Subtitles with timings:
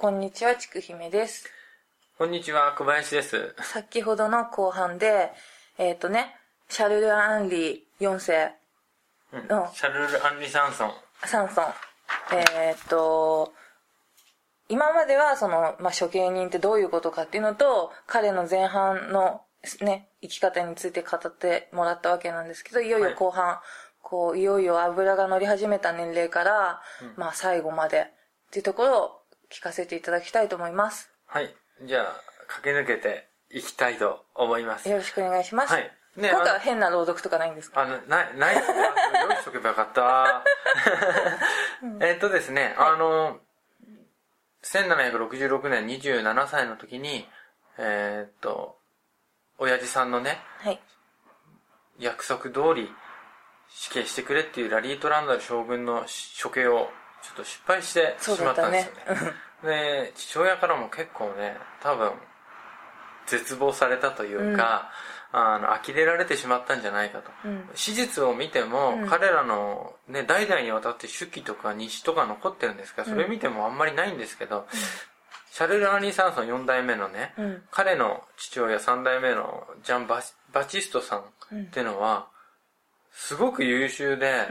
[0.00, 1.44] はい、こんにちは、ちくひめです。
[2.16, 3.54] こんにちは、小林です。
[3.60, 5.30] 先ほどの後半で、
[5.76, 6.36] えっ、とね、
[6.70, 8.52] シャルル・アンリー4世
[9.34, 10.92] うんのシャルル・アンリ・サンソン。
[11.26, 11.64] サンソン。
[12.32, 13.52] えっ、と、
[14.70, 19.42] 今まではその、まあ、処刑人ってどういうことかっていうのと、彼の前半の
[19.82, 23.58] ね、生き方について語ってもらったわけなんですけど、いよいよ後半、
[24.00, 26.80] こう、いよいよ油が乗り始めた年齢から、
[27.16, 29.19] まあ最後までっていうところを
[29.52, 31.10] 聞かせていただきたいと思います。
[31.26, 31.54] はい。
[31.84, 34.88] じゃあ、駆け抜けていきたいと思います。
[34.88, 35.72] よろしくお願いします。
[35.72, 37.80] はいね今回は変な朗読とかないんですか？
[37.82, 38.80] あの、ない、ないですね。
[39.28, 40.44] 用意しとけばよかった。
[42.04, 43.38] えっとですね、あの、
[44.64, 47.28] 1766年27歳の時に、
[47.78, 48.76] えーっと、
[49.58, 50.80] 親父さんのね、はい。
[52.00, 52.90] 約束通り
[53.68, 56.06] 死刑してくれっていうラリートランダル将軍の
[56.42, 56.90] 処刑を
[57.22, 59.32] ちょっと失敗してしまったんですよだっね。
[59.64, 62.12] で、父親からも結構ね、多分、
[63.26, 64.90] 絶望されたというか、
[65.32, 67.30] あの、呆れられてしまったんじゃないかと。
[67.44, 74.66] うん史実を見ても、うん彼らのね、代々にわたって手記とか日誌とか残ってるんですが、それ見てもあんまりないんですけど、
[75.52, 77.62] シャルル・アニー・サンソン4代目のね、うん。
[77.70, 81.20] 彼の父親3代目のジャンバ・バチストさん
[81.62, 82.28] ってのは、
[83.12, 84.46] すごく優秀で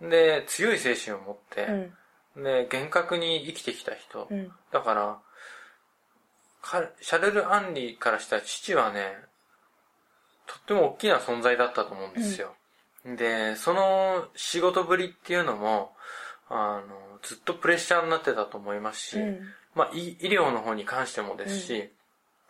[0.00, 0.10] う、ん。
[0.10, 1.92] で、強い精神を持って、うん。
[2.42, 4.28] で、厳格に生きてきた人。
[4.30, 4.52] うん。
[4.72, 5.18] だから、
[6.60, 9.16] かシャルル・アンリーからしたら父はね、
[10.46, 12.54] とっても大きな存在だったと思うんですよ。
[13.04, 15.92] で、その仕事ぶりっていうのも、
[16.48, 19.40] あの、ずっとプレッシャーになってたと思いますし、うん
[19.74, 21.90] まあ、医医療の方に関してもですし、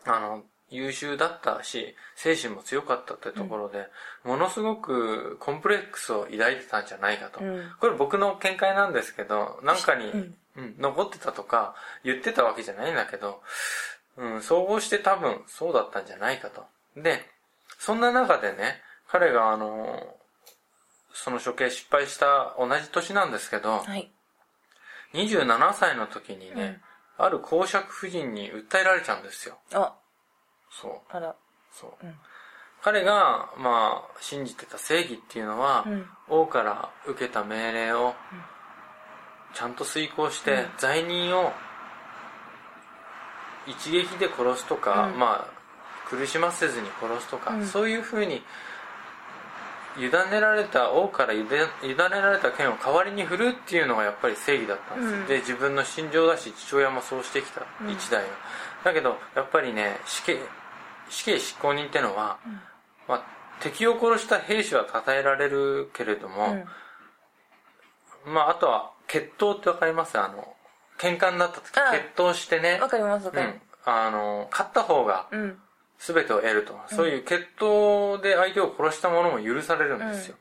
[0.05, 3.89] あの、優秀だったし、精神も強かったってところで、
[4.25, 7.41] ものすごくコンプレックスを抱いてたんじゃないかと。
[7.41, 13.43] うんこれ僕の見解なんですけど、なんかに、うんうん残ってたとか言ってたわけじゃないんだけど、
[14.17, 16.65] うん、総合して多分そうだったんじゃないかと。
[16.97, 17.25] で、
[17.79, 20.17] そんな中でね、彼があの、
[21.13, 24.11] その処刑失敗した同じ年なんですけど、はい。
[25.15, 26.81] 27歳の時にね、
[27.17, 29.59] ある公爵夫人に訴えられちゃうんですよ。
[29.73, 29.95] あ、
[30.71, 31.13] そう。
[31.73, 32.07] そう。
[32.07, 32.15] うん。
[32.83, 36.07] 彼が、まあ、信じてた正義っていうのは、うん。
[36.29, 38.15] 王から受けた命令を、
[39.55, 41.53] ちゃんと遂行して、罪人を
[43.67, 45.19] 一撃で殺すとか、うん。
[45.19, 47.67] まあ、苦しませずに殺すとか、うん。
[47.67, 48.43] そういうふうに、
[49.97, 51.49] 委ねられた、王から委ね
[51.83, 55.19] られた権を代わりに振るっていうのがやっぱり正義だったんですよ。
[55.19, 55.27] うん。
[55.27, 57.91] で、自分の心情だし、父親もそうしてきた、うん。
[57.91, 58.29] 一代は。
[58.85, 60.39] だけど、やっぱりね、死刑、
[61.09, 62.39] 死刑執行人ってのは、
[63.07, 63.23] まあ、
[63.61, 66.65] 敵を殺した兵士は称えられるけれども、
[68.27, 70.19] まあ、あとは、決闘ってわかります？
[70.19, 70.55] あの、
[70.99, 71.83] 喧嘩になった時、決
[72.15, 73.93] 闘してねうん。、わかりますわかりますうん。
[73.93, 75.59] あの、勝った方がうん。
[75.99, 76.79] 全てを得ると。
[76.89, 80.37] そういう決闘で相手を殺した者も許されるんですよ。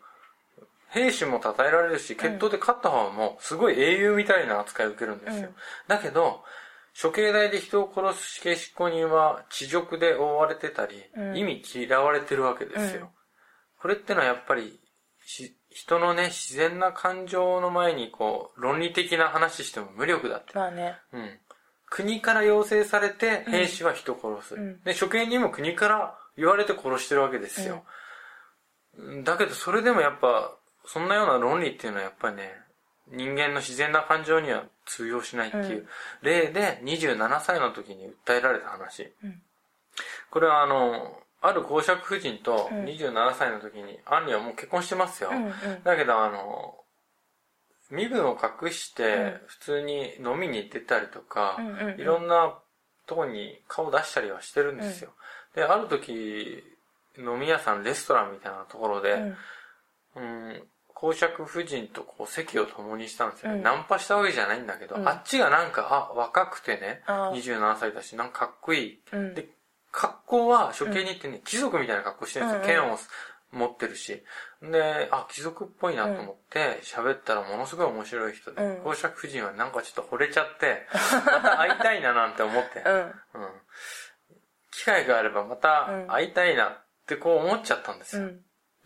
[0.90, 5.48] 兵士も称えられるし、決闘で勝った方もすごい英雄みたいな扱いを受けるんですよ。
[5.48, 5.56] うん
[5.88, 6.44] だけど、
[7.00, 13.02] 処刑台で人を殺す死刑執行人は地獄で覆われてたり、うん意味嫌われてるわけですよ。
[13.02, 13.08] うん
[13.80, 14.80] これってのはやっぱり
[15.24, 20.54] し人のね、自然な感情の前にこう、論理的な話しても無力だって。
[20.56, 20.96] まあね。
[21.14, 21.30] うん。
[21.86, 24.56] 国から要請されて兵士は人を殺す。
[24.56, 27.84] うんで、処刑人も国から言われて殺してるわけですよ。
[29.24, 32.54] だけどそれでもやっぱ、そんなような論理っていうのはやっぱりね、
[33.12, 35.88] 人間の自然な感情には通用しないっていう
[36.22, 39.14] 例で27歳の時に訴えられた話。
[39.24, 39.42] うん
[40.30, 45.30] これはあの、ある公爵夫人とうん27歳の時に、アンリはもう結婚してますよ。
[45.32, 45.52] うんうん。
[45.84, 46.76] だけどあの、
[47.90, 51.58] 身分を隠しうんて普通に飲みに出たりとか、
[51.98, 52.60] いろんな
[53.06, 55.12] とこに顔出したりはしてるんですよ。
[55.56, 56.64] で、ある時、
[57.18, 59.14] 飲み屋さん、レストランみたいなところで、
[60.16, 60.64] うんうん、
[61.00, 63.58] 公爵夫人とこう席を共にしたんですよね。
[63.58, 69.02] うんナンパしたわけじゃないんだけど、うんあっちがなんか、あ、若くてね、あー27歳だし、なんかかっこいい。
[69.14, 69.48] うんで、
[69.92, 72.84] 格好は処刑人ってね、貴族みたいな格好してるんですよ。
[72.84, 72.98] うんうん剣を
[73.52, 74.24] 持ってるし。
[74.64, 80.88] で、あ、貴族っぽいなと思って喋ったらものすごい面白い人で、うん公爵夫人はなんかちょっと惚れちゃって、
[81.26, 82.80] また会いたいななんて思って。
[82.80, 82.96] うん。
[82.96, 83.14] うん。
[84.72, 88.30] 機会があればまたうん会いたいなってこう思っちゃったんですよ。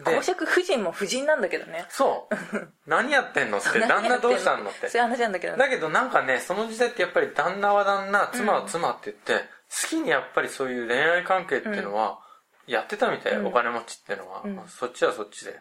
[0.03, 1.85] 公爵夫人も夫人なんだけどね。
[1.89, 2.67] そう。
[2.87, 5.01] 何やってんのって、旦那どうしたのってそう。
[5.01, 5.59] いう話なんだけどね。
[5.59, 12.19] だけどなんかね、その時代ってやっぱり旦那は旦那、妻は妻って言って、好きにやっぱりそういう恋愛関係っていうのは、
[12.67, 15.59] やってたみたい、うんお金持ちっていうのは、うんそっちはそっちで、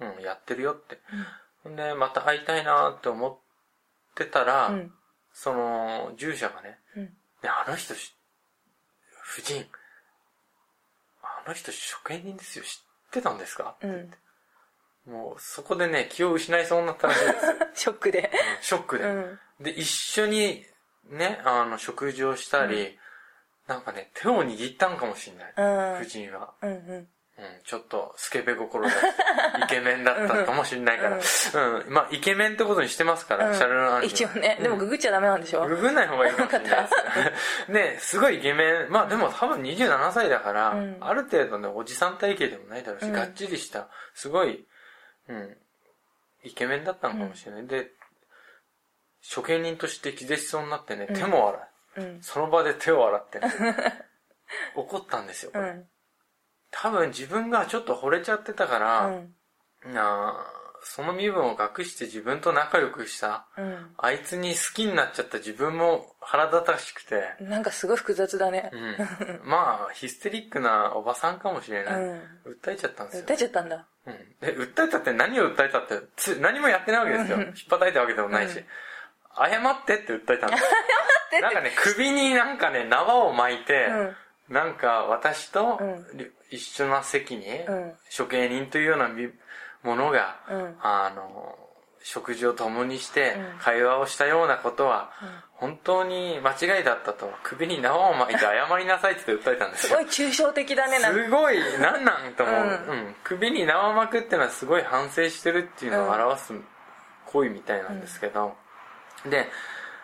[0.00, 0.98] うん、やってるよって。
[1.64, 3.36] で、また会いたいなって思っ
[4.14, 4.92] てたら、うん。
[5.32, 6.78] その、従者がね、
[7.44, 8.14] あの人し、
[9.38, 9.64] 夫人、
[11.22, 13.76] あの人処刑人ですよ、知ってたんですか？
[13.82, 14.10] うん。
[15.04, 17.52] もう、そこでね、気を失いそうになったらしいですよ。
[17.74, 18.30] ショックで。
[18.32, 19.04] うんショックで。
[19.04, 19.40] うん。
[19.60, 20.64] で、一緒に、
[21.06, 22.98] ね、あの、食事をしたり、
[23.66, 25.54] なんかね、手を握ったんかもしれない。
[25.56, 26.54] うん夫人は。
[26.62, 27.08] うんうん。
[27.38, 29.00] うん、ちょっと、スケベ心だっ
[29.58, 31.16] て、イケメンだったかもしれないから。
[31.16, 31.22] うん、
[31.88, 34.58] まあ、イケメンってことにしてますから、うんシャルルアン一応ね。
[34.60, 35.66] でもググっちゃダメなんでしょ？
[35.66, 36.88] ググんない方がいいかもしれないで
[37.66, 37.80] すね。
[37.94, 38.90] ね、すごいイケメン。
[38.90, 44.66] まあでも多分27歳だから、うんある程度ね、おじさん体型でもないだろうし、うんがっちりした、すごい、
[45.28, 45.56] うん、
[46.44, 47.66] イケメンだったのかもしれない。
[47.66, 47.88] で、
[49.34, 51.58] 処刑人として気絶しそうになってね、うん手も洗
[51.96, 52.02] う。
[52.02, 52.22] うん。
[52.22, 53.52] その場で手を洗ってね、
[54.74, 55.52] 怒ったんですよ。
[55.54, 55.86] うん。
[56.72, 59.10] 多分自分がちょっと惚れちゃってたから、う
[59.90, 59.94] ん。
[59.94, 63.86] なあその身分を隠して自分と仲良くした、うん。
[63.98, 68.76] あいつに好きになっちゃった自分も腹立たしくて、なんかすごい複雑だねう。
[68.76, 72.20] ん、まあヒステリックなおばさんかもしれうない、ん。
[72.64, 73.86] 訴えちゃったんですよ出ちゃったんだ。
[74.06, 78.64] うん、で訴えたって何を訴えたってつ何もやってないわけですようん引っ叩いたわけでもないし、うん
[79.34, 84.54] 謝ってって訴えたんですなんかね首になんかね縄を巻いて、うん。
[84.54, 85.80] なんか私と
[86.52, 87.92] 一緒な席に、うん。
[88.16, 89.28] 処刑人というようなみ
[89.82, 90.76] ものが、うん。
[90.82, 91.58] あの
[92.04, 93.58] 食事を共にしてうん。
[93.58, 95.28] 会話をしたようなことは、うん。
[95.54, 99.90] 本当に間違いだったと首に縄を巻いて謝りなさいって訴えたんですよ。
[99.90, 100.98] すごい抽象的だね。
[100.98, 102.62] すごいなんなんと思う、うん。
[102.62, 103.14] うん。
[103.24, 106.52] 首に縄を巻くっていうのはすごい反省してるっていうのを表す
[107.26, 108.54] 行為みたいなんですけど、
[109.28, 109.46] で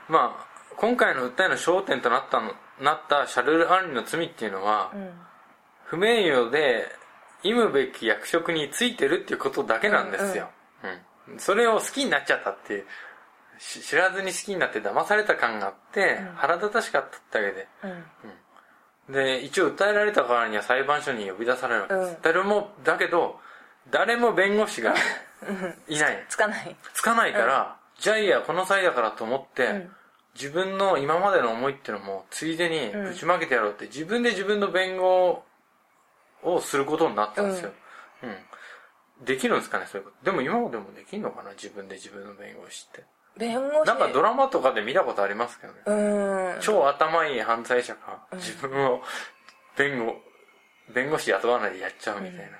[0.08, 0.46] まあ
[0.76, 5.10] 今回の訴えの焦点となったのなったシャルル・アンリの罪っていうのは、うん。
[5.88, 6.86] 不名誉で
[7.42, 10.48] 忌むべき役職についてるっていうことだけなんですよ、
[10.82, 10.98] うん
[11.36, 12.86] それを好きになっちゃったっていう
[13.58, 16.34] し知らずに好きになって騙された感があって、うん。
[16.36, 17.68] 腹立たしかったってだけで。
[19.08, 19.12] うん。
[19.12, 22.16] で一応訴えられたからには裁判所に呼び出されるわけです、うん。
[22.22, 23.36] 誰もだけど
[23.90, 24.94] 誰も弁護士が
[25.88, 26.26] いない。
[26.28, 26.76] つかない。
[26.94, 29.90] つかないから、じゃあいいやこの際だからと思って、うん。
[30.34, 33.12] 自分の今までの思いっていうのもついでにうん。
[33.12, 35.42] ぶちまけてやろうって自分で自分の弁護
[36.42, 37.72] をすることになったんですよ、
[38.22, 38.26] う
[39.22, 39.24] ん。
[39.24, 40.24] できるんですかねそういうこと。
[40.24, 43.04] でも今までもできるのかな自分で自分の弁護をして。
[43.36, 43.86] 弁護士。
[43.86, 46.60] なんかドラマとかで見たことありますけどね、うん。
[46.60, 49.02] 超頭いい犯罪者が自分を
[49.76, 50.16] 弁護
[50.92, 52.58] 弁護士雇わないでやっちゃうみたいな、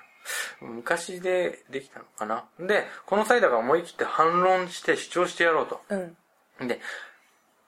[0.61, 2.45] 昔でできたのかな。
[2.59, 5.81] でこの際だから思い切って反論して主張してやろうと。
[5.89, 6.67] うん。
[6.67, 6.79] で、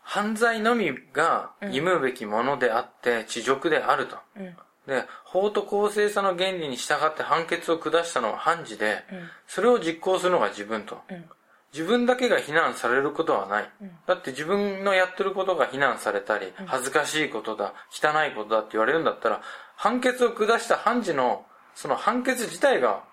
[0.02, 4.18] 犯罪のみが忌むべきものであって、恥辱であると。
[4.36, 4.58] うん。
[4.88, 9.30] で、法と公正さの原理に従って判決を下したのは判事で、うん。
[9.48, 11.02] それを実行するのが自分と。
[11.10, 11.26] うん。
[11.74, 13.70] 自分だけが非難されることはない。
[13.82, 19.42] うんだって自分のやってることが非難されたり、恥ずかしいことだ、汚いことだって言われるんだったら、
[19.76, 21.46] 判決を下した判事の、
[21.76, 23.04] その判決自体が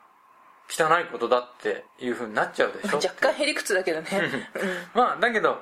[0.69, 4.09] 汚いことだっていう風になっちゃうでしょ若干へりくつだけどね。
[4.95, 5.59] まあだけど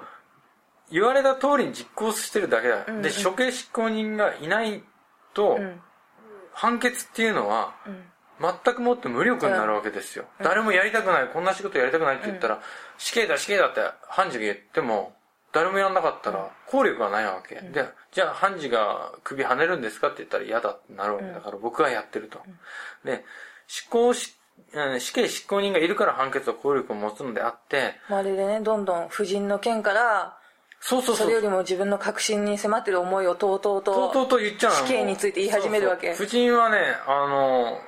[0.91, 4.83] 言われた通りに実行してるだけだ、うんうんで処刑執行人がいない
[5.35, 5.81] と、うん。
[6.63, 6.71] うん。
[6.71, 8.05] 判決っていうのはうん。
[8.39, 12.61] 全くもって無力になるわけですよ、誰もやりたくないこんな仕事やりたくないって言ったら、
[12.99, 15.15] 死刑だ死刑だって判事が言っても
[15.53, 21.33] 誰もやんなかったら効力がないわけ、でじゃあ判事が首跳ねるんですかって言ったら嫌だってなるわけ。
[21.33, 22.39] だから、僕はやってると、
[23.07, 23.25] で
[23.69, 24.37] 執行し
[24.75, 30.36] うん死刑執行人がいるから判決は効力を持つのであってまるでね、どんどん夫人の件から、
[30.89, 31.27] そうそうそう。
[31.27, 34.77] それよりも自分の確信に迫ってる思いをとうとうと、とうとうと言っちゃうの。
[34.87, 36.15] 死刑について言い始めるわけ。
[36.15, 36.27] そうそう。
[36.27, 36.79] 夫人はね
[37.09, 37.81] あの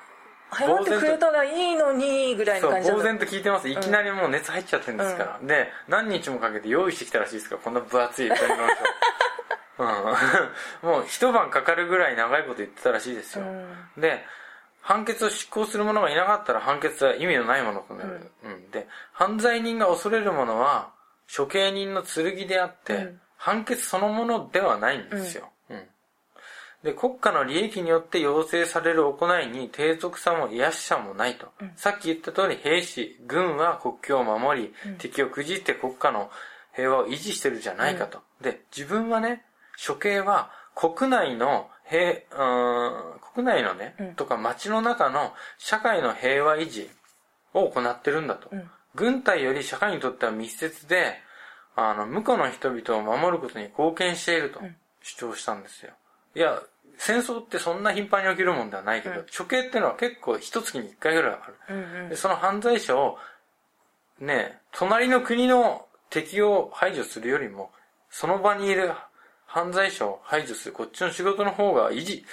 [0.50, 3.02] 謝ってくれたらいいのに、ぐらいそうの感じだった。
[3.05, 3.69] 呆然と聞いてます。
[3.69, 7.55] いきなりもう熱入っちゃってるんですから、で何日もかけて用意してきたらしいですか？
[7.55, 9.85] らこんな分厚い弁論書。
[9.85, 10.90] うん。
[10.90, 13.45] もう一晩かかるぐらい長いこと言ってたらしいですよ、
[13.97, 14.25] で
[14.81, 18.71] 判決を執行する者がいなかったら判決は意味のないものとなる、うん。
[18.73, 20.88] で犯罪人が恐れるものは
[21.35, 23.20] 処刑人の剣であって、うん。
[23.40, 25.82] 判決そのものではないんですよ、うん。
[26.82, 36.30] で国家の利益によって要請される行いに低俗さも癒しさもないと、さっき言った通り兵士軍は国境を守り、敵をくじって国家の
[36.75, 39.44] 平和を維持してるじゃないかと、で自分はね
[39.87, 44.14] 処刑は国内の平うーん国内のね、うん。
[44.16, 46.90] とか町の中の社会の平和維持
[47.54, 48.68] を行ってるんだと、うん
[48.99, 51.17] 軍隊より社会にとっては密接で
[51.76, 55.93] あの無辜の人々を守ることに貢献しているとん主張したんですよ、
[56.35, 56.61] いや
[56.99, 63.19] 戦争ってそんな頻繁に起きるもんではないけど、うん処刑っていうのは結構一月に一回ぐらいある、うんうんでその犯罪者を
[64.21, 67.71] ね隣の国の敵を排除するよりも
[68.11, 68.93] その場にいる
[69.47, 72.25] 犯罪者を排除するこっちの仕事の方が維持、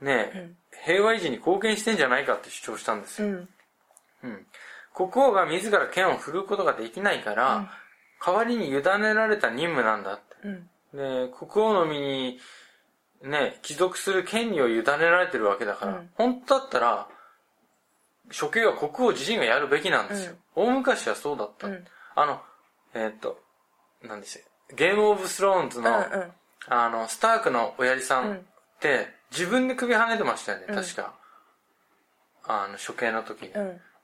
[0.00, 3.28] ね、うん平和維持に貢献してんじゃないかって主張したんですよ。
[3.28, 3.48] うん。
[4.24, 4.46] うん。
[4.94, 7.68] 国王が自ら剣を振るうことができないから、うん
[8.24, 10.24] 代わりに委ねられた任務なんだって。
[10.44, 11.28] うん。
[11.28, 12.38] で、国王の身に、
[13.24, 17.08] ね、帰属する権利を委ねられてるわけだから、うん本当だったら、
[18.40, 20.36] 処刑は国王自身がやるべきなんですよ。
[20.54, 21.66] 大昔はそうだった。
[21.66, 21.84] うん。
[22.14, 22.40] あの、
[22.94, 23.40] えーっと、
[24.04, 24.76] なんでしょう。
[24.76, 26.32] ゲームオブスローンズの、うん。
[26.68, 28.38] あの、スタークの親父さうんんっ
[28.80, 31.12] て、自分で首跳ねてましたよね、うん確か。
[32.46, 33.52] あの、処刑の時に。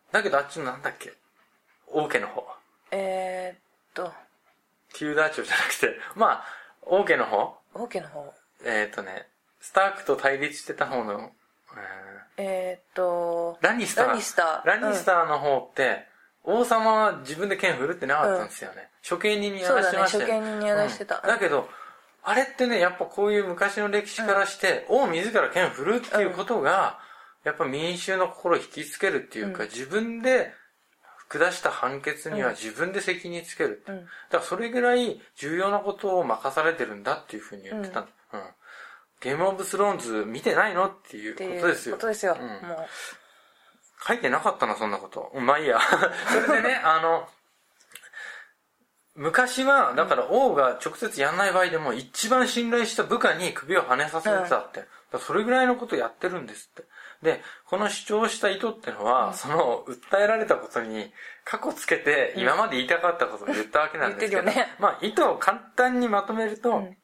[0.08, 0.12] うん。
[0.12, 1.12] だけどあっちのなんだっけ？
[1.88, 2.46] 王家の方。
[2.90, 3.58] えー、っ
[3.94, 4.12] と、
[4.94, 6.44] テューダー朝じゃなくて、 まあ、
[6.82, 7.56] 王家の方。
[7.74, 8.34] 王家の方。
[8.64, 9.28] えっ、とね、
[9.60, 11.32] スタークと対立してた方の、
[12.36, 13.58] ええー、っと。
[13.60, 14.06] ー、ラニスター。
[14.08, 14.66] ラニスター。
[14.66, 16.06] ラニスターの方って、
[16.44, 18.90] 王様は自分で剣振るってなかったんですよね。
[19.08, 20.40] 処刑人にやらしてましたよそうだね。
[20.40, 21.20] 処刑人にやらしてた。
[21.22, 21.28] うん。
[21.28, 21.68] だけど、
[22.22, 27.00] あれってね、やっぱこういう昔の歴史からして、王自ら剣振るっていうことが、
[27.44, 30.52] やっぱ民衆の心を引きつけるっていうか、うん自分で
[31.28, 33.92] 下した判決には自分で責任つけるって。
[33.92, 33.98] うん。
[33.98, 38.00] だからそれぐらい重要なことを任されてるんだっていうふうに言ってた。
[38.00, 38.06] うん。
[39.20, 41.96] ゲームオブスローンズ見てないのっていうことですよ。
[41.96, 42.36] ことですよ。
[42.40, 42.86] うんも
[44.06, 45.32] 書いてなかったな、そんなこと。
[45.34, 45.80] うんまあいいや。
[46.46, 47.28] それでね、 あの、
[49.16, 54.86] 昔は、だから王が直接やんない場合でも、一番信頼した部下に首を跳ねさせてたって。
[55.18, 56.84] それぐらいのことやってるんですって。
[57.22, 61.12] で、この主張した意図ってのは、その、訴えられたことに、
[61.44, 64.68] 過去つけて、今まで言いたかったことを言ったわけなんですけど、ね。
[64.78, 66.96] まあ、意図を簡単にまとめると、うん。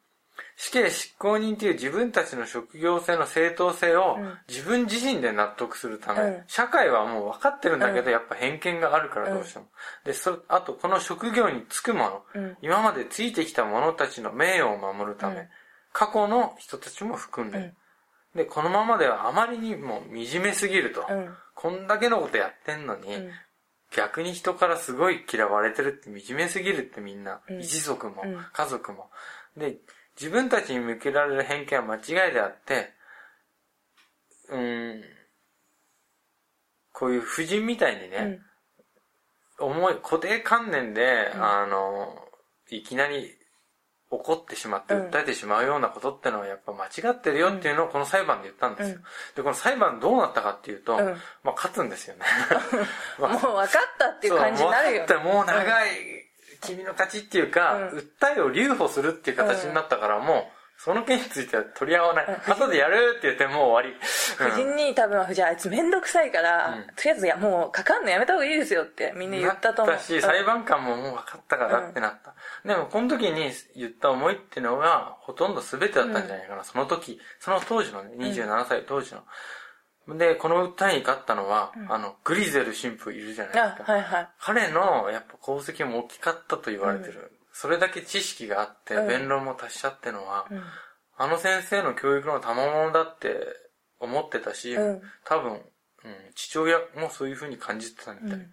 [0.56, 4.38] 死刑執行人という自分たちの職業性の正当性をうん。
[4.48, 6.44] 自分自身で納得するため、うん。
[6.46, 8.10] 社会はもう分かってるんだけど、うん。
[8.12, 9.66] やっぱ偏見があるからどうしても。
[10.04, 12.56] で、そ、あとこの職業に就くもの、うん。
[12.62, 15.48] 今までついてきた者たちの名誉を守るため、うん。
[15.92, 17.74] 過去の人たちも含んでる。
[18.34, 21.06] で、このままではあまりにも惨めすぎると。
[21.08, 21.34] う、うん。
[21.54, 23.30] こんだけのことやってんのに、うん。
[23.96, 29.10] 逆に人からすごい嫌われてるって惨めすぎるってみんな、うん一族も、うん家族も。
[29.56, 29.78] で、
[30.20, 32.92] 自分たちに向けられる偏見は間違いであって、
[34.48, 35.02] うーん、
[36.92, 38.40] こういう婦人みたいにね、
[39.58, 42.18] 重い、固定観念で、うんあの、
[42.70, 43.30] いきなり
[44.14, 48.96] 怒ってしまってうん訴えてしまうようなことってのはやっぱ間違ってるよっていうのをこの裁判で言ったんですよ。
[48.96, 49.02] うん
[49.36, 51.04] で、この裁判どうなったかっていうと、うん
[51.42, 52.22] まあ勝つんですよね。
[53.18, 55.04] ま あもう分かったっていう感じになるよ。
[55.06, 55.90] そうもう分かったもう長い、
[56.62, 62.26] 君の勝ちっていうか、うん訴えを留保するっていう形になったから、もう、その件については取り合わない。
[62.26, 63.98] うん後でやるって言ってもう終わり。
[64.38, 69.94] 夫人に多分、じゃああいつめんどくさいから、うんとりあえずいや、もうかかんのやめた方がいいですよってみんな言ったと思う。
[69.94, 72.34] なったし、裁判官ももう分かったからってなった。
[72.68, 76.64] でも、この時に言った思いっていうのが、ほとんど全てだったんじゃないかな。
[76.64, 79.22] その時、その当時のね、27歳当時の。
[80.18, 83.92] で、この訴えに勝ったのは、あの、グリゼル神父いるじゃないあですか。
[83.92, 84.28] はいはい。
[84.38, 87.32] 彼の、やっぱ功績も大きかったと言われてる。
[87.54, 89.08] それだけ知識があって、うん。
[89.08, 90.62] 弁論も達者ってのは、うん。
[91.16, 93.46] あの先生の教育の賜物だって
[94.00, 95.02] 思ってたし、うん。
[95.24, 95.60] 多分、うん、
[96.34, 98.38] 父親もそういう風に感じてたみたい。
[98.38, 98.48] うん。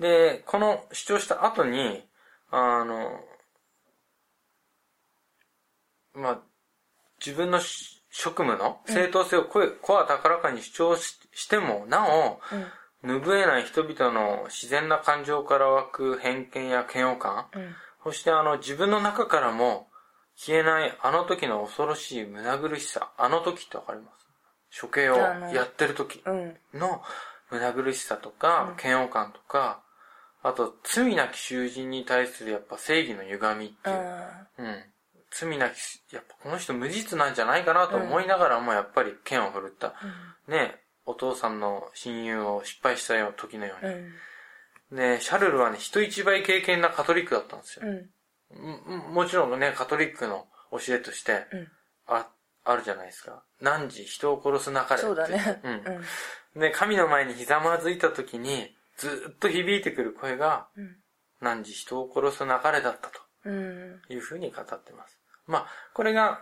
[0.00, 2.04] で、この主張した後に、
[2.50, 3.20] あの、
[6.14, 6.38] まあ、
[7.24, 12.66] 自分のし職務の正当性を声、声高らかに主張ししても、なお、うん
[13.04, 17.74] 拭えない人々の自然な感情から湧く偏見や嫌悪感、うん。
[18.04, 19.88] そしてあの自分の中からも
[20.36, 24.06] 消えないあの時の恐ろしい胸苦しさ、あの時ってわかりま
[24.70, 24.80] す？
[24.80, 26.56] 処刑をやってる時うん。
[26.74, 27.02] の
[27.50, 29.80] 胸苦しさとか、嫌悪感とか、
[30.42, 33.96] あと罪なき囚人に対するやっぱ正義の歪みっていう、
[34.58, 34.84] うん。
[35.30, 35.72] 罪なき、
[36.12, 39.94] やっぱこの人無実なんじゃないかなと思いながらもやっぱり剣を振るった。
[40.48, 43.92] ね、お父さんの親友を失敗したよ時のように。
[43.92, 44.12] うん
[44.92, 47.86] で、シャルルはね、人一倍敬虔なカトリックだったんですよ。
[47.86, 48.10] うん
[48.90, 51.68] ももちろんね、カトリックの教えとして、うん
[52.06, 52.28] あ、
[52.64, 53.42] あるじゃないですか。
[53.60, 55.00] 何時人を殺すなかれ。
[55.00, 55.60] そうだね
[56.54, 56.60] うん。
[56.60, 60.96] で、神の前にひざまずいた時に、ずっと響いてくる声が、うん
[61.40, 65.18] 何時人を殺すなかれだったとうんいうふうに語ってます。
[65.46, 66.40] まあ、これが、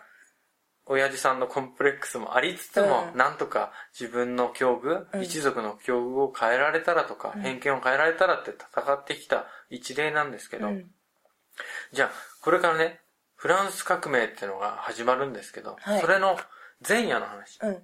[0.87, 3.19] 親父さんのコンプレックスもありつつも、うん。
[3.19, 5.23] なんとか自分の境遇、うん。
[5.23, 7.43] 一族の境遇を変えられたらとか、うん。
[7.43, 10.91] 偏見を変えられたらって戦ってきた一例なんですけど、うん。
[11.93, 12.11] じゃあ、
[12.41, 13.01] これからね、
[13.37, 16.01] フランス革命っていうのが始まるんですけど、はい。
[16.01, 16.39] それの
[16.87, 17.59] 前夜の話。
[17.63, 17.71] うん。
[17.71, 17.81] うん。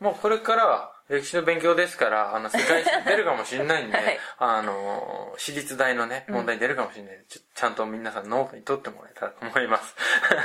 [0.00, 4.18] もうこれからは、歴史の勉強ですから、あの、世界史出るかもしれないんで、 はい。
[4.38, 9.94] あの、私立大のね、問題出るかもしれないんで、ちょちゃんと皆さんノートに取ってもらえたらと思います。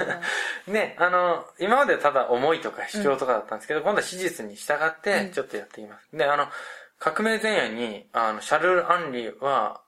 [0.69, 6.07] ね、あの、今までただ思いとか主張とかだったんですけど、今度は史実に従って、ちょっとやっていきます。
[6.13, 6.47] で、あの、
[6.99, 9.81] 革命前夜に、あの、シャルル・アンリは、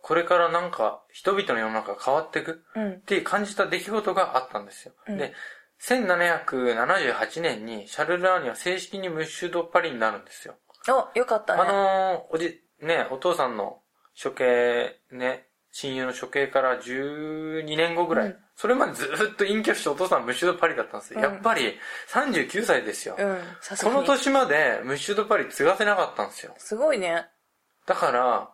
[0.00, 2.92] これからなんか、人々の世の中が変わっていくうん。
[2.92, 4.94] って感じた出来事があったんですよ。
[5.08, 5.18] うん。
[5.18, 5.34] で、
[5.82, 10.54] 1778年にシャルル・アンリは正式にムッシュ・ド・パリになるんですよ。
[10.88, 11.62] お、よかったね。
[11.62, 13.80] あのーおじ、ね、お父さんの
[14.22, 18.28] 処刑、ね、親友の処刑から12年後ぐらい。
[18.28, 21.20] うんそれまでずっと隠居してお父さんはムッシュドパリだったんですよ。
[21.20, 21.78] うんやっぱり
[22.12, 23.16] 39歳ですよ。
[23.18, 24.00] うん、さすそがに。
[24.02, 26.52] の年までムッシュドパリ継がせなかったんですよ。
[26.58, 27.26] すごいね。
[27.86, 28.50] だから、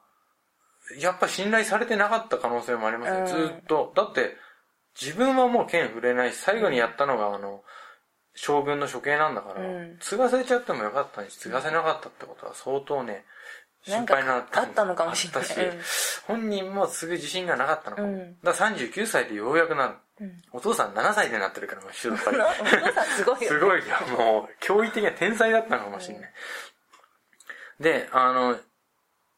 [1.01, 3.93] やっぱ信頼されてなかった可能性もありますね、うんずーっと。
[3.97, 4.37] だって、
[5.01, 7.63] 自分はもう剣触れないし、最後にやったのがあの、
[8.35, 13.25] 将軍の処刑なんだから、うん継がせちゃってもよかったに継がせなかったってことは相当ね、
[13.83, 15.79] 心配なあったのかもしれない
[16.27, 18.09] 本人も継ぐ自信がなかったのかも。
[18.09, 19.95] うんだから39歳でようやくなる。
[20.21, 20.43] うん。
[20.53, 22.39] お父さん7歳でなってるから、もうシューパリ。
[22.41, 23.85] お父さんすごいよ、すごいよ。
[24.19, 26.33] もう、驚異的な天才だったのかもしれない。
[27.81, 28.59] で、あの、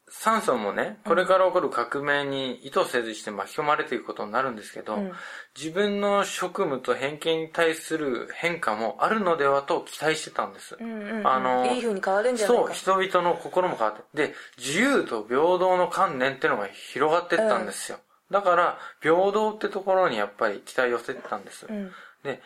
[0.09, 5.11] サンソンもね、これから起こる革命に意図せずして巻き込まれていくことになるんですけど、うん
[5.57, 10.77] 自分の職務と偏見に対する変化もあるのではと期待してたんです。
[10.79, 11.27] うんうんうん。
[11.27, 12.73] あのいい風に変わるんじゃないそう、か。
[12.73, 14.27] 人々の心も変わって。
[14.27, 17.97] で、自由と平等の観念っていうのが広がっていったんですよ。
[18.31, 21.65] だから、平等ってところにやっぱり期待を寄せてたんです。
[21.67, 21.91] うん。
[22.23, 22.41] で、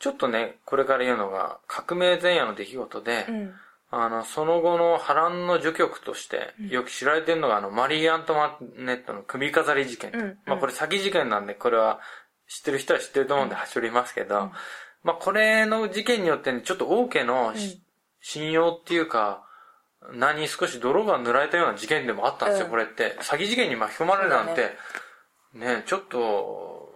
[0.00, 3.54] ちょっとね、これから言うのが、革命前夜の出来事で、うん。
[3.96, 10.10] あの、その後の波乱の序曲として、よく知られてるのが、あの、マリー・アントワネットの首飾り事件。
[10.12, 12.00] うんまあ、これ詐欺事件なんで、これは
[12.48, 14.50] 知ってる人は知ってると思うんで、はしょりますけど、
[15.04, 17.80] まあ、これの事件によってね、ちょっと王家のし、
[18.20, 19.44] 信用っていうか、
[20.12, 22.70] 何に少し泥が塗られたような事件でもあったんですよ、うん。
[22.72, 23.16] これって。
[23.20, 24.76] 詐欺事件に巻き込まれるなんて、
[25.52, 25.84] ね。
[25.86, 26.90] ちょっと、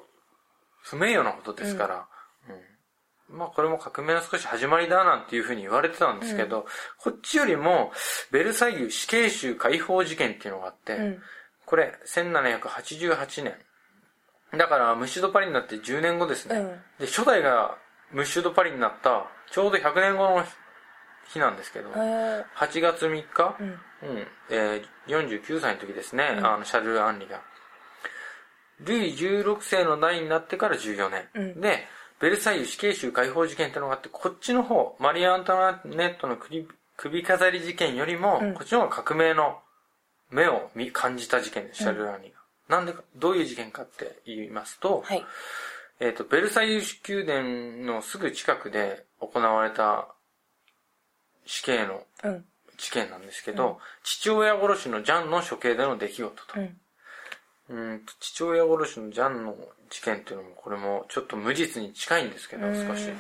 [0.82, 2.02] 不名誉なことですから、うん
[3.30, 6.66] まあこれも革命の少し始まりだなんていうふうに言われてたんですけど、
[6.98, 7.92] こっちよりも、
[8.30, 11.22] ベルサイユ死刑囚解放事件っていうのがあって、うん。
[11.66, 13.54] これ、1788年。
[14.56, 16.56] だから、ムッシュドパリになって10年後ですね。
[16.56, 17.76] うんで、初代が
[18.12, 20.44] ムッシュドパリになった、ちょうど100年後の
[21.28, 23.66] 日なんですけど、へー8月3日、うん。
[23.68, 27.42] うん、えー、49歳の時ですね、うんあの、シャルル・アンリが。
[28.80, 31.28] ルイ16世の代になってから14年。
[31.34, 31.86] うんで、
[32.20, 39.60] ベルサイユ死刑囚解放事件ってのがあって、こっちの方、マリー・アントワネットの首首飾り事件よりも、うんこっちの方が革命の
[40.30, 42.38] 目を見感じた事件です、シャルル・アンリが。
[42.68, 45.24] なんでか、どういう事件かって言いますと、はい。
[46.00, 50.08] えっ、と、ベルサイユ宮殿のすぐ近くで行われた
[51.46, 52.44] 死刑のうん。
[52.76, 56.60] 事件なんですけど、父親殺しのジャンの処刑での出来事と。
[56.60, 56.80] うん。
[57.68, 59.56] うんと父親殺しのジャンの
[59.90, 63.10] 事件っていうのも、これもちょっと無実に近いんですけど、うん少し。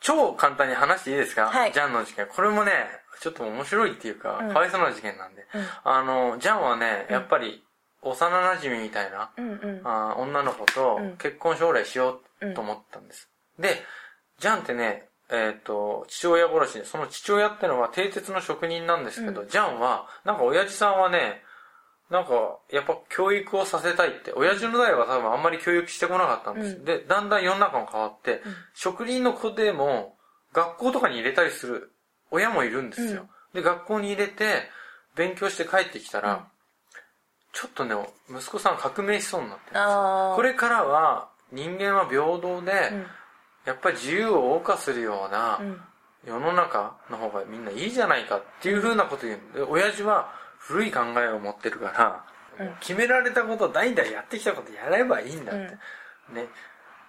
[0.00, 2.26] 超簡単に話していいですか、はいジャンの事件。
[2.26, 2.72] これもね、
[3.20, 5.46] ちょっと面白いっていうか、うんかわいそうな事件なんで。
[5.54, 7.64] うんあの、ジャンはね、やっぱり、
[8.02, 9.80] 幼馴染みたいな、うんうん。
[9.84, 13.30] あー女の子とうん結婚将来しようと思ったんです。
[13.58, 13.82] で、
[14.38, 21.42] ジャンってね、えっ、と、父親殺しで、その父親ってのは蹄鉄の職人なんですけど、うジャンは、なんか親父さんはね、
[22.10, 26.76] なんか、やっぱ教育をさせたいって、親父の代は多分あんまり教育してこなかったんです。
[26.76, 28.42] うんで、だんだん世の中も変わって、
[28.74, 30.16] 職人の子でも、
[30.52, 31.92] 学校とかに入れたりする
[32.30, 33.28] 親もいるんですよ。
[33.52, 34.68] で、学校に入れて、
[35.16, 36.40] 勉強して帰ってきたら、うん
[37.54, 37.94] ちょっとね、
[38.28, 40.32] 息子さん革命しそうになってるんですよ。
[40.34, 43.06] これからは人間は平等で、うん。
[43.64, 45.80] やっぱり自由を謳歌するようなうん。
[46.26, 50.32] 世の中の方がみんないいじゃないかっていうふうなこと言うんで、親父は
[50.66, 52.34] 古い考えを持ってるから、うん
[52.78, 55.76] 決められたこと代々やってきたことやればいいんだって。
[56.30, 56.46] うんね。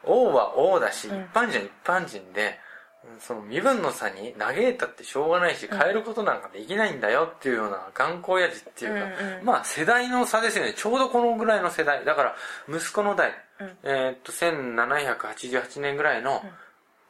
[0.03, 2.59] 王は王だし、うん一般人は一般人で、
[3.03, 10.73] うんその身分の差に嘆いたってしょうがないし、変えることなんかできないんだよっていうような頑固親父っていうか、うんうんまあ世代の差ですよね。
[10.73, 12.03] ちょうどこのぐらいの世代。
[12.03, 12.35] だから、
[12.67, 16.43] 息子の代、うんえーっと、1788年ぐらいの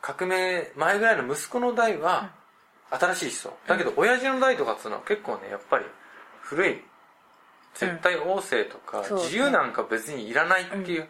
[0.02, 2.32] 革命前ぐらいの息子の代は
[2.92, 3.58] 新しい思想。
[3.66, 5.86] だけど、親父の代とかっていうのは結構ね、やっぱり
[6.46, 6.82] 古い、
[7.74, 11.08] 絶対王政とか、自由なんか別にいらないっていう、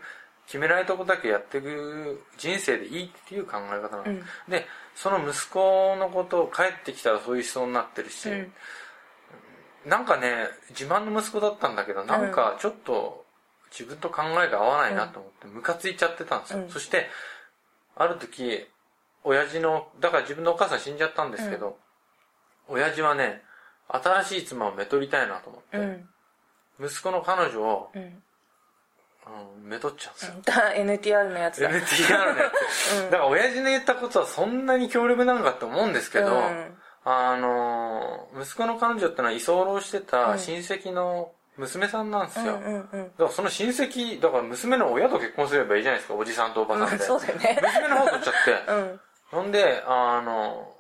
[0.48, 4.04] 決められたことだけやっていく人生でいいっていう考え方なの。
[4.04, 4.24] うん。
[4.48, 8.54] で、その息子のことを帰ってきたらそういう思想になってるし、うん。
[9.86, 13.26] なんかね、自慢の息子だったんだけど、なんかちょっと
[13.72, 16.60] 自分と考えが合わないなと思って、ムカついちゃってたんですよ。
[16.60, 16.70] うん。
[16.70, 17.10] そして、
[17.96, 18.68] ある時、
[19.24, 21.80] 親父の、だから自分のお母さん死んじゃったんですけど、
[22.68, 23.42] 親父はね、
[23.88, 26.86] 新しい妻をめとりたいなと思って、うん。
[26.86, 28.02] 息子の彼女を、うん。
[29.62, 30.34] うん、めとっちゃうんですよ。
[30.46, 31.70] だ NTR のやつだ。
[31.72, 33.04] NTR のやつ。
[33.06, 36.76] だから親父の言ったことはそんなに強力なのかと思うんですけど、うん
[37.08, 42.46] あのー息子の彼女ってのは居候してた親戚の娘さんなんですよ。
[42.46, 47.04] だからその親戚、だから娘の親と結婚すればいいじゃないですか、おじさんとおばさんで。
[47.06, 47.60] そうだよね。
[47.62, 48.34] 娘の方取っちゃっ
[48.66, 48.72] て。
[48.72, 49.00] うん。
[49.32, 50.75] ほんで、あの、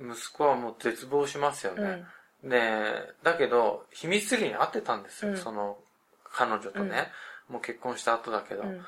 [0.00, 2.04] 息子はもう絶望しますよね。
[2.44, 5.36] で、だけど、秘密裏に会ってたんですよ、うん。
[5.36, 5.78] その
[6.24, 7.08] 彼女とね。
[7.48, 8.62] もう結婚した後だけど。
[8.62, 8.84] うん。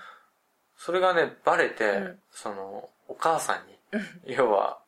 [0.77, 2.19] それがね、バレて、うん。
[2.31, 4.79] その、お母さんに、要は、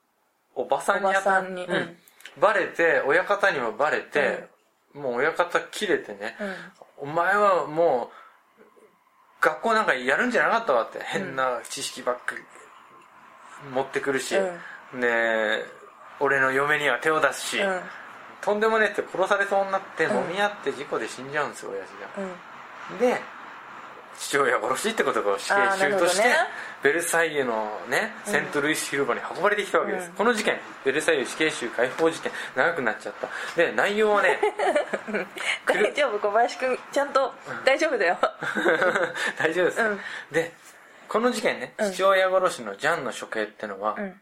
[0.54, 1.40] おばさんに当た。
[1.42, 1.64] に。
[1.64, 1.96] うん。
[2.40, 4.48] バレて、親方にもバレて、
[4.94, 6.36] もう親方切れてね、
[7.00, 7.10] うん。
[7.10, 8.22] お前はもう、
[9.40, 12.42] 学校なんかやるんじゃなかったわって、変な知識ばっかり
[13.70, 15.64] 持ってくるし、うで、
[16.20, 17.80] 俺の嫁には手を出すし、うん。
[18.40, 22.24] とんでもねえって殺されそうになって、うん揉み合って事故で死んじゃうんですよ、親父が。
[22.92, 22.98] うん。
[22.98, 23.20] で、
[24.18, 26.34] 父親殺しってことが死刑囚として、ね
[26.82, 30.08] ベルサイユのね、セントルイス広場に運ばれてきたわけです。
[30.08, 33.28] うんこの事件、ベルサイユ死刑囚解放事件、長くなっちゃった。
[33.56, 34.40] で、内容はね、
[35.64, 37.32] 大丈夫小林くん、ちゃんと
[37.64, 38.18] 大丈夫だよ。
[39.38, 40.00] 大丈夫です、うん
[40.32, 40.52] で、
[41.08, 44.20] この事件ね、うん父親殺しのジャンの処刑ってのは、うん。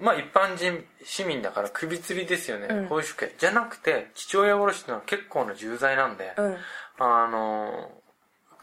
[0.00, 2.88] まあ一般人、市民だから首吊りですよね、うん。
[2.88, 3.34] こういう処刑。
[3.38, 6.56] じゃなくて、父親殺しってのは結構な重罪なんで、うん。
[6.98, 8.04] あのー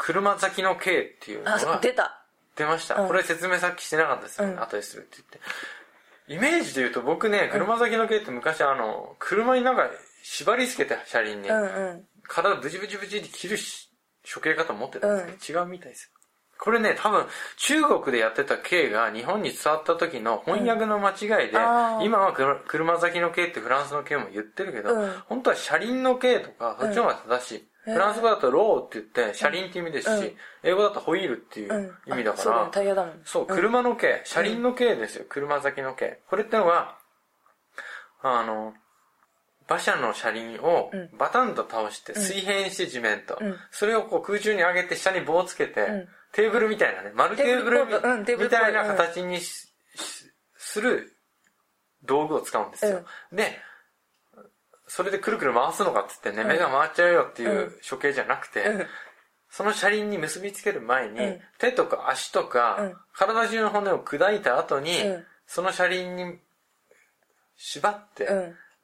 [0.03, 2.25] 車咲きの刑っていうのあ、が出た。
[2.55, 3.07] 出ました、うん。
[3.07, 4.63] これ説明さっきしてなかったですよね、うん。
[4.63, 5.39] 後でするって言って。
[6.27, 9.89] イメージで言うと僕ね車先の系って昔あの車になんか
[10.23, 12.03] 縛り付けて車輪に、うんうん。
[12.27, 13.91] 体ブチブチブチって切るし
[14.33, 16.09] 処刑かと思ってたんですけど、違うみたいですよ
[16.61, 17.25] これね多分
[17.57, 22.05] 中国でやってた刑が日本に伝わった時の翻訳の間違いで、あー。
[22.05, 22.33] 今は
[22.67, 25.11] 車先の刑ってフランスの刑も言ってるけど、うん。
[25.27, 30.35] 本当は車輪の刑とかそっちの方が正しい、うんフランス語だとローって言って車輪って意味ですし、うん。
[30.61, 32.13] 英語だとホイールっていううん。
[32.13, 33.21] 意味だから、あそうだね、タイヤだもん。
[33.25, 33.47] そう、ん。
[33.47, 35.25] 車の系、車輪の系ですよ。
[35.27, 36.19] 車先の系。
[36.29, 36.99] これってのは、
[38.21, 38.75] あの、
[39.67, 41.17] 馬車の車輪をうん。
[41.17, 43.55] バタンと倒して、水平にして地面と、うん。
[43.71, 47.85] それをこう空中に上げて下に棒をつけて、うんテーブルみたいなね、丸テーブル
[48.37, 51.17] みたいな形にする
[52.03, 53.05] 道具を使うんですよ。
[53.31, 53.59] で、
[54.87, 58.87] それでくるくる回すのかっつってね、うん目が回っちゃうよっていううん処刑じゃなくて、うん
[59.53, 66.39] その車輪に結びつける前に、うん手とか足とか、うん体中の骨を砕いた後に、うんその車輪に
[67.57, 68.25] 縛って、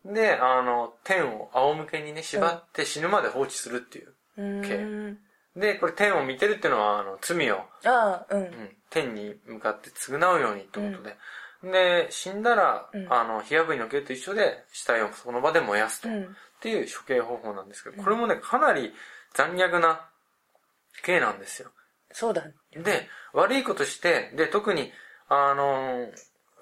[0.03, 0.13] うん。
[0.13, 4.13] で、あの、天を仰向けにね、縛って死ぬまで放置するっていう。
[4.37, 5.19] うーん。
[5.59, 8.45] で、これ天を見てるっていうのは、あの、罪を、ああ、うんう。
[8.45, 11.17] ん、天に向かって償うようにってことで。
[11.63, 16.09] で、死んだら、うんあの、火炙りの刑と一緒で、死体をその場で燃やすと。
[16.09, 16.23] うん。
[16.23, 16.27] っ
[16.59, 18.93] ていう処刑方法なんですけど、これもね、かなり
[19.33, 20.07] 残虐な
[21.03, 21.71] 刑なんですよ。
[22.11, 22.43] そうだ。
[22.71, 24.91] で、悪いことして、で、特に、
[25.27, 26.11] あのー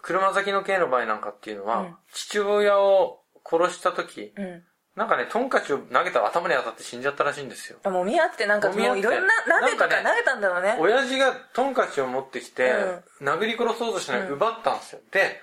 [0.01, 4.63] 車先の刑の場合なんかっていうのは、うん父親を殺した時、うん。
[4.95, 7.79] なんかね、トンカチを投げたら頭に当たって死んじゃったらしいんですよ。
[7.83, 10.77] あもう見合ってなんかもういろんな鍋とか投なんかねげたんだろうね。
[10.79, 12.73] 親父がトンカチを持ってきて、
[13.21, 15.01] 殴り殺そうとしない、うん奪ったんですよ。
[15.11, 15.41] で、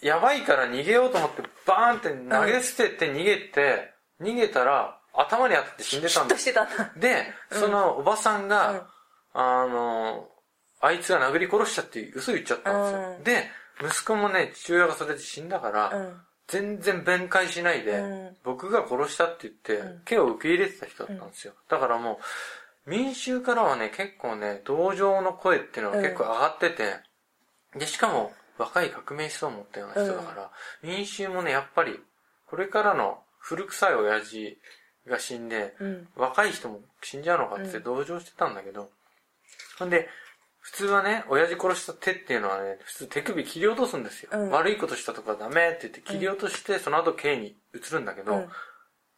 [0.00, 6.92] やばいから逃げようと思って、バーンって投げ捨てて逃げて、逃げたら、頭に当たって死んでたんですとしてたんだ。
[6.96, 8.80] で、そのおばさんが、うん
[9.38, 10.28] あの、
[10.80, 13.16] あいつが殴り殺したって嘘言っちゃったんですよ。
[13.18, 13.50] うんで、
[13.82, 16.20] 息子もね、父親がそれで死んだから、うん。
[16.48, 18.36] 全然弁解しないで、うん。
[18.44, 20.02] 僕が殺したって言って、うん。
[20.04, 21.54] 刑を受け入れてた人だったんですよ。
[21.68, 22.20] だからも
[22.86, 26.94] う、民衆からはね、結構ね、同情の声っていうのが結構上がってて、
[27.76, 30.50] で、しかも、若い革命思想を持ったような人だから、
[30.82, 32.00] 民衆もね、やっぱり、
[32.46, 34.58] これからの古臭い親父
[35.06, 36.08] が死んで、うん。
[36.16, 37.82] 若い人も死んじゃうのかってうん。
[37.82, 38.90] 同情してたんだけど、
[39.78, 40.08] ほんで、
[40.66, 44.30] 普通はね、親父殺した手っていうのはね、普通手首切り落とすんですよ。
[44.32, 48.48] うん悪いことしたとかダメって言って切り落として、その後刑に移るんだけど、うん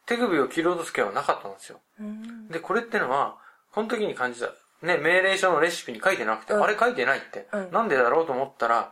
[0.05, 1.79] 手首を切り落とす刑はなかったんですよ。
[1.99, 2.47] うん。
[2.47, 3.37] で、これってのは、
[3.71, 4.47] この時に感じた、
[4.81, 8.91] ね、命令書のレシピに書いてなくて、うんあれ書いてないって、うんなんでだろうと思ったら、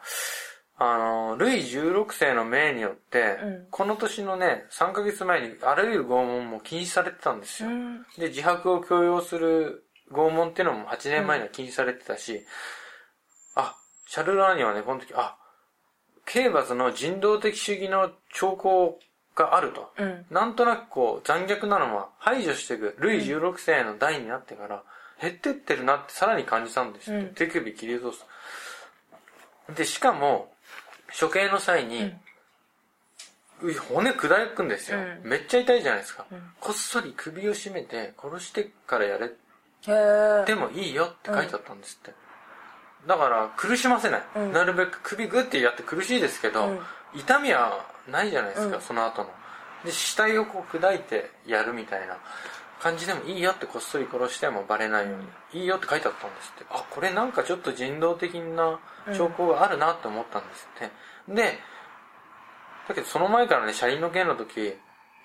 [0.79, 7.69] あの、ルイ16世の命によって、うんこの年のね、3ヶ月前にあらゆる拷問も禁止されてたんですよ。
[7.69, 8.03] うん。
[8.17, 12.45] で、自白を強要する拷問っていうのも8年前には禁止されてたし、
[13.55, 15.37] あ、シャルル・アーニはね、この時、あ、
[16.25, 18.99] 刑罰の人道的主義の兆候
[19.35, 19.91] があると。
[19.97, 20.25] うん。
[20.29, 24.83] なんとなくこう、残虐なのは排除していく、ルイ16世の代になってから、
[25.21, 27.19] 減ってってるなってさらに感じたんですって。
[27.27, 28.25] うん手首切り落とす。
[29.75, 30.53] で、しかも、
[31.19, 32.21] 処刑の際に、うん
[33.61, 36.25] う骨砕くんですよ、うんめっちゃ痛いじゃないですか、ん
[36.59, 39.46] こっそり首を絞めて殺してからやれへえ
[39.85, 42.13] でもいいよって書いてあったんですって、
[43.07, 44.53] だから苦しませない、うん。
[44.53, 46.79] なるべく首グッてやって苦しいですけど、うん。
[47.15, 48.81] 痛みはないじゃないですか、うん。
[48.81, 49.29] その後の。
[49.85, 52.17] で死体をこう砕いてやるみたいな
[52.79, 56.65] 感じでもいいよってこっそり殺してもバレないように、いいよって書いてあったんですって。
[56.69, 58.79] あこれなんかちょっと人道的な
[59.15, 60.79] 兆候があるなって思ったんですっ
[61.27, 61.59] て、で
[62.87, 64.73] だけどその前からね車輪の件の時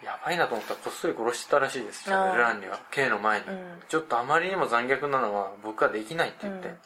[0.04, 2.04] やばいなと思ったらこっそり殺してたらしいです。
[2.04, 2.80] シャベルランには。
[2.90, 3.56] K の前に、うん。
[3.88, 6.78] ちょっとあまりにも残虐なのは僕はできないって言って、うん。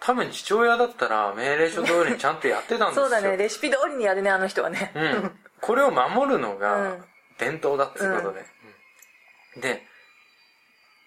[0.00, 3.04] 多分父親だったら命令書通りにちゃんとやってたんですよ。
[3.06, 3.36] そうだね。
[3.36, 4.92] レシピ通りにやるねあの人はね。
[4.94, 7.04] うん、これを守るのうがん。
[7.38, 8.44] 伝統だっていうことで、
[9.56, 9.60] うん。
[9.60, 9.86] で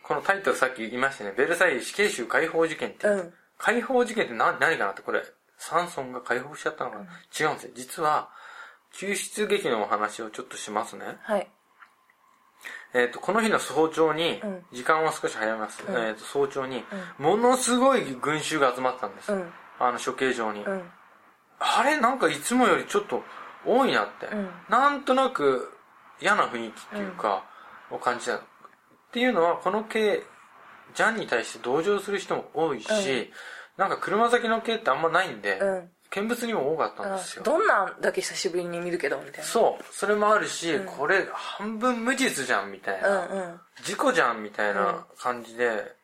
[0.04, 3.34] このタイトルさっき言いましたね「ベルサイユ死刑囚解放事件」って、うん。
[3.58, 5.24] 解放事件って何何かなってこれ。
[5.62, 7.04] サンソンが解放しちゃったのかな、
[7.40, 7.72] 違うんですよ。
[7.76, 8.32] 実は
[8.94, 11.18] 救出劇のお話をちょっとしますね。
[11.24, 11.48] はい。
[12.94, 14.66] えー、とこの日の早朝に、うん。
[14.72, 15.96] 時間を少し早めます、うん。
[15.96, 16.84] えー、と早朝に、
[17.18, 19.50] ものすごい群衆が集まったんです、うん。
[19.80, 20.84] あの処刑場に、うん。
[21.60, 23.24] あれなんかいつもよりちょっと
[23.66, 24.50] 多いなって、うん。
[24.70, 25.72] なんとなく
[26.22, 27.46] 嫌な雰囲気っていうか、
[27.90, 28.42] を感じたっ
[29.12, 30.24] ていうのはこの系
[30.96, 33.28] ジャンに対して同情する人も多いし、うん。
[33.78, 37.44] なんか車先の系ってあんまないんで、うん見物にも多かったんあですよ。
[37.44, 39.44] どんなんだけ久しぶりに見るけどみたいな。
[39.44, 39.84] そう。
[39.94, 40.86] それもあるし、うん。
[40.86, 43.60] これ半分無実じゃんみたいな、うんうん。
[43.84, 45.96] 事故じゃんみたいな感じで、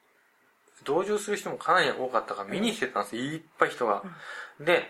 [0.86, 4.02] 同情する人もかなり多かったから見に来てたんですよ、いっぱい人が、
[4.62, 4.90] で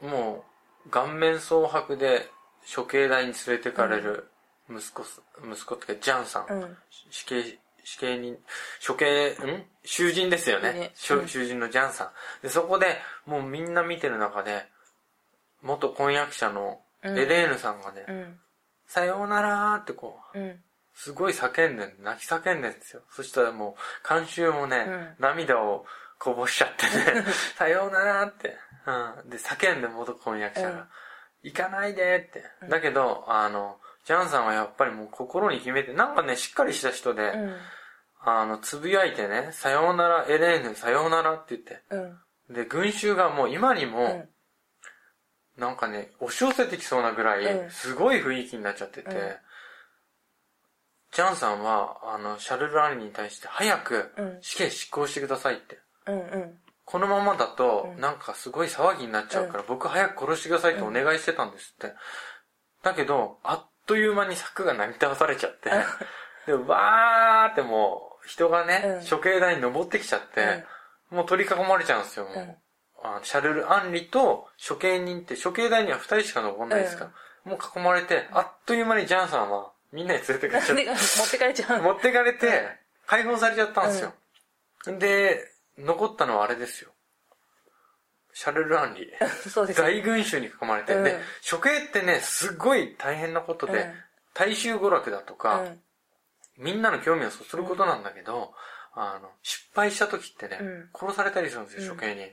[0.00, 0.44] も
[0.86, 2.30] う顔面蒼白で
[2.74, 4.28] 処刑台に連れてかれる
[4.70, 6.76] 息子す、息子ってかジャンさん、うん。
[7.10, 8.38] 死刑死刑人
[8.86, 9.64] 処刑ん？
[9.84, 10.72] 囚人ですよね。
[10.72, 10.92] ね。
[10.94, 12.10] 囚人のジャンさん。
[12.42, 14.66] でそこでもうみんな見てる中で
[15.62, 18.38] 元婚約者のエレーヌさんがね、うん。
[18.86, 20.60] さようならーってこううん。
[20.94, 23.02] すごい叫んでん泣き叫んでんですよ。
[23.10, 25.08] そしたらもう、監修もね、うん。
[25.18, 25.84] 涙を
[26.18, 27.24] こぼしちゃってね、
[27.58, 29.30] さようならって、うん。
[29.30, 30.88] で、叫んで元婚約者が、うん。
[31.42, 32.44] 行かないでって。
[32.68, 37.56] だけど、あの、ジャンさんはやっぱりもう心に決めて、なんかね、しっかりした人で、うん。
[38.26, 41.82] あの、つぶやいてね、さようなら、エレーヌ、さようならって言って。
[41.90, 42.54] うん。
[42.54, 44.28] で、群衆がもう今にうも、ん。
[45.58, 47.70] なんかね、押し寄せてきそうなぐらい、うん。
[47.70, 49.36] すごい雰囲気になっちゃってて、うん。
[51.12, 54.38] ジャンさんは、あの、シャルル・アンリに対して、早くうん。
[54.42, 55.78] 死刑執行してくださいって。
[56.06, 56.58] うんうん。
[56.84, 58.00] このままだと、うん。
[58.00, 61.94] なんかすごい騒ぎになっちゃうから、僕早く殺してくださいとお願いしてたんですって。
[62.82, 65.70] だけど、あっという間に柵がなぎ倒されちゃって、
[66.46, 69.06] で、わーってもう、人がね、うん。
[69.06, 70.64] 処刑台に登ってきちゃって、
[71.10, 72.34] もう取り囲まれちゃうんですよ、もう。
[72.36, 72.56] うん
[73.06, 77.10] あのシャルル・アンリと処刑人って処刑台には二人しか残んないですから、
[77.44, 81.82] もう囲まれて、あっという間にジャンさんはみんなに連れてかれちゃっなんで持ってかれちゃて、う。
[81.82, 82.62] 持ってかれて、
[83.06, 84.14] 解放されちゃったんですよ。
[84.98, 85.44] で、
[85.76, 86.92] 残ったのはあれですよ。
[88.34, 89.10] シャルル・アンリ。
[89.48, 91.04] そうです大群衆に囲まれて、うん。
[91.04, 91.18] で、
[91.48, 93.94] 処刑ってね、すごい大変なことで、うん。
[94.34, 95.80] 大衆娯楽だとか、うん。
[96.58, 98.52] みんなの興味をそそることなんだけど、
[98.92, 100.90] あの、失敗した時ってね、うん。
[100.92, 102.32] 殺されたりするんですよ、処刑に。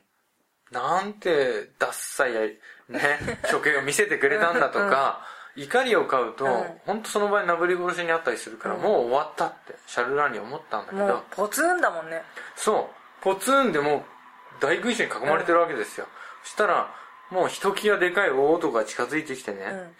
[0.72, 2.42] なんて、ダッサいや、
[2.90, 3.20] ね、
[3.52, 5.24] 処刑を見せてくれたんだとか、
[5.56, 6.82] 怒りを買うと、うん。
[6.86, 8.82] 本当その場合なぶり殺しにあったりするから、うん。
[8.82, 12.24] もう終わったって、シャルラーに思ったんだけもうど、ポツンだもんね。
[12.56, 14.21] そう、ポツンでもう
[14.62, 16.08] 大群衆に囲まれてるわけですよ。
[16.44, 16.94] そしたら、
[17.30, 19.96] もうひときわでかい大男が近づいてきてね、うん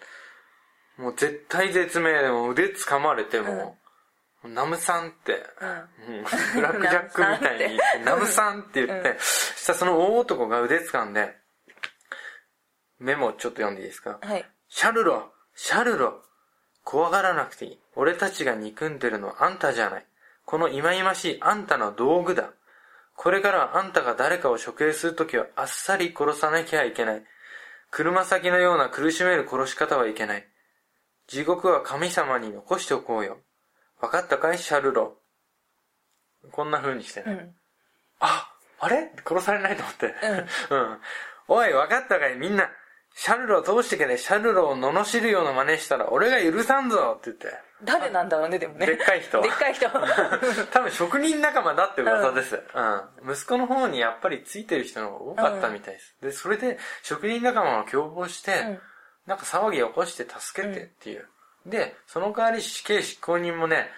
[1.04, 3.78] もう絶対絶命でもう腕掴まれても
[4.44, 5.64] う、ナムさんって、う
[6.12, 11.34] んうんブラックジャックみたいに ナムさんって言って、そしたらその大男が腕掴んで、
[12.98, 14.18] メモちょっと読んでいいですか？
[14.22, 16.22] はいシャルロ、シャルロ、
[16.84, 17.80] 怖がらなくていい。
[17.94, 20.06] 俺たちが憎んでるのはあんたじゃない。
[20.44, 22.50] この忌々しいあんたの道具だ。
[23.22, 27.22] これからはあんたが誰かを処刑するときはあっさり殺さなきゃいけない。
[27.92, 30.48] 車先のような苦しめる殺し方はいけない。
[31.28, 33.38] 地獄は神様に残しておこうよ。
[34.00, 35.18] わかったかいシャルロ？
[36.50, 37.26] こんな風にしてね。
[37.28, 37.54] うん
[38.18, 39.12] あ、あれ？
[39.24, 40.14] 殺されないと思って。
[40.70, 40.98] うん。
[41.46, 42.72] おい、わかったかいみんな。
[43.14, 47.46] シャルロを通してけね、シャルロを罵るような真似したら俺が許さんぞって言って。
[47.84, 49.88] 誰なんだろうねでもねでっかい人でっかい人
[50.70, 52.62] 多分職人仲間だって噂です。
[52.74, 53.32] うん。
[53.32, 56.16] 息子の方にやっぱりついてる人の方が多かったみたいです。
[56.22, 58.80] で、それで職人仲間が共謀して、うん
[59.24, 61.28] なんか騒ぎ起こして助けてっていう。
[61.64, 63.88] で、その代わり死刑執行人もね、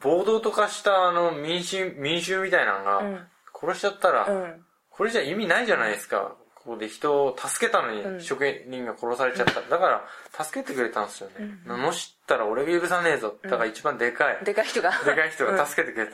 [0.00, 3.28] 暴動とかしたあの民衆、民衆みたいなのが、うん
[3.60, 6.34] 殺しちゃったら、うんこれじゃ意味ないじゃないですか。
[6.68, 9.60] こで人を助けたのうんに職人が殺されちゃった。
[9.62, 11.34] だから、助けてくれたんですよね。
[11.40, 11.92] うん名乗っ
[12.26, 13.34] たら俺が許さねえぞ。
[13.42, 14.44] だから一番でかい。
[14.44, 14.92] でかい人が。
[15.04, 16.06] でかい人が助けてくれ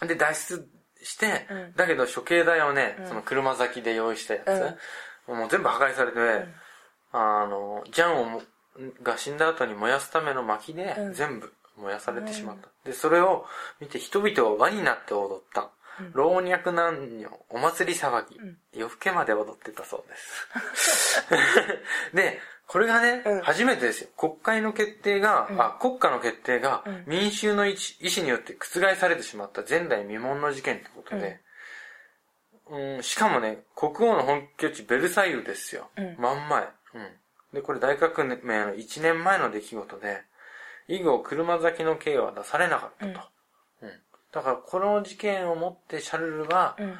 [0.00, 0.06] た。
[0.06, 0.68] で、脱出
[1.02, 6.18] して、うんだけど処刑台をね、うんその車先で用意したやつ、もう全部破壊されて、
[7.12, 8.42] あの、ジャンをも
[9.02, 12.68] が死んだ後に燃やすための薪でうん全部燃やされてしまった。
[12.84, 13.46] で、それを
[13.80, 15.70] 見て人々は輪になって踊った。
[16.00, 21.26] うん老若男女、お祭り騒ぎ、ん夜更けまで踊ってたそうです。
[22.14, 24.10] で、これがね、うん初めてですよ。
[24.16, 31.40] 国会の決定が、うんあ、国家の決定がうん民衆の意思意思によって覆されてしまった前代未聞の事件ってことで、
[32.68, 35.90] うん、しかもね、国王の本拠地ベルサイユですよ。
[35.96, 36.68] うん真ん前。
[36.94, 37.08] うん。
[37.52, 40.22] で、これ大革命の1年前の出来事で、
[40.88, 43.20] 以後車崎の刑は出されなかったと。
[44.40, 44.42] うん。
[44.42, 46.94] だからこの事件をもってシャルルは、うん。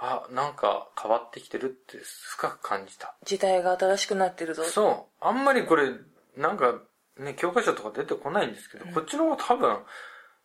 [0.00, 3.14] あ、なんか変わってきてるって深く感じた。
[3.24, 4.64] 時代が新しくなってるぞ。
[4.64, 5.24] そう。
[5.24, 5.90] あんまりこれ、
[6.36, 6.80] なんか
[7.18, 9.78] ね、教科書とか出てこないんですけど、こっちの方が多分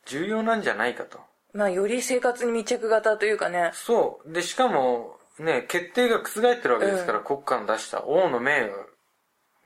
[0.05, 1.19] 重要なんじゃないかと。
[1.53, 3.71] まあ、より生活に密着型というかね。
[3.73, 4.33] そう。
[4.33, 8.75] で、しかも、ね、決定が覆ってるわけですから、国家の出した王の命が、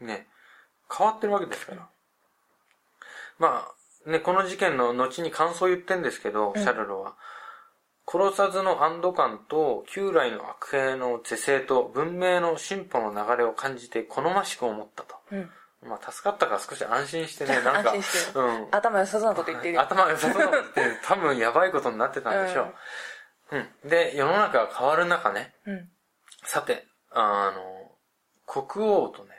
[0.02, 0.28] ね、
[0.96, 1.88] 変わってるわけですから。
[3.39, 3.76] まあ、
[4.08, 7.15] ね、この事件の後に感想を言ってんですけど、うんシャルルは。
[8.10, 15.15] 殺さずの安堵感と、旧来の悪兵の是正と、文明の進歩の流れを感じて好ましく思ったと。
[15.32, 15.50] うん。
[15.89, 18.67] まあ、助かったから少し安心してね、 なんか、安心してうん。
[18.72, 19.82] 頭良さそうなこと言ってるよ。
[19.82, 22.62] 頭が良さそうなこと言って、多分やばいことになってたんでしょ
[23.52, 23.58] う。
[23.58, 23.89] うん。
[23.89, 25.91] で、世の中が変わる中ね、うん。
[26.46, 27.91] さて、あの、
[28.46, 29.32] 国王とね、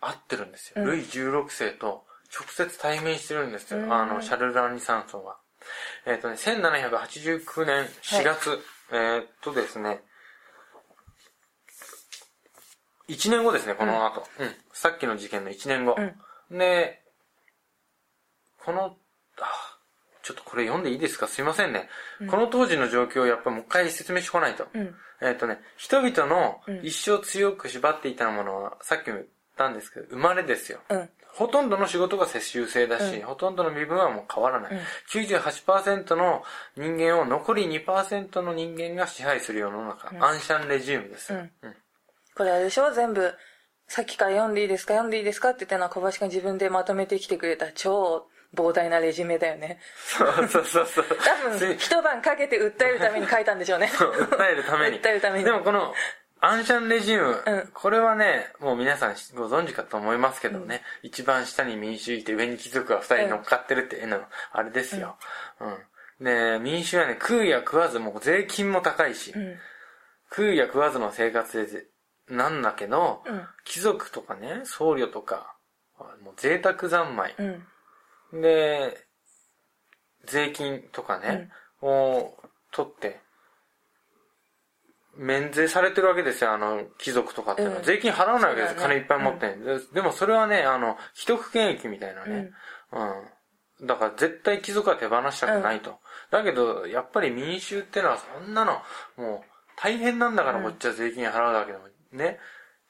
[0.00, 0.82] 会ってるんですよ。
[0.82, 3.80] うんルイ16世と直接対面してるんですよ。
[3.80, 5.38] うんあの、シャルル・ランニサンソンは。
[6.06, 8.58] えっ、とね、1789年4月、
[8.92, 10.02] えーっとですね、
[13.08, 14.24] 1年後ですね、この後。
[14.38, 14.54] うん。
[14.72, 15.96] さっきの事件の1年後。
[16.50, 17.02] で、
[18.64, 18.96] この、
[19.40, 19.78] あ
[20.22, 21.26] ちょっとこれ読んでいいですか？
[21.26, 21.88] すいませんね。
[22.30, 24.68] この当時の状況をやっぱりもう一回説明してこないと。
[24.72, 24.94] うん。
[25.22, 30.80] えっ、とね、人々のうん一生強く縛っていたものは、さっきも言ったんですけど、生まれですよ。
[31.40, 31.46] うん。
[31.46, 34.72] ほとんどの仕事が世襲制だし、うんほとんどの身分はもう変わらない。
[34.72, 36.42] うん98%の
[36.76, 41.32] 人間を残り2%の人間が支配する世の中、うんアンシャンレジームです。
[41.32, 41.50] うん
[42.36, 42.90] これあれでしょ？
[42.92, 43.34] 全部、
[43.88, 44.94] さっきから読んでいいですか？
[44.94, 45.50] 読んでいいですか？
[45.50, 48.26] って言ったのは小林が自分でまとめてきてくれた超
[48.56, 49.78] 膨大なレジュメだよね。
[50.06, 51.04] そうそうそうそう。
[51.06, 53.90] 多分、一晩かけて訴えるために書いたんでしょうね。
[53.92, 54.98] 訴えるために。
[55.00, 55.92] 訴えるためにでもこの、
[56.42, 64.20] アンシャンレジーム、うんこれはね、もう皆さんご存知かと思いますけどね、一番下に民主いて上に貴族が二人乗っかってるっていうの、
[64.52, 65.16] あれですよ。
[65.60, 66.24] うん。
[66.24, 69.56] で、民主はね、食うや食わず、もう税金も高いし、うん。
[70.30, 71.86] 食うや食わずの生活でぜ、
[72.28, 73.42] なんだけど、うん。
[73.64, 75.56] 貴族とかね、僧侶とか、
[76.22, 77.34] もう贅沢三昧。
[78.32, 78.40] うん。
[78.40, 79.06] で、
[80.24, 81.50] 税金とかね、
[81.82, 82.34] を
[82.72, 83.20] 取って、
[85.16, 87.80] 免税されてるわけですよ、あの、貴族とかっていうのは。
[87.80, 92.50] うん税金払わないわけですよ、ね金いっぱい持って、ででもそれはね、あの、既得権益みたいなね。
[92.92, 93.86] うん。
[93.86, 95.98] だから絶対貴族は手放したくないと。
[96.30, 98.82] だけど、やっぱり民衆ってのはそんなの、
[99.16, 102.38] もう、大変なんだからうんこっちは税金払うだけでも、ね。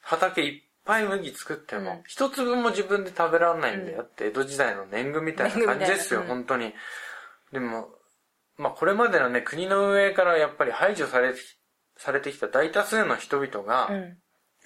[0.01, 6.73] 畑いっぱい麦作っても、うん一粒も自分で食べられないんだよって、江戸時代の年貢みたいな感じですよ、本当に。
[7.51, 7.89] でも、
[8.57, 11.43] まあこれまでのね、国の上からやっぱり排除されてき、
[12.01, 14.17] されてきた大多数の人々が、うん。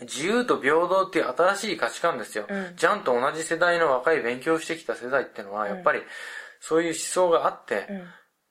[0.02, 2.46] 自由と平等っていう新しい価値観ですよ。
[2.50, 6.02] うんジャンと同じ世代の若い勉強してきた世代ってのは、やっぱり
[6.60, 8.04] そういう思想があって、うん。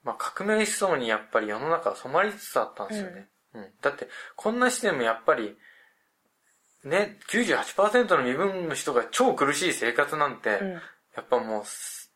[0.05, 3.29] まあ革命思想にやっぱり世の中は染まりつつあったんですよね。
[3.55, 3.66] うん。
[3.81, 5.57] だって、こんな視点もやっぱり、
[6.85, 10.73] ね、98%の身分の人が超苦しい生活なんて、うん。
[10.73, 10.81] や
[11.23, 12.13] っぱもうす、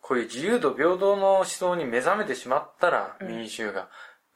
[0.00, 3.88] こういう自由と平等の思想に目覚めてしまったら、うん民衆が、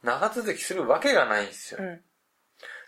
[0.07, 1.81] 長続きするわけがないんですよ。
[1.81, 2.01] うん。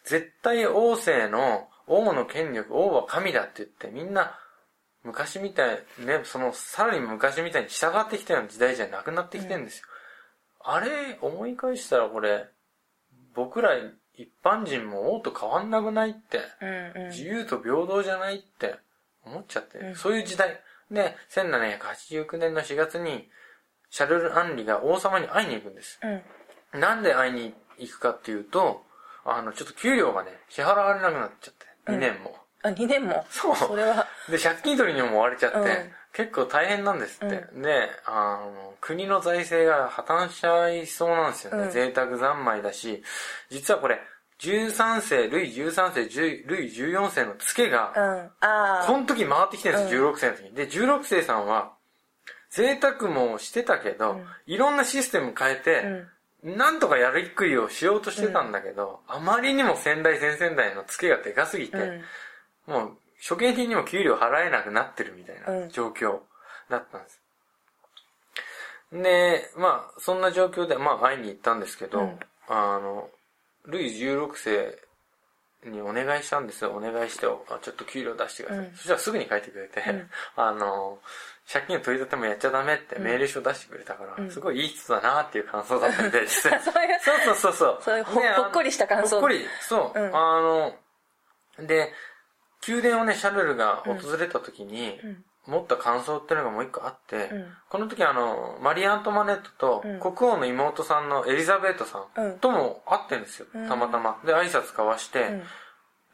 [0.05, 4.39] 絶対王政の王の権力、王は神だって言ってみんな
[5.03, 9.85] 昔みたい、ね、そのさらに昔みたいに従ってきたような時代じゃなくなってきてるんですよ。
[10.63, 12.47] あれ、思い返したらこれ、
[13.35, 13.71] 僕ら
[14.13, 17.03] 一般人も王と変わんなくないって、うん。
[17.03, 17.09] うん。
[17.09, 18.75] 自由と平等じゃないって
[19.25, 20.61] 思っちゃって、うんそういう時代。
[20.89, 23.29] で、1789年の4月に、
[23.89, 25.99] シャルル・アンリが王様に会いに行くんです。
[26.03, 26.21] うん。
[26.73, 28.83] なんで会いに行くかっていうと、
[29.25, 32.35] あの、ちょっと給料がね、支払われなくなっちゃって、うん2年も。
[32.61, 33.25] あ、2年も？
[33.29, 35.65] そうそれは、で、借金取りにも追われちゃって、うん
[36.11, 37.35] 結構大変なんですって。
[37.53, 41.65] で、あの、国の財政が破綻しちゃいそうなんですよね。
[41.65, 43.03] うん贅沢三昧だし、
[43.51, 43.99] 実はこれ、
[44.39, 48.47] 13世、ルイ13世、10ルイ14世のツケが、うん。
[48.47, 48.85] ああ。
[48.87, 50.53] この時回ってきてるんですよ、16世の時に。
[50.55, 51.73] で、16世さんは、
[52.49, 56.05] 贅沢もしてたけど、うんいろんなシステム変えて、
[56.43, 62.73] なんとかやりくりをしようとしてたんだけど、あまりにも先代先々代のツケがでかすぎて、うん。
[62.73, 66.19] もう、初見品にも給料払えなくなってるみたいうんな状況
[66.69, 67.21] だったんです。
[68.91, 73.09] で、まあ、そんな状況で、まあ、会いに行ったんですけど、うんあの、
[73.65, 74.79] ルイ16世
[75.69, 76.71] にお願いしたんですよ。
[76.71, 78.65] お願いして、あちょっと給料出してください。
[78.65, 80.99] うんそしたらすぐに書いてくれて、うん あの、
[81.51, 86.61] 借金取り立てもやっちゃダメってうん命令書出してくれたから、うんすごいいい人だなっていう感想だったんで、 実際。
[86.61, 86.73] そう
[87.25, 87.97] そうそうそうそう。
[87.97, 89.99] いうほであのほっこりした感想ほっこり、そう。
[89.99, 90.75] うんあの、
[91.59, 91.91] で、
[92.67, 95.25] 宮殿をね、シャルルが訪れた時に、うん。
[95.47, 104.19] 持った感想っていうのがもう一個あって、うんこの時あの、マリー・アントマネットとうん国王の妹さんのエリザベートさうんんとも会ってんですよ、うんたまたま。
[104.23, 105.47] で、挨拶交わして、うん。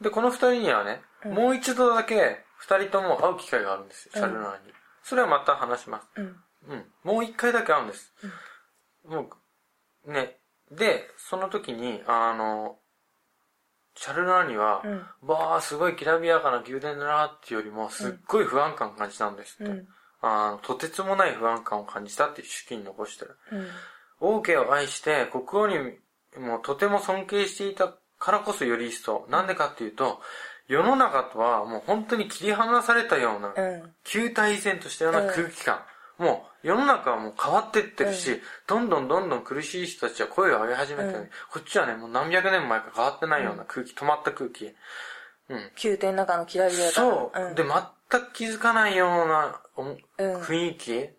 [0.02, 4.75] で、この二人にはね、うんもう一度だけ二人とも会う機会があるんですよ、シャルルナーに。
[5.06, 6.08] それはまた話します。
[6.16, 6.26] うん。
[6.68, 6.86] うん。
[7.03, 8.12] もう一回だけ会うんです。
[9.08, 9.30] も
[10.06, 10.39] う、ね。
[10.72, 12.80] で、その時に、あの、
[13.95, 15.28] シャルナーには、うん。
[15.28, 19.72] わあ、すごいきらびやかな宮殿だなっていうよりも、すっごい不安感感じたんですって。
[19.72, 19.88] うん。
[20.22, 23.38] あの、とてつもない不安感を感じたっていう手記に残してる。
[23.51, 23.68] うん。
[24.20, 25.99] 王家を愛して国王に
[26.38, 29.28] もとても尊敬していたからこそより一層。
[29.30, 30.22] なんでかっていうと、
[30.68, 33.91] 世の中とはもう本当に切り離されたような、うん。
[34.03, 35.80] 球体依然としたような空気感。
[36.18, 44.74] もう世の中はもう変わってってるし、どんどんどんどん苦しい人たちは声を上げ始めてる、うんこっちはね、もう何百年前か変わってないような空気、止まった空気。
[45.49, 45.72] うん。
[45.84, 46.89] 宮殿の中のきらびや。
[46.89, 49.97] そう、んで、全く気づかないようなおうん。
[50.18, 51.09] 雰囲気、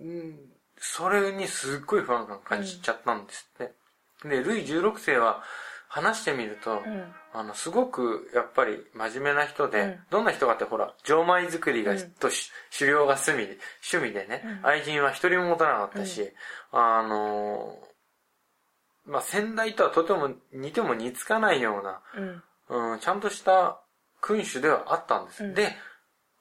[0.00, 0.38] うん、
[0.78, 3.72] それにすっごい不安感感じちゃったんですって。
[4.28, 5.42] で、ルイ16世は
[5.94, 7.14] 話してみると、うん。
[7.32, 13.58] あの、すごくやっぱり真面目な人で、うんどんな人かってほら、錠前作りが、うんとし狩猟が趣味で、
[13.92, 16.32] 趣味でね、うん愛人は一人も持たなかったし、
[16.72, 22.00] あのーまあ、先代とはとても似ても似つかないような、
[22.70, 22.92] うん。
[22.94, 23.80] うん、ちゃんとした
[24.20, 25.44] 君主ではあったんです。
[25.44, 25.76] うんで、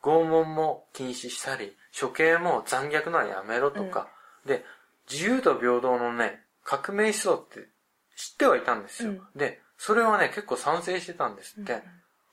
[0.02, 4.08] 拷問も禁止したり、処刑も残虐ならやめろとか、
[4.48, 4.66] で、
[5.10, 7.68] 自由と平等のね、革命思想って
[8.16, 9.12] 知ってはいたんですよ。
[9.12, 11.82] うんで、それはね、結構賛成してたんですって。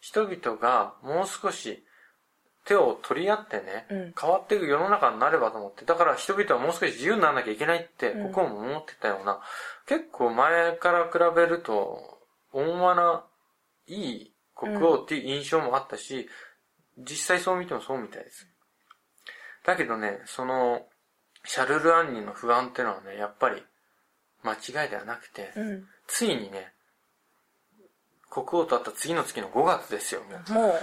[0.00, 1.84] 人々がもう少し
[2.64, 4.14] 手を取り合ってね、うん。
[4.18, 9.40] 変わっていく世の中になればと思って、だから人々はもう少し自由にならなきゃいけないって、うん国王も思ってたような、
[9.86, 12.18] 結構前から比べると、
[12.52, 13.24] 温和な
[13.86, 16.28] いい国王っていう印象もあったし、
[16.98, 18.46] 実際そう見てもそうみたいです。
[19.64, 20.86] だけどね、その、
[21.44, 23.62] シャルル・アンニの不安ってのはね、やっぱり
[24.42, 25.84] 間違いではなくて、うん。
[26.06, 26.72] ついにね、
[28.30, 30.74] 国王と会った次の月の5月ですよ、もう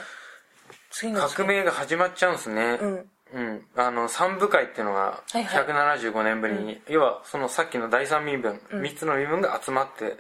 [0.90, 2.78] 次の革命が始まっちゃうんですね。
[2.82, 3.10] うん。
[3.34, 3.66] うん。
[3.76, 5.00] あの、三部会っていうのが、
[5.32, 10.18] はいはい175年ぶりに、要は、そのさっきの第三身分、うん三つの身分が集まって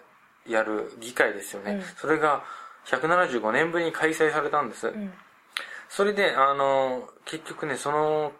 [0.47, 1.73] やる議会ですよね。
[1.73, 2.43] うんそれが、
[2.85, 4.87] 175年ぶりに開催されたんです。
[4.87, 5.13] うん。
[5.89, 8.33] それで、あの、結局ね、その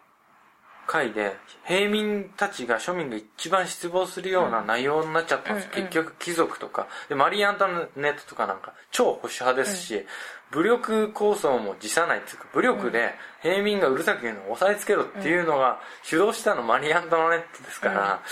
[0.88, 5.68] 会で、平民たちが庶民が一番失望するような内容になっちゃったんです。
[5.72, 6.88] うんうん結局、貴族とか。
[7.08, 10.06] で、マリー・アントネットとかなんか、超保守派ですし、
[10.50, 18.22] 武力構想も辞さないっていうか、武力で平民がうるさく言うのを抑えつけろっていうのが、主導したのマリー・アントネットですから、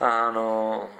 [0.00, 0.90] あの、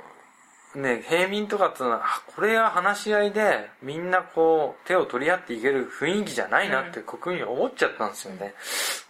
[0.74, 8.55] ね、平民とかっていうのは、あこれは話し合いで、みんなこう、手を取り合っていける雰囲気じゃないなって国民は思っちゃったんですよね。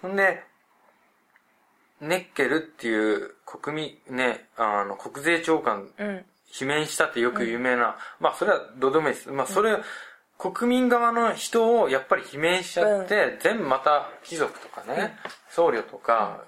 [0.03, 0.17] ほん。
[0.17, 0.45] で、
[2.09, 6.25] ネッケルっていう国民、ね、あの、国税長官、うん。
[6.53, 9.31] 罷免したってよく有名な、まあそれはどうでもいいです。
[9.31, 9.77] まあそれ、
[10.39, 15.17] 国民側の人をやっぱり罷免しちゃって、全部また貴族とかね、
[15.51, 16.45] 僧侶とか、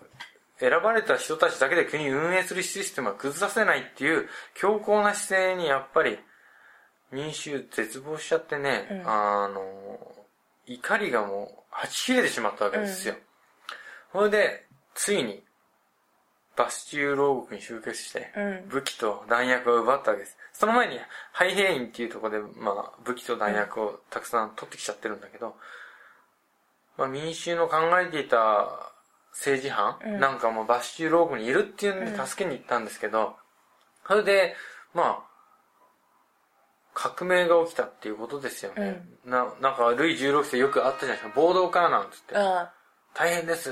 [0.59, 6.19] 選ばれた人たちだけで国運営するシステムは崩させないっていう強硬な姿勢にやっぱり
[7.13, 9.03] 民衆絶望しちゃってね、うん。
[9.07, 9.99] あの、
[10.67, 13.15] 怒りがもう、はち切れてしまったわけですよ。
[14.13, 15.43] それで、ついに、
[16.57, 18.69] バスチュー牢獄に集結して、うん。
[18.69, 20.37] 武器と弾薬を奪ったわけです。
[20.53, 20.99] その前に、
[21.33, 25.55] ハイヘインっていうところで、まあ、武器と弾薬をたくさん取ってきちゃってるんだけど、
[26.97, 28.93] まあ、民衆の考えていた
[29.33, 33.37] 政治犯、うんなんかもうバスチュー牢獄にいるっていうんで助けに行ったんですけど、
[34.07, 34.55] それで、
[34.95, 35.27] まあ、
[36.95, 39.05] 革命が起きたっていうことですよね。
[39.27, 41.39] な、なんか、ルイ16世よくあったじゃないですか。
[41.39, 42.35] 暴動かなんつって。
[42.35, 42.73] あ
[43.19, 43.71] 大変です。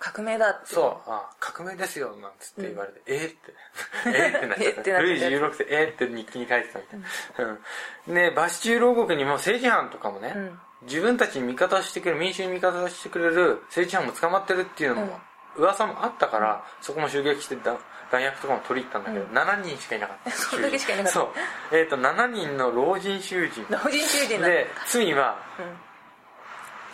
[0.00, 0.74] 革命だって。
[0.74, 3.52] そう、あ、革命ですよ、なんつって言われて、えーって、
[4.08, 4.80] えーってなっちゃった。
[4.80, 7.00] えーってなっちゃったルイ16世、えーって日記に書いてたみたい
[7.46, 7.58] な。
[8.06, 8.14] うん。
[8.14, 15.20] で、バスチュール王国にも政治犯とかもね、うん自分たちに味方してくれる、民主に味方してくれる政治犯も捕まってるっていうのも、
[15.56, 17.78] 噂もあったから、そこも襲撃して弾
[18.10, 20.30] 弾薬とかも取り入ったんだけど、うん7人しかいなかった。
[20.36, 21.24] それだけしかいなかったそ
[21.72, 21.76] う。
[21.76, 23.66] えっ、と、7人の老人囚人。
[23.70, 25.85] 老人囚人だで、罪は、うん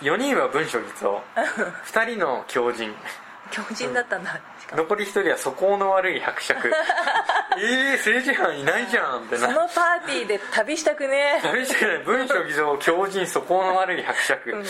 [0.03, 2.93] 4人は文書偽造、2人の狂人、
[3.53, 4.41] 狂人だったんだ。
[4.61, 6.73] しかも残り1人は素行の悪い伯爵。
[7.55, 9.47] えー、政治犯いないじゃんってな。
[9.47, 11.99] そのパーティーで旅したくね旅してない。
[11.99, 14.53] 文書偽造、狂人、素行の悪い伯爵。
[14.53, 14.65] うん、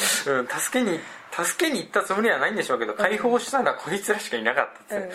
[0.49, 5.09] 助けに、助けに行ったつもりはないんでしょうけど、解放したのはこいつらしかいなかったっつっ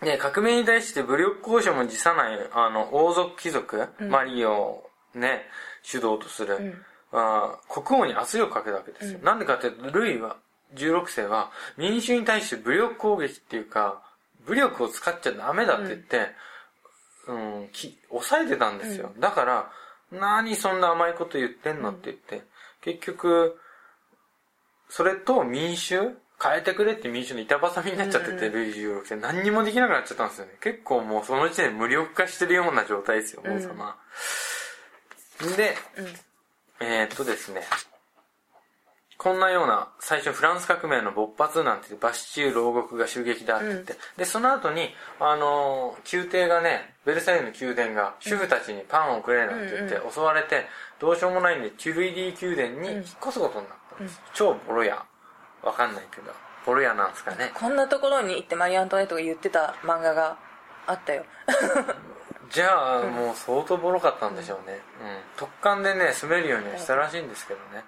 [0.00, 0.12] て。
[0.12, 5.48] で、革命に対して武力交渉も辞さない、あの、王族貴族、マリオをね、
[5.82, 6.84] 主導とする、ん
[7.14, 9.20] あー国王に圧力かけたわけですよ。
[9.22, 10.36] なんでかっていうと、ルイは、
[10.74, 14.02] 16世は、民衆に対して武力攻撃っていうか、
[14.46, 16.28] 武力を使っちゃダメだって言って、
[17.28, 17.32] う
[17.64, 19.12] ん、き抑えてたんですよ。
[19.18, 19.70] だから、
[20.10, 22.42] 何そんな甘いこと言ってんのって言って、
[22.82, 23.58] 結局、
[24.88, 30.52] それと民衆変えてくれって民衆の板挟みになっちゃってて、ルイ16世何にもできなくなっちゃったんですよね。
[30.60, 33.96] 結構もうその時点で無力化してるような状態ですよ、王様。
[35.56, 35.76] で、
[36.80, 37.62] えーっとですね、
[39.16, 50.66] こんなような、最初フランス革命の勃発なんてバスチュー牢獄が襲撃だって言って、で、その後に、あのー宮廷がね、ベルサイユの宮殿が主婦たちにパンをくれなんて言って襲われて、
[50.98, 54.20] どうしようもないんで、チュルイディ宮殿に引っ越すことになったんです。
[54.34, 55.04] 超ボロ屋。
[55.62, 56.32] わかんないけど、
[56.66, 57.52] ボロ屋なんですかね。
[57.54, 60.36] こんなところに行ってマリー・アントワネットが言ってた漫画が
[60.86, 61.24] あったよ。
[62.50, 64.74] じゃあ、もう相当ボロかったんでしょうね。
[64.74, 65.18] うん。
[65.36, 67.84] 特艦でね、住めるようにはしたらしいんですけどね。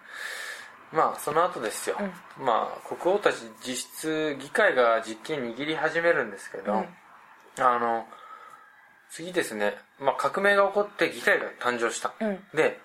[0.92, 1.96] まあ、その後ですよ。
[2.38, 3.36] まあ、国王たち
[3.66, 6.84] 実質、議会が実権握り始めるんですけど、
[7.58, 8.06] あの、
[9.10, 12.12] 次ですね、まあ革命が起こって議会が誕生した。
[12.20, 12.78] うんで、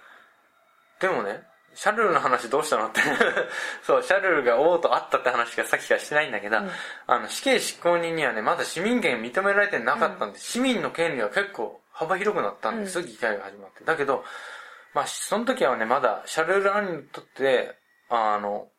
[1.00, 1.44] でもね、
[1.74, 3.02] シャルルの話どうしたのって。
[3.84, 6.58] そう、シャルルが王と会ったって話がさっきからしてないんだけど、
[7.08, 13.84] あの、死刑執行人にはね、まだ市民権認められてなかったんで、市民の権利は結構幅広くなったんです、議会が始まって。
[13.84, 14.24] だけど、
[14.94, 17.78] まあ、その時はね、まだシャルル・アンにとって、
[18.10, 18.70] あの、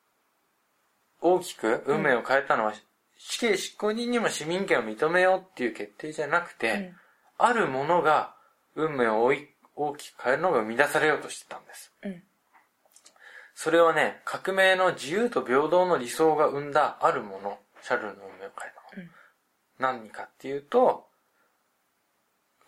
[1.20, 2.74] 大きく運命を変えたのは、
[3.16, 6.96] 死刑執行人にも市民権を認めようっていう決定じゃなくて、ん
[7.38, 8.36] あるものが
[8.76, 9.24] 運命を
[9.74, 11.92] 大きく変えるのが生み出されようとしてたんです。
[12.02, 12.22] うん
[13.62, 19.08] それはね、革命の自由と平等の理想が生んだあるもの、シャルルの運命を変えたもの。
[20.00, 21.06] 何かっていうと、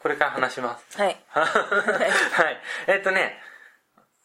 [0.00, 0.96] これから話します。
[0.96, 1.16] はい。
[1.26, 1.42] は
[2.48, 2.60] い。
[2.86, 3.36] えっとね、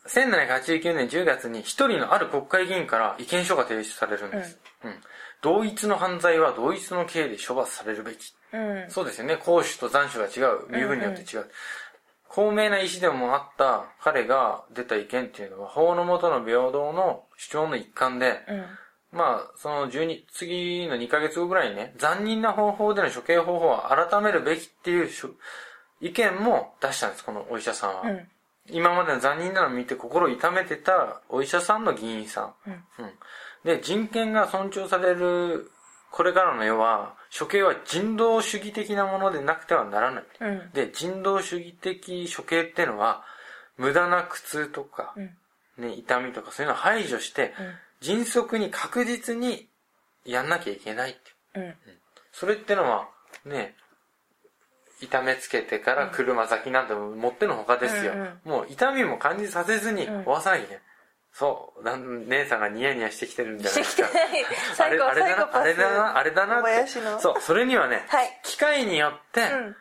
[0.05, 4.59] 1789年10月に一人のある国会議員から意見書が提出されるんです。
[4.83, 5.01] うん。
[5.41, 8.35] 同一の犯罪は同一の刑で処罰されるべき。
[8.53, 8.91] うん。
[8.91, 9.37] そうですよね。
[9.37, 10.67] 公主と残首が違う。
[10.69, 11.49] 身分によって違う。
[12.29, 18.65] 公明な意思でもあった彼が出た意見っていうのは、法の下の平等の主張の一環で、うん。
[19.11, 25.09] まあ、その12、次の2ヶ月後ぐらいにね、残忍な方法での処刑方法は改めるべきっていう
[25.99, 28.01] 意見も出したんです、このお医者さんは。
[28.03, 28.27] うん。
[28.71, 33.11] 今までの残忍なのを見て心を痛めてたお医者さんの議員さんうん
[33.63, 35.71] で、人権が尊重される、
[36.11, 40.23] これからの世は、処刑は人道主義的なものでなくてはならない。
[40.41, 40.71] うん。
[40.73, 43.23] で、人道主義的処刑っていうのは、
[43.77, 45.37] 無駄な苦痛とか、うん。
[45.77, 47.53] ね、痛みとかそういうのを排除して、
[48.01, 49.67] 迅速に確実に
[50.25, 51.13] やんなきゃいけないっ
[51.53, 51.65] ていう。
[51.65, 51.75] うん。
[52.31, 53.07] それってのは、
[53.45, 53.75] ね、
[55.01, 58.13] 痛めつけてから車先なんて持ってのほかですよ。
[58.13, 60.83] うんうんもう痛みも感じさせずにうん終わさなきゃいけない。
[61.39, 64.07] そう、なん姉さんがニヤニヤしてきてるんじゃないですか。
[64.09, 67.21] してきてない あれあれだな、あれだな、あれだな小って。
[67.21, 69.75] そう、それにはね、はい機械によって、うん。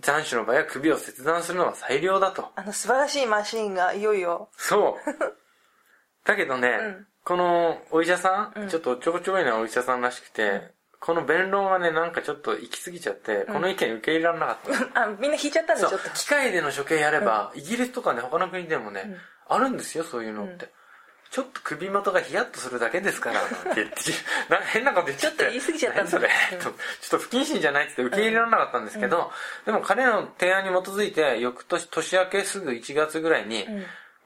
[0.00, 2.50] 残首の場合は首を切断するのが最良だと。
[2.56, 4.50] あの素晴らしいマシーンがいよいよ。
[4.56, 5.36] そう。
[6.26, 14.90] だけどね、んこのお医者さん、うんちょっとちょこちょいなお医者さんらしくて、この弁論がね、なんかちょっと行き過ぎちゃって、この意見受け入れられなかった。
[15.02, 16.10] あ、みんな引いちゃったんでちょっと。
[16.10, 19.16] 機械での処刑やれば、イギリスとかね、他の国でもね、
[19.48, 20.68] あるんですよ、そういうのって。
[21.30, 23.94] ちょっと首元がヒヤッとするだけですから、なんて言って、
[24.48, 25.38] なんか変なこと言っちゃって。
[25.38, 26.10] ちょっと言い過ぎちゃったんだ。
[26.10, 26.74] 何それ、うんとちょっ
[27.10, 29.30] と不謹慎じゃないって受け入れられなかったんですけど、
[29.64, 33.66] でも彼の提案に基づいて、翌年、年明けすぐ1月ぐらいに、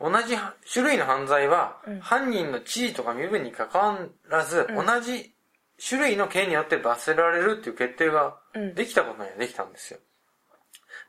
[0.00, 0.36] 同じ
[0.72, 3.98] 種類の犯罪は、犯人の地位とか身分に関わ
[4.28, 5.34] らず、同じ
[5.84, 8.74] 種類の刑によって罰せられるっていう決定がうん。
[8.74, 10.00] できたことにはできたんですよ。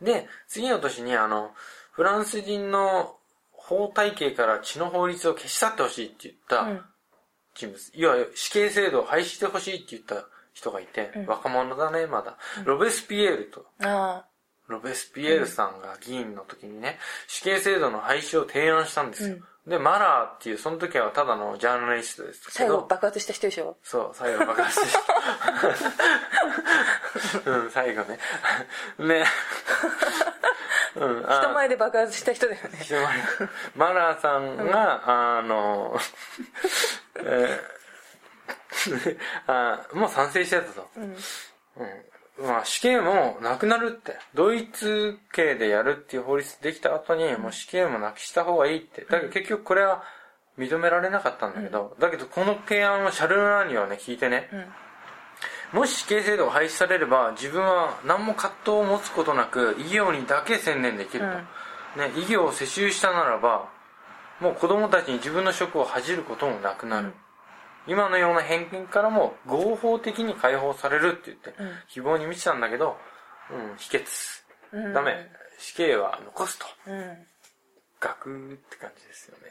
[0.02, 1.52] で、次の年にあの、
[1.92, 3.18] フランス人の
[3.72, 6.82] 法体系から血の法律を消し去ってほしいって言った、うん
[7.54, 7.92] 人物。
[7.94, 12.38] いわゆる死刑制度を廃止してほしいって言った人がいて、うん若者だね、まだ。
[12.64, 14.24] ロベスピエールと、あ
[14.68, 16.98] ロベスピエールさんが議員の時にね、
[17.28, 19.36] 死刑制度の廃止を提案したんですよ。
[19.68, 23.76] で、マラーっていう、その時はただのジャーナリストですけ最後ど、爆発した人でしょ？
[23.84, 24.94] そう、最後爆発し
[27.46, 27.52] た。
[27.52, 28.18] うん、最後ね。
[28.98, 29.26] ね。
[30.96, 32.80] うん、あ人前で爆発した人だよね。
[32.82, 33.06] 人前
[33.76, 35.98] マラーさんが、あの、
[37.18, 37.82] えー
[39.48, 40.90] あもう賛成してたと。
[40.98, 41.04] うん。
[41.04, 42.48] うん。
[42.48, 44.18] まあ死刑もなくなるって。
[44.34, 49.06] ドイツ系でやるっていう法律できた後に、もう死刑もなくした方がいいって。
[49.06, 50.04] だけど結局これは
[50.58, 54.74] 認められなかったんだけど、だけどこの提案をシャルルナーニはね、聞いてね、うん。
[55.74, 61.26] もし死刑制度が廃止されれば、自分は何も葛藤を持つことなく、医療にだけ専念できると。
[61.26, 61.48] うん
[61.96, 63.70] ね、医療を世襲したならば、
[64.40, 67.08] もう子供たちに自分の職を恥じることもなくなる。
[67.08, 67.14] うん
[67.88, 72.96] 今のような偏見からも合法的に解放されるって言って、うん希望に満ちたんだけど、
[73.50, 74.44] うん、否決。
[74.72, 75.32] うんダメ。
[75.58, 76.66] 死刑は残すと。
[76.86, 77.18] うん。
[78.00, 79.44] ガクーって感じですよね。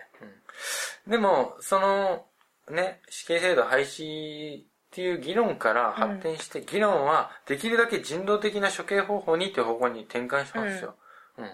[1.06, 2.24] うん、でも、その、
[2.70, 10.96] ね、死刑制度廃止っていう議論から発展して、議論はできるだけ人道的な処刑方法にっていう方向に転換したんですよ。
[11.38, 11.50] うん。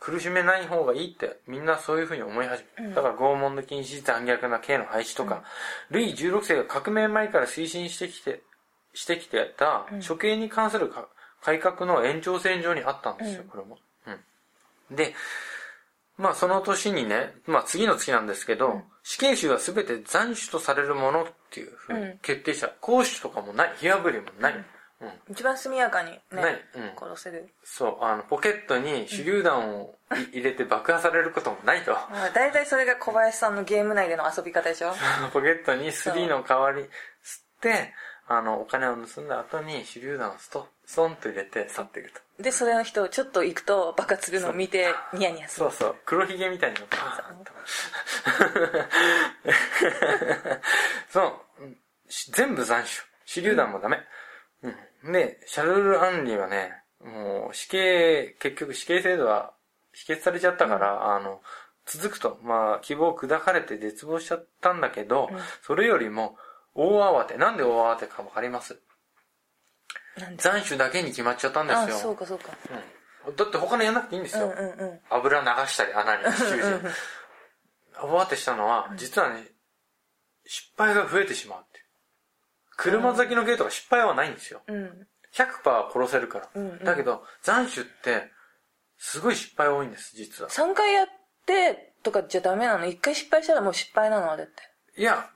[0.00, 2.96] 苦しめない方がいいって、みんなそういうふうに思い始めた。
[2.96, 5.44] だから拷問の禁止、残虐な刑の廃止とか、
[5.90, 8.42] ルイ16世が革命前から推進してきて、
[8.94, 11.08] してきてた処刑に関するか
[11.40, 13.78] 改革の延長線上にあったんですよ、うんこれも。
[14.90, 14.96] うん。
[14.96, 15.14] で、
[16.18, 22.68] まあその年にね、まあ次の月なんですけど、死刑囚は全て斬首とされるものっていうふうに決定した。
[22.80, 24.54] 公首とかもない、火あぶりもない。
[24.54, 25.10] うん。
[25.30, 26.18] 一番速やかにね、
[26.98, 27.48] 殺せる。
[27.62, 29.94] そう、あの、ポケットに手榴弾を
[30.32, 31.92] い入れて爆破されることもないと。
[31.92, 34.94] まあ、大体それが小林さんのゲーム内での遊び方でしょ
[35.34, 36.88] ポケットに3の代わり吸っ
[37.60, 37.92] て、
[38.28, 42.20] あの、お金を盗んだ後に手榴弾をストストンと入れて去っていくと。
[42.42, 45.70] で、それの人、ちょっと行くと爆発するのを見て、ニヤニヤする。
[45.70, 47.52] そうそう、黒ひげみたいにパーンと。
[51.10, 51.32] そう
[52.32, 52.88] 全部斬首。
[53.26, 54.00] 手榴弾もダメ。
[55.02, 55.12] うん。
[55.12, 59.52] で、シャルル・アンリはね、もう死刑、結局死刑制度は
[59.92, 61.40] 否決されちゃったから、あの、
[61.86, 66.36] 続くと、まあ、希望を砕かれて絶望しちゃったんだけど、うんそれよりも、
[66.74, 67.36] 大慌て。
[67.36, 68.80] なんで大慌てかわかります？
[70.18, 71.96] なんで斬首だけに決まっちゃったんですあ、よ。
[71.96, 72.50] そうかそうか。
[73.26, 73.36] うん。
[73.36, 74.46] だって他のやんなくていいんですよ。
[74.46, 75.00] うんうんうん。
[75.10, 76.80] 油流したり穴に囚人
[78.02, 79.44] 大慌てしたのは実はね
[80.44, 81.80] 失敗が増えてしまうって
[82.76, 85.06] 車先のゲートが失敗はないんですようん。
[85.34, 88.30] 100%殺せるから、うんうんだけど斬首って
[88.98, 91.06] すごい失敗多いんです実は3回やっ
[91.46, 94.32] てとかじゃダメなの ?1 回失敗したらもう失敗なの？
[94.32, 94.52] あれって。
[94.96, 95.30] いや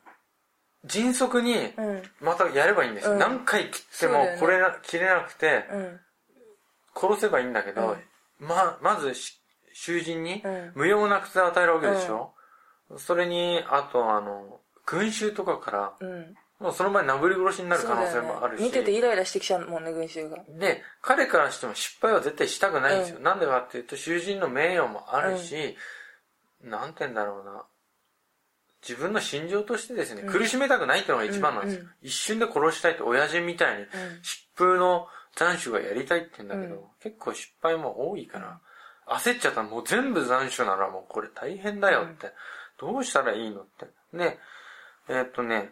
[0.84, 2.02] 迅速にうん。
[2.20, 3.18] またやればいいんですよ、うん。
[3.18, 6.00] 何回切ってもこれな、切れなくてうん。
[6.94, 7.96] 殺せばいいんだけど、
[8.38, 9.40] ままずし
[9.72, 10.72] 囚人にうん。
[10.74, 12.34] 無用な苦痛を与えるわけでしょ、
[12.98, 16.34] それにあとあの群衆とかからうん。
[16.58, 20.38] もうその場になぶり殺しになる可能性もあるし、見ててイライラしてきちゃうもんね、群衆が。
[20.58, 25.76] で彼からしても失敗は絶対したくないんですよ、うなんでかっていうと囚人の名誉もあるし、
[26.62, 27.62] なんて言うんだろうな
[28.82, 33.88] 自分の心情としてですね、うん苦しめたくないっていうのが一番なんですよ、一瞬で殺したいって親父みたいにうん。
[33.88, 35.06] 疾風の
[35.36, 38.58] 斬首がやりたいって言うんだけど、うん結構失敗も多いから、
[39.06, 42.32] 焦っちゃったらもう全部斬首ならもうこれ大変だよって、
[42.80, 43.86] どうしたらいいのって。
[44.16, 44.38] で、
[45.08, 45.70] えーっとね、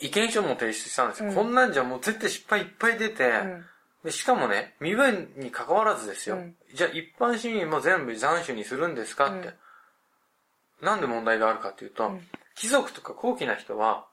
[0.00, 1.28] 意見書も提出したんですよ。
[1.28, 3.64] うんこんなんじゃもう絶対失敗いっぱい出て、うん。
[4.04, 6.36] でしかもね、身分に関わらずですよ。
[6.36, 9.52] うんじゃあ一般市民も全部斬首にするんですかって。
[10.82, 12.20] なんで問題があるかっていうと、うん
[12.56, 14.04] 貴族とか高貴な人は、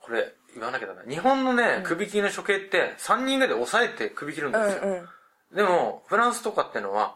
[0.00, 1.02] これ言わなきゃだな。
[1.08, 4.84] 日本のね、首切りの処刑って3人ぐらいで押さえて首切るんうですよ。
[4.84, 5.08] んう
[5.52, 5.56] ん。
[5.56, 7.14] でも、フランスとかってのは、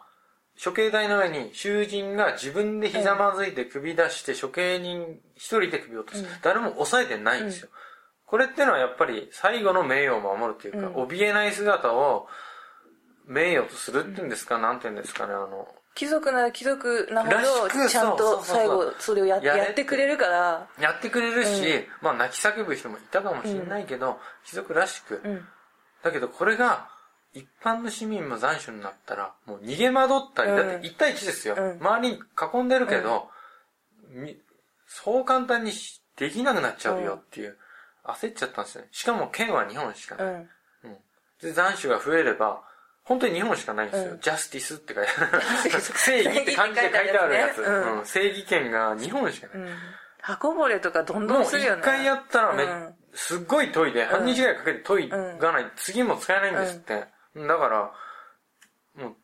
[0.62, 6.22] 処刑台の上に囚人が自分でひざまずいて首出して処刑人一人で首を落とす。
[6.22, 7.68] うん誰も押さえてないんですよ。
[8.26, 12.28] これってのはやっぱり最後の名誉を守るっていうか、うん怯えない姿を
[13.26, 19.84] 名誉とするっていうんですか、なんていうんですかね、あの、貴族なら貴族なほど、ちゃんと最後それをややって。
[19.84, 21.86] くれるから、やってくれるし、うん。
[22.00, 25.46] まあ泣き叫ぶ人もいたかもしれないけど、貴族らしく、うん。
[26.02, 26.88] だけどこれが
[27.34, 30.56] 一般の市民も残首になったらもう逃げ惑ったり、うん。
[30.56, 31.78] だって1対1ですよ、うん。
[31.80, 33.28] 周りに囲んでるけど、
[34.10, 34.40] み
[34.86, 37.58] そう簡単にしできなくなっちゃうよっていう、
[38.04, 38.88] 焦っちゃったんですよね。
[38.92, 40.48] しかも県は日本しかない、
[40.84, 40.96] うん。
[41.40, 42.62] で残首が増えれば
[43.04, 44.20] 本当に日本しかないんですよ、うん。
[44.20, 45.80] ジャスティスって書いてある。
[45.82, 47.96] 正義って漢字で書いてあるやつ、正義って書いてあるやつ。
[47.98, 48.06] うん。
[48.06, 49.78] 正義権が日本しかない、うん。
[50.20, 51.82] 刃こぼれとかどんどんするよね。
[51.82, 52.94] 回やったらめ、うん。
[53.12, 56.94] すっごい研いで、半日ぐらいかけて研いがない、次も使えないんですって。
[56.94, 57.92] だから、
[58.94, 59.16] もう、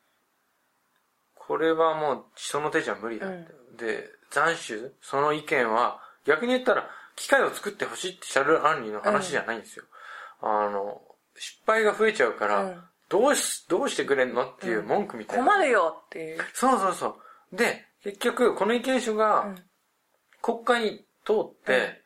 [1.34, 3.52] これはもう人の手じゃ無理だって。
[3.76, 9.84] で、斬首、その意見は、逆に言ったら、機械を作ってほしいってシャルル・アンリーの話じゃないんですよ。
[10.40, 11.00] あの、
[11.36, 15.44] 失敗が増えちゃうから、うんどうし、どうしてくれんのっていう文句みたいな。
[15.44, 16.38] 困るよっていう。
[16.54, 17.18] そうそうそ
[17.52, 17.56] う。
[17.56, 19.62] で、結局、この意見書がうん、
[20.42, 22.02] 国会に通って、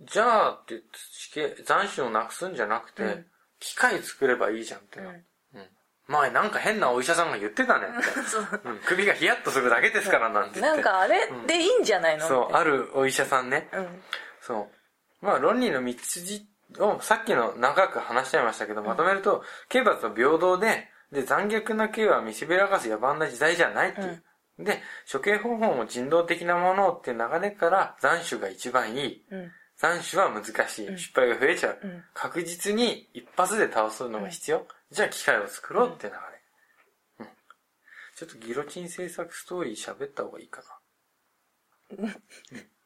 [0.00, 3.26] じゃあって言って死刑、斬首をなくすんじゃなくて、うん
[3.60, 5.08] 機械作ればいいじゃんってな。
[5.08, 5.24] うんうん。
[6.06, 8.04] 前なんか変なお医者さんが言ってたねって。
[8.30, 10.80] そううん、首がヒヤッとするだけですからなんて言って。
[10.80, 11.28] なんかあれ？
[11.48, 12.28] でいいんじゃないの？
[12.28, 12.84] そう、ある。
[12.84, 13.68] るお医者さんね。
[13.72, 14.02] うん。
[14.40, 14.70] そ
[15.20, 15.26] う。
[15.26, 16.47] まあ、論理の道筋
[16.78, 24.22] をさっきの長く話しちゃいましたけど、まとめると、刑罰は平等で、で、残虐な刑は見せびらかす野蛮な時代じゃないっていう。
[24.58, 29.24] で、処刑方法も人道的なものっていう流れから、斬首が一番いい。
[29.30, 29.52] うん。
[29.80, 30.98] 斬首は難しい。
[30.98, 31.78] 失敗が増えちゃう。
[31.82, 34.66] うん確実に一発で倒すのが必要。
[34.90, 36.18] じゃあ機械を作ろうって流れ。
[37.20, 37.26] うん。
[38.16, 40.62] ちょっとギロチン制作ストーリー喋った方がいいか
[41.90, 42.08] な。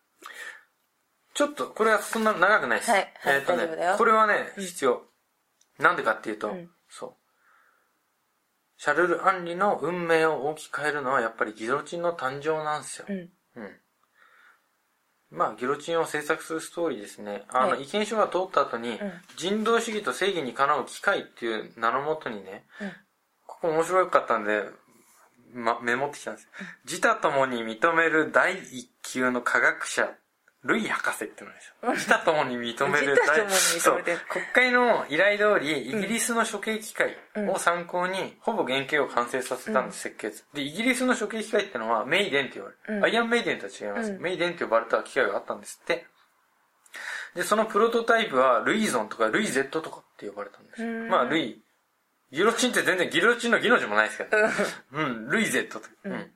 [1.32, 2.90] うんちょっと、これはそんな長くないです。
[2.90, 3.66] はいはいえっとね
[3.96, 5.02] これはね、必要。
[5.78, 7.14] なんでかっていうと、うんそう。
[8.76, 13.06] シャルル・アンリの運命を大きく変えるのはやっぱりギロチンの誕生なんですよ。
[13.08, 13.16] うん。
[13.56, 13.70] うん。
[15.30, 17.44] まあ、ギロチンを制作するストーリーですね。
[17.48, 22.92] あの、はい意見書が通った後に、うん人道主義と正義にかなう機械っていう名のもとにね、うん
[23.46, 24.64] ここ面白かったんで、
[25.54, 26.48] ま、メモってきたんです。
[26.84, 30.10] 自他ともに認める第一級の科学者、
[30.64, 31.92] ルイ博士ってのですよ。
[31.92, 33.16] 自他ともに認める
[33.80, 34.02] そう。
[34.28, 37.16] 国会の依頼通り、イギリスの処刑機械
[37.48, 40.44] を参考に、ほぼ原型を完成させたんです、設計図。
[40.54, 42.98] で、イギリスの処刑機械ってのは、メイデンって言われる。
[42.98, 44.12] うんアイアンメイデンとは違います。
[44.12, 46.06] うんメイデンって呼ばれた機械があったんですって。
[47.34, 50.88] で、そのプロトタイプは、ルイゾンとかルイ Z とかって呼ばれたんですよ。
[50.88, 51.60] うんまあ、ルイ、
[52.30, 54.36] ギロチンって全然ギロチンのギの字もないですけど、
[54.92, 55.82] うん、ルイ Z と。
[56.04, 56.30] うん。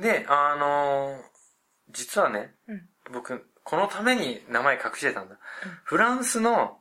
[0.00, 1.29] で、あのー
[1.92, 2.88] 実はね、うん。
[3.12, 5.36] 僕、このために名前隠してたんだ。
[5.84, 6.78] フランスの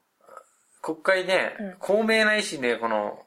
[0.81, 3.19] 国会でうん、公明な意思で、この、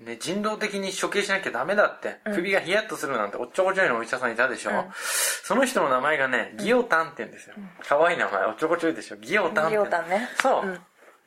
[0.00, 2.34] ね、人道的に処刑しなきゃダメだって、うん。
[2.34, 4.84] 首がヒヤッとするなんておっちょこちょいのお医者さんいたでしょ、うん。
[4.92, 7.56] その人の名前がね、ギオタンって言うんですよ。
[7.86, 9.16] 可愛い名前、おっちょこちょいでしょ。
[9.16, 9.72] ギオタンって。
[9.72, 10.28] ギオタンね。
[10.40, 10.66] そう。
[10.66, 10.80] うん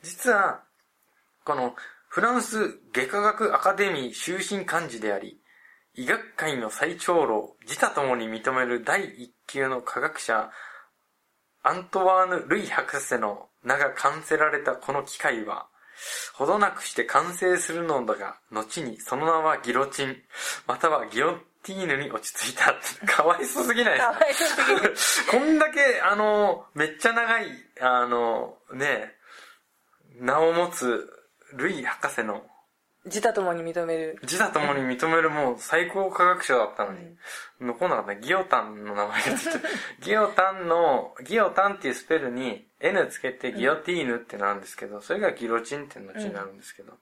[0.03, 0.61] 実は、
[1.43, 1.75] この、
[2.07, 5.39] フランス外科学アカデミー終身幹事であり、
[5.97, 10.51] 医学界の最長老、自他ともに認める第一級の科学者、
[11.63, 15.67] アントワーヌ・ルイ博士の名が冠せられたこの機械は、
[16.35, 20.15] ほどなくして完成するのだが、後にその名はギロチン、
[20.67, 22.75] またはギロティーヌに落ち着いた。
[23.11, 24.13] かわいそすぎないですか？
[24.13, 24.95] かわいすぎる。
[25.31, 27.47] こんだけ、あの、めっちゃ長い、
[27.81, 29.15] あの、ね、
[30.13, 31.11] 名を持つ、
[31.53, 32.45] ルイ博士の、
[33.07, 34.19] 自他ともに認める。
[34.21, 36.99] 自他ともに認めるもう最高科学者だったのに、
[37.59, 38.19] 残んなかったね。
[38.21, 39.63] ギオタンの名前がついてる。
[40.01, 46.93] ギオタンの、ギオタンっていうスペルに N つけてギオティーヌってなるんですけど、それがギロチンってのになるんですけど、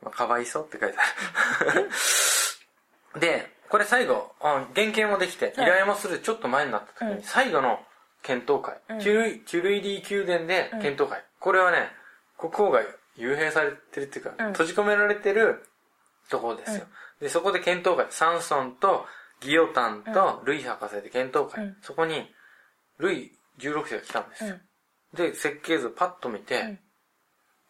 [0.00, 1.90] まあ、かわいそうって書いてある。
[3.20, 7.84] で、これ最後、あ原型もできて、依頼もするちょっと前になった時に、うん最後の
[8.22, 8.98] 検討会、うん。
[9.00, 11.90] キュルイキュルイディ宮殿で検討会、これはね、
[12.38, 12.82] 国王が
[13.18, 15.64] 幽閉されてるっていうか、うん閉じ込められてる
[16.30, 16.86] ところですよ。
[17.20, 19.06] で、そこで検討会、サンソンと
[19.40, 22.26] ギオタンとルイ博士で検討会、うんそこに、
[22.98, 24.50] ルイ16世が来たんですよ。
[24.50, 25.16] うん。
[25.16, 26.78] で、設計図パッと見て、うん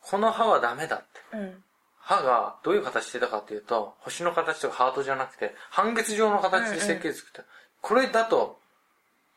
[0.05, 1.37] この歯はダメだって。
[1.37, 1.63] うん。
[1.97, 7.45] 歯がどういう形してたかっていうと、星の形とかハートじゃなくて、半月状の形で設計図作った。
[7.81, 8.59] これだと、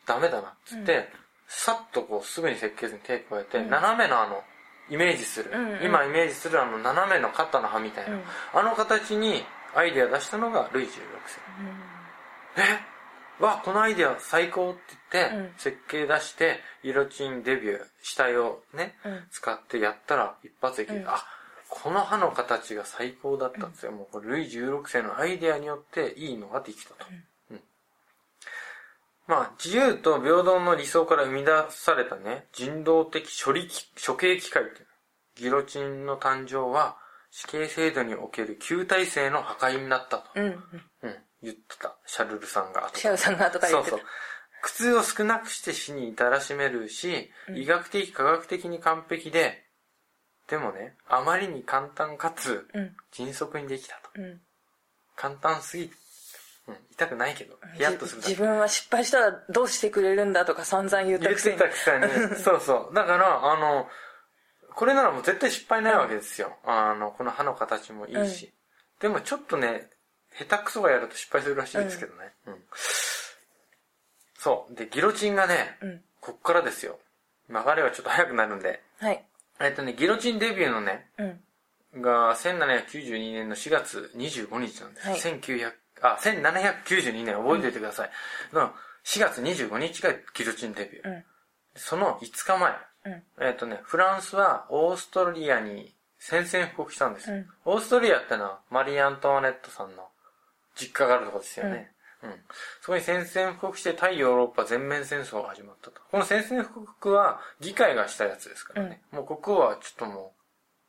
[0.08, 1.10] ダメだなっつって、
[1.48, 4.44] さっとこうすぐに設計図に手加えて、うん斜めのあの、
[4.90, 5.86] イメージする、うんうん。
[5.86, 8.24] 今イメージするあの斜めの肩の歯みたいな、うん。
[8.54, 9.44] あの形に
[9.76, 11.00] アイデア出したのがルイ16世。
[12.58, 13.44] え？
[13.44, 14.80] わ、このアイデア最高って
[15.12, 15.52] 言って、うん。
[15.58, 19.24] 設計出して、色チンデビュー、死体をね、うん。
[19.30, 21.00] 使ってやったら一発できる。
[21.00, 21.08] うん。
[21.10, 21.22] あ、
[21.68, 23.92] この歯の形が最高だったんですよ。
[23.92, 27.06] もうルイ16世のアイデアによっていいのができたと。
[29.28, 34.88] うんまあ、自由と平等の理想から生み出されたね、人道的処理機、処刑機械っていう
[35.36, 36.98] ギロチンの誕生は、
[37.32, 40.24] 死刑制度における旧体制の破壊になったと。
[40.36, 40.46] うん。
[40.46, 40.54] うん。
[41.04, 41.98] うん、言ってた。
[42.06, 44.08] シャルルさんが後シャウさんが後から言ってたそうそう。
[44.62, 49.66] 苦痛を少なくして死に至らしめるし、医学的、科学的に完璧で、
[50.48, 52.96] でもね、あまりに簡単かつ、うん。
[53.12, 54.10] 迅速にできたと。
[54.16, 54.40] うん。
[55.16, 55.92] 簡単すぎ、
[56.68, 56.76] うん。
[56.92, 62.02] 痛くないけど、ヒヤッとする自分は失敗したらどうしてくれるんだとか散々言ったくせに言ってた。
[62.02, 62.36] くせに。
[62.42, 62.96] そうそう。
[62.96, 63.90] だから、あの、
[64.76, 66.58] これならもう絶対失敗ないわけですよ。
[66.66, 68.54] あの、この歯の形もいいし。
[69.00, 69.90] でもちょっとね、
[70.38, 72.34] 下手くそがやると失敗するらしいですけどね。
[72.46, 72.64] うん。
[74.38, 74.76] そう。
[74.76, 76.04] で、ギロチンがね、うん。
[76.20, 77.00] こっからですよ。
[77.50, 78.82] 流れはちょっと早くなるんで。
[79.00, 79.24] はい。
[79.60, 82.02] えっとね、ギロチンデビューのね、うん。
[82.02, 85.08] が1792年の4月25日なんです。
[85.08, 85.72] はい1900
[86.02, 88.10] あ、1792年覚えておいてください。
[88.54, 88.74] の
[89.06, 91.10] 4月25日がギロチンデビュー。
[91.10, 91.24] うん。
[91.76, 92.74] その5日前、
[93.06, 93.24] うん。
[93.46, 97.36] えっ、とね、フランスはオーストリアに宣戦布告したんですよ。
[97.38, 100.08] うんオーストリアってのはマリー・アントワネットさんの
[100.76, 101.92] 実家があるところですよね。
[102.24, 102.32] うん。
[102.82, 106.02] そこに宣戦布告して対ヨーロッパ全面戦争が始まったと。
[106.12, 109.02] この宣戦布告は議会がしたやつですからね。
[109.12, 110.34] もう国王はちょっとも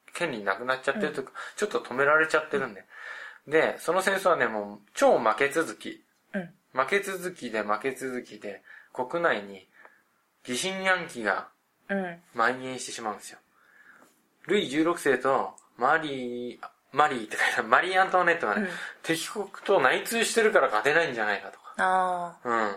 [0.08, 2.84] う権利なくなっちゃってるというか、ちょっと止められちゃってるんで。
[3.46, 6.04] で、その戦争はね、もう超負け続き。
[6.34, 6.50] うん。
[6.72, 9.66] 負け続きで負け続きで、国内に
[10.44, 11.48] 疑心暗鬼が
[11.88, 12.18] うん。
[12.34, 13.38] 蔓延してしまうんですよ。
[14.46, 16.58] ルイ16世とマリー、
[16.92, 18.68] マリーって書いてあるマリー・アントワネットがね、うん
[19.02, 21.74] 敵国と内通してるから勝てないんじゃないかとか。
[21.78, 22.76] あうん。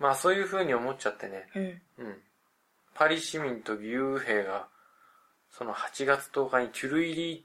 [0.00, 1.46] まあそういう風に思っちゃってね。
[1.54, 1.58] あ。
[1.58, 1.66] うん。
[1.66, 1.68] う
[2.08, 2.16] ん。
[2.94, 4.66] パリ市民と義勇兵が、
[5.50, 7.42] その8月10日にトゥルイリー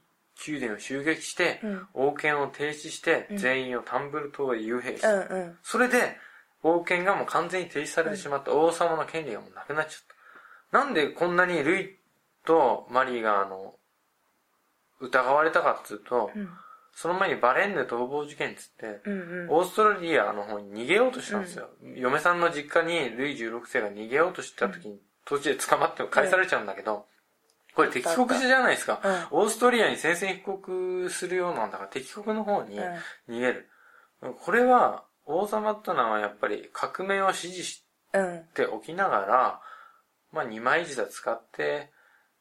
[0.47, 5.13] 宮殿を襲撃して、うん王権を停止して、うん全員をタンブル島へ幽閉した。
[5.13, 5.57] うんうん。
[5.63, 6.17] それで、
[6.63, 10.01] 王権がもう完全に停止されてしまった王様の権利がもうなくなっちゃっ
[10.71, 10.79] た。
[10.79, 11.99] なんでこんなにルイ
[12.45, 13.75] とマリーがあの、
[14.99, 16.49] 疑われたかっつうと、うん。
[16.95, 19.49] その前にバレンヌ逃亡事件っつって、うんうん。
[19.49, 21.69] オーストラリアの方に逃げようとしたんですよ。
[21.95, 27.05] 嫁さんの実家にルイ16世が逃げようとした時に、途中で捕まって返されちゃうんだけど、
[27.75, 29.01] これ敵国じゃないですか。
[29.31, 32.79] オーストリアに宣戦布告するようなんだから敵国の方に
[33.29, 33.69] 逃げる。
[34.41, 38.21] これは、王様ってのはやっぱり革命を支持しうん。
[38.21, 38.43] うん。
[38.53, 39.61] ておきながら、
[40.31, 41.91] まあ二枚舌使って、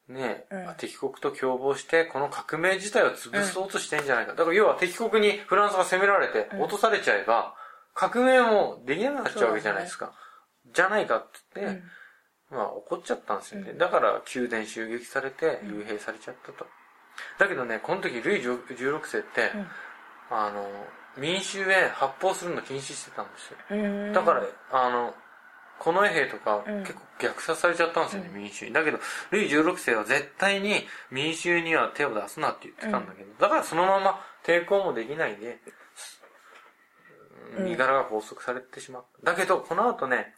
[0.07, 4.33] ね、うん敵国と共謀して、この革命自体を潰そうとしてんじゃないか。
[4.33, 7.55] だから要は敵国にフランスが攻められてうん落とされちゃえば、
[7.93, 10.13] 革命もできなくなっちゃうわけじゃないですか。
[10.73, 11.81] じゃないかって言って、
[12.53, 13.71] まあ怒っちゃったんですよね。
[13.71, 16.65] うんだから宮殿襲撃されて幽閉されちゃったと。
[17.37, 19.67] だけどね、この時ルイ16世って、うん
[20.29, 20.67] あの、
[21.17, 23.57] 民衆へ発砲するの禁止してたんですよ。
[23.69, 24.13] うん。
[24.13, 25.13] だから、あの、
[25.79, 28.73] 近衛兵とかうん結構虐殺されちゃったんですよね、民衆に。
[28.73, 28.99] だけど、
[29.31, 35.59] ルイ16世は絶対に民衆には手を出すなって言ってたんだけど、だからそのまま抵抗もできないで、
[37.57, 39.33] うん身柄が拘束されてしまった。
[39.33, 40.33] だけど、この後ね、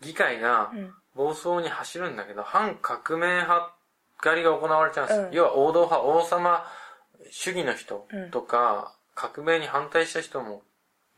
[0.00, 0.94] 議会がうん。
[1.16, 3.74] 暴走に走るんだけど、反革命派
[4.18, 5.26] 狩りが行われちゃうんですよ。
[5.26, 6.64] うん要は王道派、王様
[7.30, 10.62] 主義の人とか、革命に反対した人も、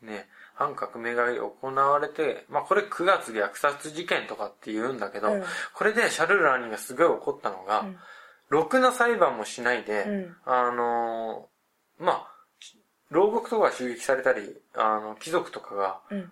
[0.01, 7.97] ね、反革命狩りが行われて、まあこれ9月虐殺事件とかって言うんだけど、うんこれでシャルル・ラーニーがすごい怒ったのが、うん
[8.49, 12.27] ろくな裁判もしないで、うんあのーまあ、
[13.11, 16.31] 牢獄とかが襲撃されたり、あの、貴族とかが、うん。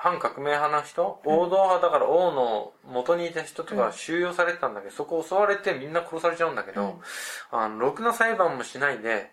[0.00, 7.00] 反革命派の人、王道派だから王の元にいた人とか収容されてたんだけど、そこ襲われてみんな殺されちゃうんだけど、
[7.50, 9.32] あの、ろくな裁判もしないで、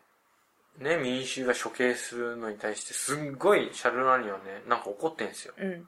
[0.79, 5.53] ね、民衆が処刑するのに対して、すんごいシャルル・ラーニーはね、なんか怒ってんですよ。
[5.55, 5.87] うん。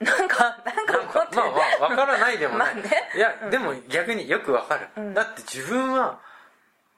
[0.00, 1.42] なんか、なんか怒ってる。
[1.42, 1.50] まあ
[1.80, 2.74] まあ、わからないでもない。
[3.16, 5.14] いや、でも逆によくわかる、うん。
[5.14, 6.20] だって自分は、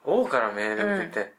[0.05, 1.35] 王から命令を受けて、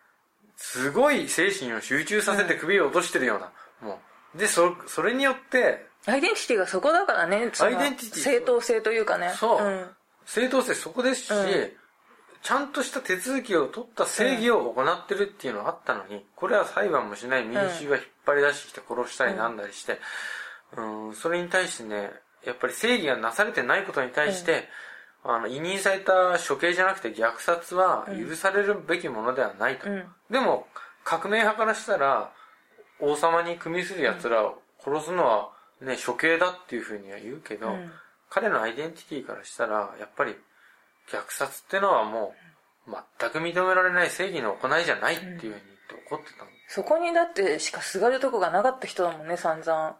[0.55, 4.10] すごい精神を集中させて首を落としてるような、もう。
[4.35, 7.51] で、そ、それによって、アイデンティティがそこだからね。
[7.59, 9.33] アイデンティティ正当性というかね。
[9.37, 9.89] そううん。
[10.25, 11.71] 正当性そこですし、うん
[12.41, 19.99] ちゃんとした手続きを取った正義を行ってるっていうのがあったのに、これは裁判もしない民衆が引っ張り出してきて殺したりなんだりして、
[20.75, 22.11] うん、それに対してね、
[22.43, 24.67] やっぱり正義がなされてないことに対して、
[25.23, 29.87] あの、委任された処刑じゃなくて虐殺は許されるべきものではないと。
[29.87, 30.05] うん。
[30.31, 30.67] でも、
[31.03, 32.31] 革命派からしたら、
[33.01, 35.49] 王様に組みする奴らを殺すのは
[35.81, 37.91] ね、処刑だっていうふうには言うけど、うん
[38.31, 40.31] 彼のアイデンティティからしたら、やっぱり
[41.11, 42.33] 虐殺ってのはも
[42.87, 45.61] う、全く認められない正義の行いじゃないっていうふうに言って
[46.07, 46.51] 怒ってたの。
[46.69, 49.97] そこにだってしかすがるとこがなかった人だもんね、散々。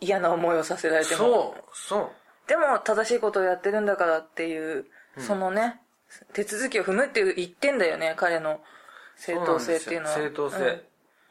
[0.00, 1.18] 嫌な思いをさせられても。
[1.18, 2.10] そう、そう。
[2.48, 4.86] でも正しいことをやってるんだからっていう、
[5.18, 5.82] そのね、
[6.32, 8.62] 手続きを踏むっていう言ってんだよね、彼の
[9.16, 10.14] 正当性っていうのは。
[10.14, 10.82] 正当性。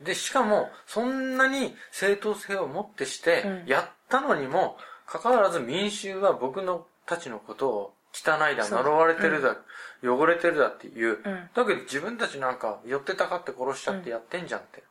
[0.01, 9.57] で、しかも、そんなに正当性をもってしてう、んやったのにも、かかわらず民衆は僕のたちのことを汚いだ、呪われてるだ、
[10.03, 11.21] 汚れてるだっていう。
[11.23, 14.83] うんだけど自分たちなんか寄ってたかって殺しちゃってやってんじゃんって。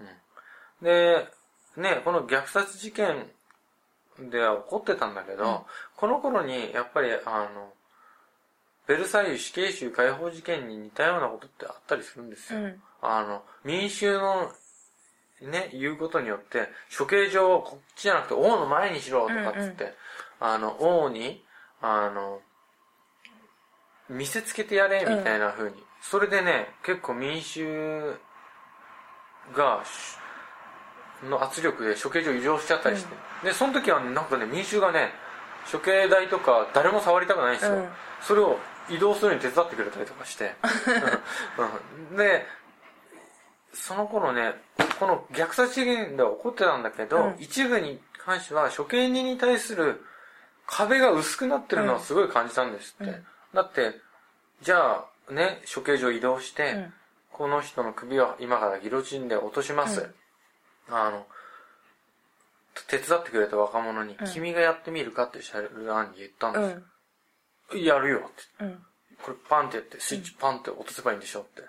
[0.00, 0.84] うん。
[0.84, 1.26] で、
[1.76, 3.30] ね、この虐殺事件
[4.18, 5.58] では起こってたんだけど、うん
[5.96, 7.72] この頃にやっぱりあの、
[8.88, 12.58] ベルサイユ死刑囚解放事件に似たようなことってあったりするんですよ。
[13.02, 13.08] うん。
[13.08, 14.50] あの、民衆の、
[15.42, 19.94] ね、言うことによって、処刑場をこっちじゃなくて王の前にしろとかっつって、
[20.40, 21.44] あの、王に、
[21.80, 22.40] あの、
[24.08, 25.76] 見せつけてやれみたいな風に。
[26.00, 28.16] それでね、結構民衆
[29.54, 30.18] が、し
[31.26, 33.14] の圧力で処刑場移動しちゃったりして。
[33.44, 35.12] で、その時はね、なんかね、民衆がね、
[35.70, 37.74] 処刑台とか誰も触りたくないんですよ。
[37.74, 37.88] うん
[38.22, 38.56] それを
[38.88, 40.54] 移動するのに手伝ってくれたりとかして。
[41.58, 42.46] うんうんで、
[43.74, 44.54] その頃ね、
[44.98, 50.04] この虐殺事件では起こってたんだけど、うん一部に関しては処刑人に対する
[50.66, 53.12] 壁が薄くなってるのはすごい感じたんですって。
[53.12, 54.00] うんだって、
[54.62, 56.92] じゃあね、処刑場移動して、うん
[57.32, 60.00] この人の首を今からギロチンで落とします。
[60.88, 61.26] うんあの、
[62.88, 66.74] 手伝ってくれた若者に、うん君がやってみるかってシャルルアンに言ったんうで
[67.70, 67.80] すん。
[67.80, 67.94] よ。
[67.94, 68.64] やるよって。
[68.64, 68.78] うん。
[69.22, 71.62] これパンってやって、スイッチパンって落とせばいいんでしょって。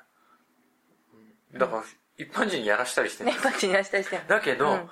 [1.54, 1.84] うんだから、
[2.18, 4.90] 一般人にやらしたりしてるね、パッチに出したりしてんのだけど、うん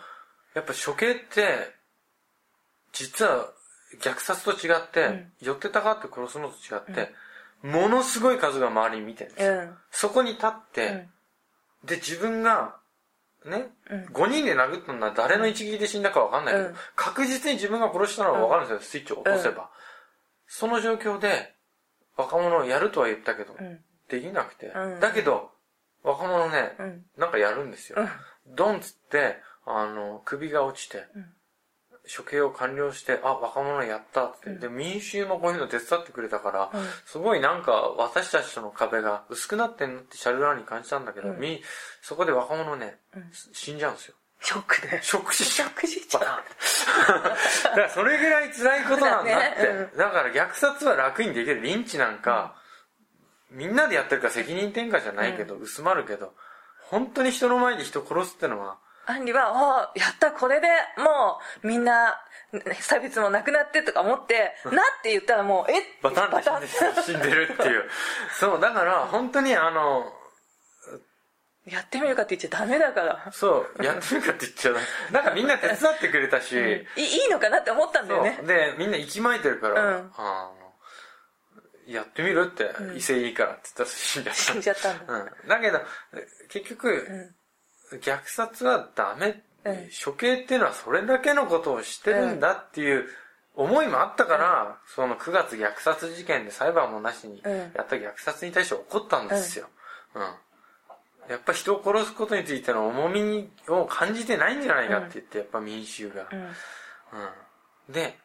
[0.54, 1.74] やっぱ処刑って、
[2.92, 3.48] 実は
[4.02, 7.14] 虐殺と違って、うん寄ってたかって殺すのと違って、
[7.64, 9.54] ものすごい数が周りに見てるんですよ。
[9.54, 9.76] うん。
[9.92, 10.88] そこに立って、
[11.84, 11.88] うん。
[11.88, 12.76] で、自分が、
[13.46, 19.70] ね、うん5人で殴ったのは誰の一撃で死んだかわかんないけど、うん確実に自分が殺したのはわかるんですよ、スイッチを落とせば。
[20.48, 21.54] その状況で、
[22.18, 23.80] 若者をやるとは言ったけど、うん。
[24.10, 24.68] できなくて。
[24.68, 25.51] うんだけど、
[26.04, 27.06] 若者ね、うん。
[27.18, 27.98] なんかやるんですよ。
[28.00, 28.10] うん
[28.56, 31.26] ドンっつって、あの、首が落ちて、うん
[32.18, 41.62] 処刑を完了して、あ、若者やったって、うんで、民衆もこういうの手伝ってくれたから、うんすごいなんか私たちとの壁が薄くなってんのってシャルラーに感じたんだけど、うんみ
[42.02, 43.24] そこで若者ね、うん
[43.54, 44.16] 死んじゃうんですよ。
[44.42, 45.00] ショックで。
[45.04, 45.70] ショック死しちゃう。
[46.18, 49.68] だからそれぐらい辛いことなんだって。
[49.68, 51.62] だねだから虐殺は楽にできる。
[51.62, 52.56] リンチなんか、
[53.52, 56.34] みんなでやってるから責任転嫁じゃないけど、薄まるけど、
[56.90, 58.78] 本当に人の前で人殺すってのは、
[59.08, 59.52] アンリは、
[59.94, 62.16] おーやった、これでもう、みんな、
[62.80, 65.82] 差別もなくなってとか思って、なって言ったらもう、え？
[66.04, 67.90] バタンって死んで死んでるっていう。
[68.40, 70.14] そう、だから本当にあの、
[71.66, 73.32] やってみるかって言っちゃダメだから。
[73.32, 74.78] そう、やってみるかって言っちゃう。
[75.12, 76.54] なんかみんな手伝ってくれたし、
[76.96, 78.40] いいいのかなって思ったんだよね。
[78.46, 80.12] で、みんな息巻いてるから、うん。
[80.16, 80.61] あの
[81.94, 84.42] やってみるって、うん威勢いいからって言ったら死んじゃった。
[84.42, 85.14] 死んじゃったんだ。
[85.14, 85.48] うん。
[85.48, 85.80] だけど、
[86.50, 87.36] 結局、
[87.92, 88.00] うん。
[88.00, 93.06] 虐殺はダメ、うん処刑っていうのはそれだけのことをしてるんだっていう
[93.54, 99.68] 思いもあったから、その9月虐殺事件で裁判もなしにうんやった虐殺に対して怒ったんですよ。
[100.16, 100.22] うん。
[101.30, 106.28] やっぱ人を殺すことについての重みを感じてないんじゃないかって言って、やっぱ民衆が。
[106.32, 106.40] うん。
[106.40, 106.44] う
[107.90, 107.94] ん。
[107.94, 108.18] で、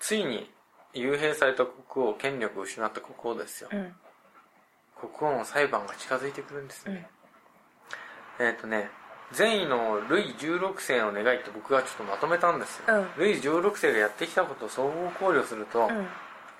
[0.00, 0.50] ついに
[0.94, 3.68] 幽閉された国王、権力を失った国王ですよ。
[3.72, 3.92] うん。
[4.96, 7.08] 国王の裁判が近づいてくるんですね。
[8.40, 8.46] うん。
[8.46, 8.90] えっ、とね、
[9.32, 12.84] 善意のルイ16世の願いって僕がちょっとまとめたんですよ。
[12.88, 16.06] うんルイ16世がやってきたことを総合考慮すると、うん。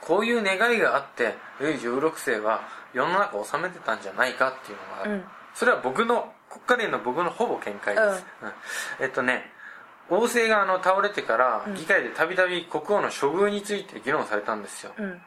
[0.00, 2.62] こういう願いがあって、ルイ16世は
[2.92, 5.12] 世の中を治めてたんじゃないかっていうのがある。
[5.12, 5.24] うん。
[5.54, 8.26] それは僕の、国家連の僕のほぼ見解です。
[8.42, 8.52] うん
[9.00, 9.50] えっとね、
[10.10, 14.92] 王政があの倒れてからうん議会でたびたび国王の処遇について議論されたんですよ。
[14.98, 15.20] うん。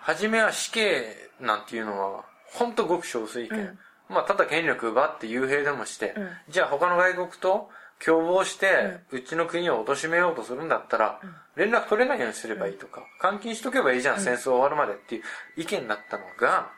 [0.00, 3.58] 初めは死刑なんていうのは、ほんとごく少数意見。
[3.58, 7.70] うんまあ、ただ権力奪って幽閉でもして、うんじゃあ他の外国と
[8.04, 11.20] 共謀して、うちの国を貶めようとするんだったら、
[11.56, 15.22] 連絡取れないようにすればいいとか、監禁しとけばいいじゃん、戦争終わるまでっていう
[15.56, 16.70] 意見だったのが、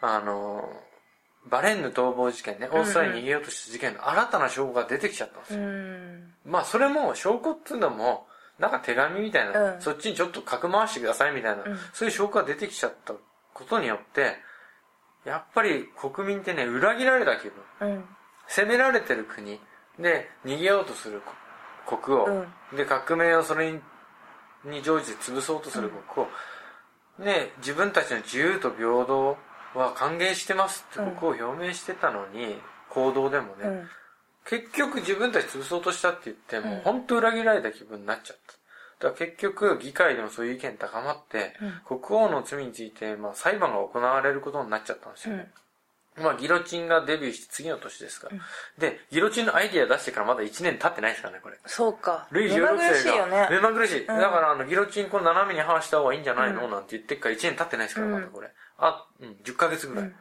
[0.00, 0.68] あの、
[1.46, 5.68] バレンヌ逃亡事件ね、オーストラリアに逃げようとした事件の新たな証拠が出てきちゃったんですうよ。
[5.68, 6.32] ん。
[6.44, 8.26] まあ、それも証拠っていうのも、
[8.58, 13.14] なんか手紙みたいな、うんそっちにちょっとかく回してくださいみたいな、うんそういう証拠が出てきちゃった
[13.52, 14.36] ことによって、
[15.24, 17.88] やっぱり国民ってね、裏切られた気分。
[17.88, 18.04] うん。
[18.46, 19.58] 攻められてる国
[19.98, 21.22] で逃げようとする
[21.86, 23.80] 国国王、で革命をそれに
[24.64, 26.26] に乗じて潰そうとする国
[27.18, 29.36] 王、で自分たちの自由と平等
[29.78, 32.56] は歓迎してますって国王を表明してたのに、
[32.90, 33.88] 行動でもね、うん。
[34.46, 38.36] 結局自分たち潰そうとしたって言っても、うん本当裏切られた気分になっちゃっ
[39.00, 39.08] た。
[39.08, 41.54] だから結局議会でもそういう意見高まって、
[41.86, 45.50] 国王の罪について、まあ、裁判が行われることになっちゃったんですよね。
[46.16, 48.36] まあ、ギロチンがデビューして次の年ですから。
[48.78, 51.58] で、ギロチンのアイディア出してからまだ1年経ってないですからね、これ。
[51.66, 52.28] そうか。
[52.30, 53.14] ルイ目ま16ぐるし世が。
[53.16, 53.48] いよね。
[53.50, 54.02] 目まぐるしい。
[54.02, 58.48] んだから、あの、ギロチンこの斜めに剥がした方がいいんじゃないの、なんて言ってっから1年経ってないですから、まだこれ。
[58.78, 60.04] あ、うん、10ヶ月ぐらい。
[60.04, 60.14] うん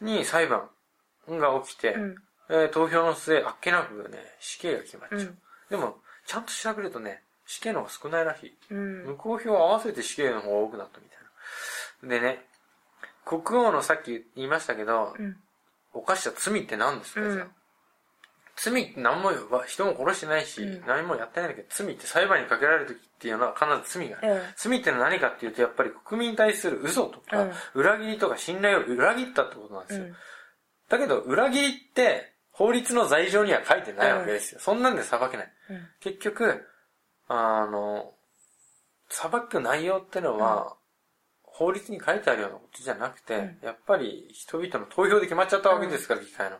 [0.00, 0.68] に裁判
[1.28, 2.14] が起きて、うん。
[2.50, 5.20] えー投票の末、あっけなくね、死刑が決まっちゃう。
[5.20, 5.38] うん
[5.70, 8.56] でも、ちゃんと調べるとね、死刑の方が少ないらしい。
[8.70, 9.04] うん。
[9.04, 11.18] 無効票合わせて死刑の方が多くなったみたい
[12.08, 12.20] な。
[12.20, 12.46] でね、
[13.26, 15.36] 国王のさっき言いましたけど、うん。
[15.92, 17.48] 犯した罪って何ですか、うんじゃあ
[18.60, 19.30] 罪って何も
[19.66, 24.32] 人も殺してないし、うん何もやってないんだけど、罪って裁判にかけられる時っていうのは必ず罪がある。
[24.32, 30.06] うん罪ってのは何かっていうと、やっぱり国民に対する嘘とか、うん裏切りとか信頼を裏切ったってことなんですよ。
[30.06, 30.16] うん。
[30.88, 34.60] だけど、裏切りって、法律の罪状には書いてないわけですよ。
[34.60, 35.52] そんなんで裁けない。
[35.70, 35.88] うん。
[36.00, 36.64] 結局、
[37.28, 38.14] あの、
[39.08, 40.76] 裁く内容ってのは、
[41.42, 46.58] 法律に書いてあるようなことじゃなくて、うんやっぱり人々の投票で決まっちゃったわけですから、議会の。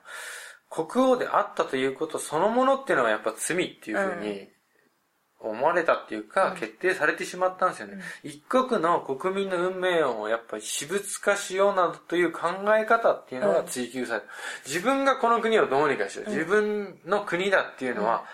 [0.70, 4.48] 国王であったということそのものっていうのはやっぱ罪っていうふうに
[5.40, 7.98] 思われたっていうか、うん決定されてしまったんですよね。
[8.24, 14.26] 一国の国民の運命をやっぱり私物化しようなどという考え方っていうのが追求された。
[14.66, 16.30] 自分がこの国をどうにかしよう。
[16.30, 18.24] 自分の国だっていうのは、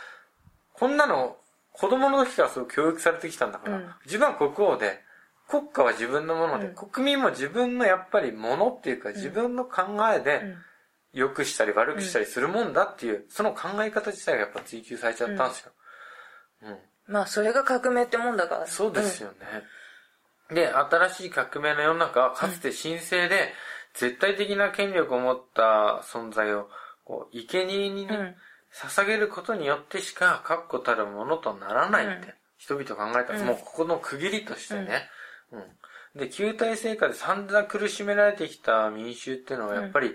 [0.72, 1.36] こんなの
[1.72, 5.00] 子供の時からそう教育されてきたんだから、うん自分は国王で、
[5.48, 9.82] 国家は自分のもので、うん国民も自分のやっぱりものっていうか、自分の考
[10.14, 10.57] えで、うん。
[11.14, 15.72] 良くしたり悪くしたりするもんだっていう、その考え方自体がやっぱ追求されちゃったんですよ。
[16.62, 16.78] うん。
[17.07, 18.66] まあ、それが革命ってもんだから。
[18.66, 20.55] そうですよね。
[20.55, 23.52] で、新しい革命の世の中はかつて神聖で、
[23.94, 26.68] 絶対的な権力を持った存在を、
[27.05, 28.34] こう、生贄にね、うん。
[28.74, 35.11] 捧げることによってしか確固たるものとならないって、うん人々考えた、うんもうここの区切りとしてね。
[35.52, 36.18] うん。
[36.18, 40.14] で、旧体制下で散々苦しめられてきた民衆っていうのはやっぱり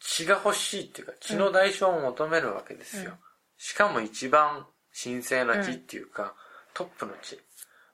[0.00, 3.12] 血が欲しいっていうか血の代償を求めるわけですよ。
[3.12, 3.16] うん
[3.64, 6.34] しかも一番神聖な血っていうか、
[6.74, 7.40] トップの血。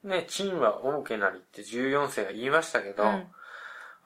[0.05, 3.27] ね、陳は王家なりって14世が言いましたけど、うん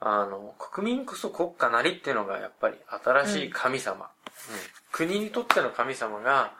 [0.05, 4.05] あの、国民こそ国家なりっていうのがやっぱり新しい神様。
[4.05, 4.09] うん
[4.91, 6.53] 国にとっての神様が、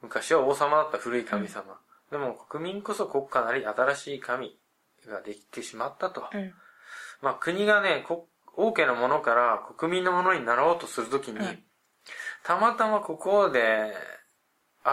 [0.00, 1.78] 昔は王様だった古い神様。
[2.10, 4.56] でも国民こそ国家なり新しい神
[5.06, 6.24] ができてしまったと。
[6.32, 6.54] うん。
[7.20, 8.20] まあ国がね、国
[8.56, 11.62] 王家のものから国民のものになろうとするときに、うん
[12.42, 13.92] たまたまここで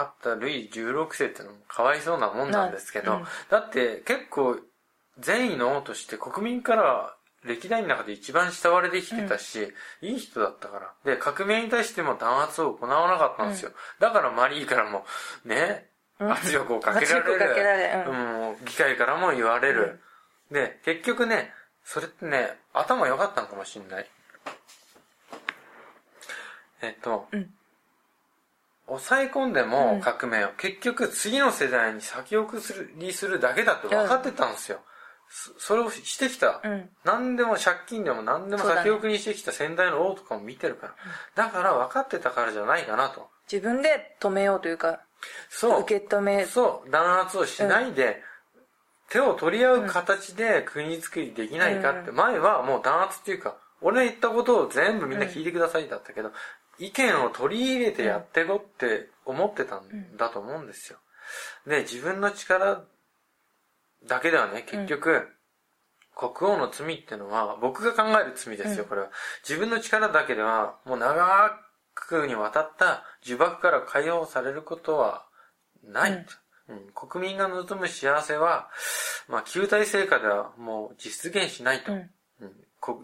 [0.00, 4.56] あったルイ16世ってのもかわいそうなもんなんですけど、うんだって結構
[5.18, 9.72] 善意の王として国民からは歴代の中で一番慕われてきてたし、
[10.02, 10.92] いい人だったから。
[11.04, 13.70] で、革命に対しても弾圧を行わなかったんですよ。
[14.00, 15.04] だからマリーからも、
[15.44, 15.86] ね、
[16.20, 17.34] うん圧力をかけられる。
[17.34, 20.00] 圧力かけられるうん、議会からも言われる。
[20.50, 21.52] で、結局ね、
[21.84, 24.06] それってね、頭良かったのかもしんない。
[26.82, 27.54] えっと、うん
[28.88, 32.62] 抑え込んでも革命を、結局次の世代に先送
[32.96, 34.80] りするだけだって分かってたんですよ。
[35.30, 36.60] そそれをしてきた。
[36.64, 36.88] うん。
[37.04, 40.94] 何でも借金でも何でも先送りしてきた先代の王とかも見てるから。
[41.34, 43.28] だから分かってたからじゃないかなと。
[43.50, 45.00] 自分で止めようというか、
[45.50, 45.80] そう。
[45.82, 48.22] 受け止め、そう、弾圧をしないで、
[49.10, 56.32] 手を取り合う形で国作りできないかって、前はもう弾圧っていうか、俺の言ったことを全部みんな聞いてくださいだったけど、
[56.78, 60.98] 意見を取り入れてやってこって思ってたんだと思うんですよ。
[61.66, 62.84] で、自分の力
[64.06, 65.28] だけではね、結局、
[66.16, 69.10] 国王の罪ってのは、僕が考える罪ですよ、これは。
[69.48, 71.58] 自分の力だけでは、もう長
[71.94, 75.26] くにわたった呪縛から解放されることは
[75.82, 76.12] ない。
[76.12, 76.26] うん
[76.94, 78.68] 国民が望む幸せは、
[79.26, 81.92] まあ、旧体制下ではもう実現しないと。
[81.92, 82.10] うん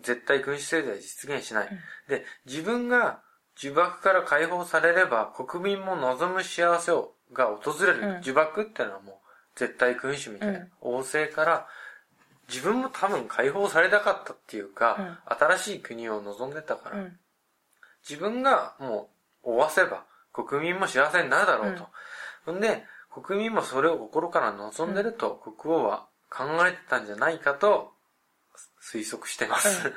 [0.03, 1.69] 絶対君主制では実現しない。
[2.09, 3.21] で、自分が
[3.63, 8.01] 呪縛から解放されれば、国民も望む幸せをが訪れる。
[8.01, 9.15] うん呪縛ってのはもう、
[9.57, 11.67] 絶対君主みたいな、うん王政から、
[12.49, 17.19] 自分も多分解放されたかったっていうか、新しい国を望んでたから、うん。
[18.09, 19.09] 自分がも
[19.45, 21.89] う追わせば国民も幸せになるだろうと。
[22.45, 22.85] ほんで、
[23.23, 27.93] 国民もそれを心から望んでると国王は考えてたんじゃないかと
[28.83, 29.93] 推測してます。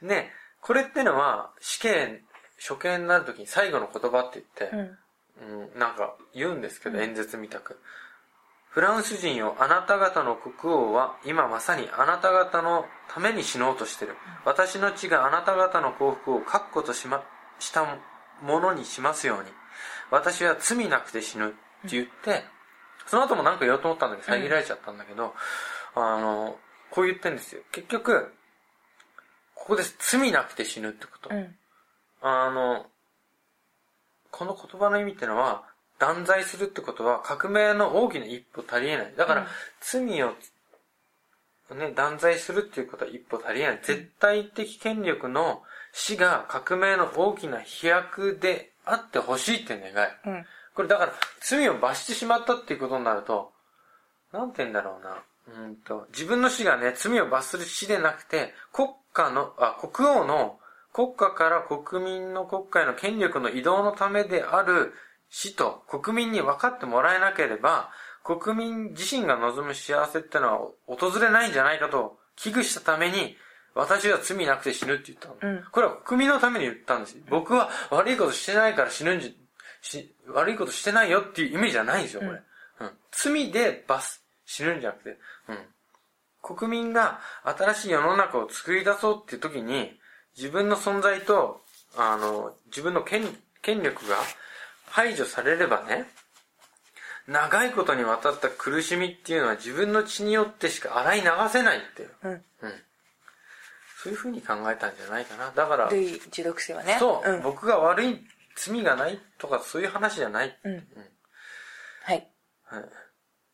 [0.00, 0.30] で、
[0.62, 2.22] これってのは死刑、
[2.66, 4.98] 処刑になるときに最後の言葉って言って、うん。
[5.38, 7.78] うん、なんか言うんですけど、演説みたく。
[8.70, 14.14] フランス人よ、あなた方の国王は今まさにあなた方のために死のうとしてる。
[14.44, 17.22] 私の血があなた方の幸福を確固としま、
[17.58, 17.86] した
[18.42, 19.50] ものにしますように。
[20.10, 21.56] 私は罪なくて死ぬって
[21.96, 22.44] 言って、
[23.06, 25.34] その後もなんか言おうと思ったんだけど、遮られちゃったんだけど、
[25.94, 26.58] あの、
[26.90, 27.62] こう言ってんですよ。
[27.72, 28.34] 結局、
[29.54, 31.30] ここで罪なくて死ぬってこと。
[31.34, 31.56] うん。
[32.22, 32.86] あの、
[34.30, 35.64] この言葉の意味ってのは、
[35.98, 39.14] 断罪するってことは革命の大きな一歩足りえない。
[39.16, 39.46] だから、うん
[39.80, 40.32] 罪を
[41.74, 43.80] ね、断罪するっていうことは一歩足りない。
[43.82, 45.62] 絶対的権力の
[45.92, 50.08] 死が革命の大きな飛躍であってほしいって願い。
[50.26, 50.46] うん。
[50.74, 53.52] これだから、罪を罰してしまったっていうことになると、
[54.32, 55.22] なんて言うんだろうな。
[55.64, 60.58] うんと、自分の死がね、罪を罰する死でなくて、国家の、あ、国王の、
[60.96, 64.94] 国家から国民の国家への権力の移動のためである
[65.28, 67.90] 死と国民に分かってもらえなければ、
[68.24, 73.36] 国民自身が望む幸せってのは訪れないんじゃないかと危惧したために、
[73.74, 75.34] 私は罪なくて死ぬって言ったの。
[75.42, 77.24] うんこれは国民のために言ったんですよ。
[77.28, 79.36] 僕は悪いことしてないから死ぬんじ
[79.82, 82.40] し、悪いことしてないよっていう意味じゃないんですよ、これ。
[82.80, 82.90] うん。
[83.12, 85.18] 罪で罰、死ぬんじゃなくて、
[85.48, 85.58] うん。
[86.56, 90.00] 国民が新しい世の中を作り出そうっていう時に、
[90.36, 91.62] 自分の存在と、
[91.96, 93.22] あの、自分の権、
[93.62, 94.16] 権力が
[94.86, 96.06] 排除されればね、
[97.26, 102.10] 長いことにわたった苦しみっていうのは自分の血によってしか洗い流せないっていう。
[102.22, 102.30] うん。
[102.32, 102.40] うん。
[104.02, 105.50] そういうふうに考えたんじゃないかな。
[105.50, 106.96] だから、類持続性はね。
[107.00, 107.42] そう、うん。
[107.42, 110.58] 僕が悪い、罪がないとかそういう話じゃない。
[110.64, 110.74] うん。
[112.04, 112.30] はい。
[112.64, 112.84] はい。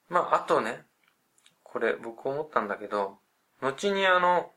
[0.09, 0.85] まあ、あとね、
[1.63, 3.19] これ僕思ったんだけど、
[3.63, 4.53] 後にあの、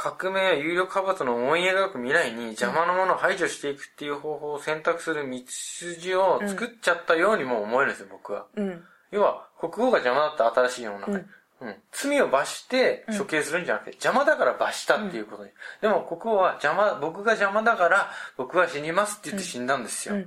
[0.00, 8.46] 革命や有力派閥の思い描く未来に邪魔なものを排除していくっていう方法を選択する道筋を作っちゃったようにも思えるんですよ、僕は。
[8.56, 8.82] うん。
[9.10, 11.16] 要は、国王が邪魔だった新しい世の中に。
[11.18, 11.30] うんうん
[11.92, 15.50] 罪を罰して処刑するんじゃなくて、邪魔だから罰したっていうことに。
[15.82, 20.14] でも国王は邪魔、僕が邪魔だから僕は死にますって言って死んだんですよ。
[20.14, 20.26] うん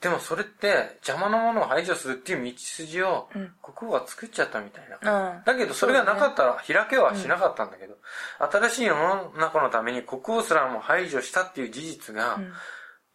[0.00, 5.34] でもそれって邪魔なものを排除するっていう道筋をうん国王が作っちゃったみたいな。
[5.36, 5.44] うん。
[5.44, 7.96] だけどそれがなかったら開けはしなかったんだけど、
[8.38, 12.52] 新しい世の中のために国王すらも排除したっていう事実が、うん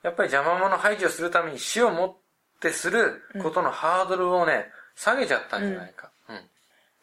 [0.06, 6.12] やっぱり邪魔者排除するために死をもってすることのハードルをね、下げちゃったんじゃないか。
[6.30, 6.42] うん。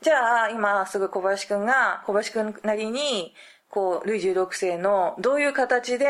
[0.01, 3.35] じゃあ、今、すぐ小林くんが、小林くんなりに、
[3.69, 6.07] こう、ルイ16世の、どういう形で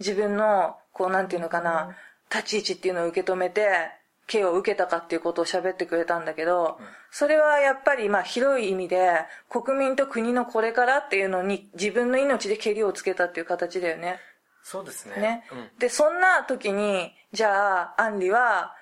[0.00, 1.96] 自分の、こう、なんていうのかな、
[2.34, 3.90] 立ち位置っていうのを受け止めて、
[4.26, 6.78] 刑を受けたかっていうことを喋ってくれたんだけど、
[7.10, 9.20] それはやっぱり、まあ、広い意味で、
[9.50, 14.18] 国民と国のこれからっていうのに、自分の命でけりをつけたっていう形だよね。
[14.62, 15.16] そうですね。
[15.20, 15.46] ね。
[15.52, 15.78] うん。
[15.78, 18.74] で、そんな時に、じゃあ、アンリは、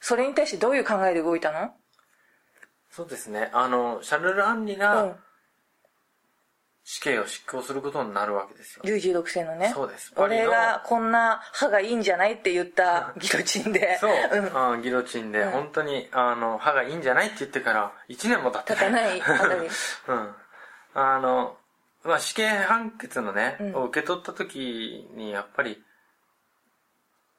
[0.00, 1.72] それに対してどういう考えで動いたの？
[2.90, 3.50] そうですね。
[3.52, 5.18] あの、シャルル・アンリうがん。
[6.92, 8.82] 死刑を執行することになるわけですよ。
[8.84, 9.70] ルイ16世のね。
[9.72, 13.96] そうです俺がこんな歯がいいんじゃないって言った ギロチンで。
[13.98, 14.72] そう、ん。
[14.72, 19.68] あギロチンで、うん本当に、あの、歯がいいんじゃないって言ってから、1年も経ってないあたり。
[20.08, 20.34] うん。
[20.94, 21.56] あの、
[22.02, 25.80] まあ、死刑判決のね、うんを受け取った時に、やっぱり、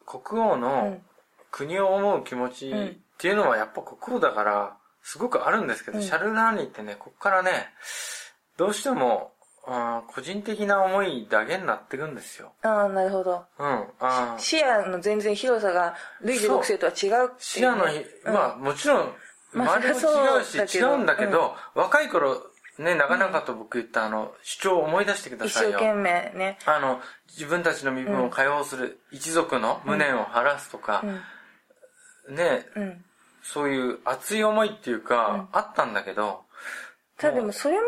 [0.06, 1.06] 国王うのん
[1.52, 7.74] 国を思う気持ちっていうのはやっぱ国王だから、すごくあるんですけど、うんシャルル・アンリってね、こっからね、
[8.56, 9.34] どうしても、
[9.68, 12.54] あー個人的な思いだけになってくんですよ。
[12.64, 13.46] ああ、なるほど。
[13.60, 13.88] うん。
[14.00, 19.14] あー視野の全然広さが、ルイ16世とは違ううね視野のひ、うんまあもちろん、
[19.54, 20.00] まあ周りも
[20.38, 22.42] 違うし、そうだけど違うんだけど、若い頃、
[22.80, 25.80] ね、なかなかと僕言ったあの、主張を思い出してくだ一さいよ。
[25.80, 26.58] 生懸命ね。
[26.66, 31.04] あの、自分たちの身分を解放する一族の無念を晴らすとか
[32.28, 32.36] う、ん。
[32.36, 33.06] ね、うん。
[33.44, 36.44] そういう熱い思いっていうか、あったんだけど、
[37.18, 37.82] ただでもそれも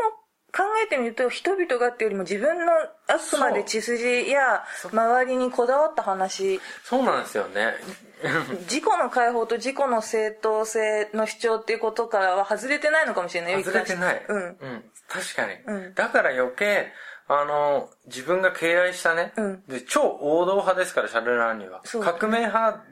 [0.55, 2.71] 考えてみると、人々がっていうよりも自分の
[3.07, 7.73] あくまで血筋や周りにこだわった話、そうなんですよね。
[8.69, 14.25] 自己の解放と自己の正当性の主張っていうことからは外れてないのかもしれないよ外れてない。
[14.27, 14.37] うん。
[14.37, 14.91] うん。
[15.09, 15.53] 確かに。
[15.65, 16.93] うんだから余計、
[17.27, 21.81] あの、自分が敬愛したね、うんで超王道派ですから、シャルル・アンリは。
[21.83, 22.83] 革命派、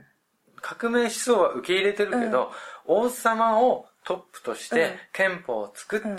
[0.61, 2.51] 革命思想は受け入れてるけど、
[2.85, 6.17] 王様をトップとしてうん憲法を作って、うん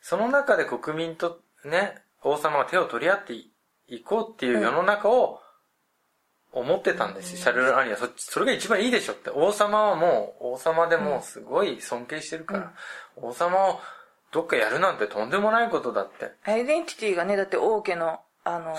[0.00, 3.50] その中で国民とね、王様が手を取り合ってい
[3.88, 5.40] いこうっていう世の中を
[6.52, 7.96] 思ってたんですよ、シャルル・アンリは。
[7.96, 9.30] そそれが一番いいでしょって。
[9.30, 12.72] 王様はもう、王様でもうすごい尊敬してるから、
[13.16, 13.80] 王様を
[14.32, 16.32] どっかやるなんてとんでもないことだって。
[16.44, 18.76] アイデンティティがね、だって王家の、あの。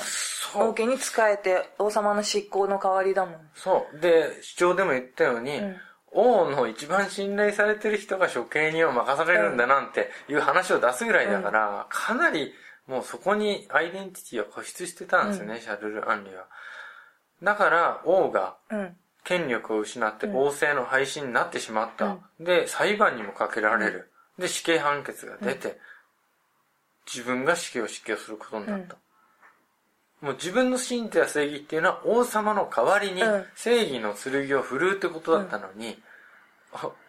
[0.53, 3.49] 王家に仕えて王様の執行の代わりだもん。
[3.55, 3.99] そう。
[3.99, 5.77] で、主張でも言ったように、うん
[6.11, 12.53] 王の一番信頼されてる人が処刑人を任されるんだなんていう話を出すぐらいだから、かなり
[12.87, 16.45] もうそこにアイデンティティを固執してたんですよね、シャルル・アンリは。
[17.41, 18.95] だから王がうん。
[19.23, 22.17] 権力を失って王政の廃止になってしまった。
[22.39, 24.11] で、裁判にもかけられる。
[24.37, 25.79] で、死刑判決が出て、
[27.05, 28.95] 自分が死刑を執行することになった。
[30.21, 33.45] もう自分の信とや正義っていうのは王様の代わりにうん。
[33.55, 35.97] 正義の剣を振るうってことだったのに、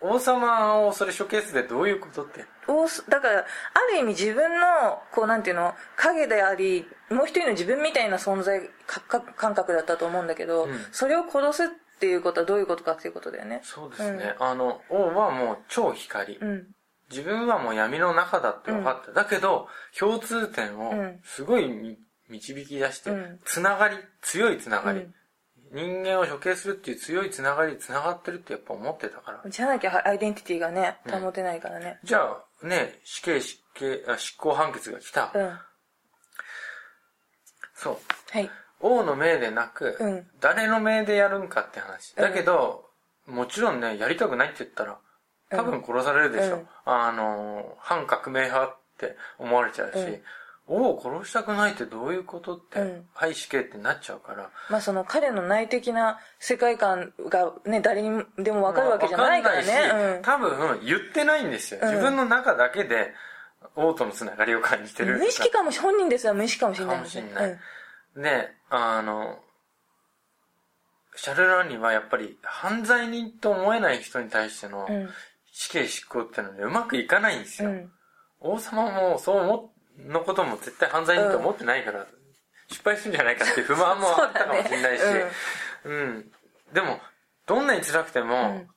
[0.00, 2.44] 王様をそれ処刑するってどういうことって？
[2.66, 3.44] おだからあ
[3.92, 4.66] る意味自分の
[5.12, 10.70] こうなんていうの影でありもう一人の自分みたいな存在か感覚だったと思うんだけど、うん。
[10.90, 11.68] それを殺すっ
[12.00, 13.60] ていうことはどういうことかっていうことだよね。
[13.62, 16.66] そうですね、あの王はもう超光、うん。
[17.10, 21.20] 自分はもう闇の中だって分かった、だけど共通点をうん。
[21.22, 21.98] すごいみ
[22.32, 23.38] 導き出して、うん。
[23.44, 25.14] つながり強いつながり、うん。
[25.72, 29.50] 人間を処刑するっていう強いつながりつながってるってやっぱ思ってたから。
[29.50, 31.20] じゃなきゃアイデンティティがねうん。
[31.20, 31.98] 保てないからね。
[32.04, 35.58] じゃあね死刑執刑あ執行判決が来た、うん、
[37.74, 37.96] そう。
[38.30, 38.50] はい。
[38.80, 40.26] 王の命でなく、うん。
[40.40, 42.14] 誰の命でやるんかって話。
[42.16, 42.84] だけど、
[43.26, 44.98] もちろんね、やりたくないって言ったら、
[45.50, 46.56] 多分殺されるでしょ。
[46.56, 46.68] うん。
[46.84, 50.22] あの、反革命派って思われちゃうし、うん
[50.68, 54.50] 王を殺したくないってどういうことって、うんはい死刑ってなっちゃうから。
[54.70, 61.80] まあその彼の内的な世界観がね誰にでも分かるわけじゃないからねわかんないし多分言ってないんですよ。
[61.82, 63.12] うん自分の中だけで、
[63.74, 65.14] 王とのつながりを感じてる。
[65.14, 67.58] うん無意識かもし本人ですら無意識かもしれないかもしれない。
[68.16, 69.38] で、あの、
[71.16, 75.08] シャルラーニはやっぱり犯罪人と思えない人に対してのうん
[75.54, 77.70] 死刑執行ってのでうまくいかないんですよ。
[77.70, 77.92] うん
[78.44, 82.06] 王様もそう思のことも絶対犯罪人と思ってないから、
[82.68, 85.30] 失敗するんじゃないかっていう不満もあったかも しれないし、そう
[85.84, 86.32] うん。
[86.72, 87.00] でも、
[87.46, 88.68] どんなに辛くても、うん。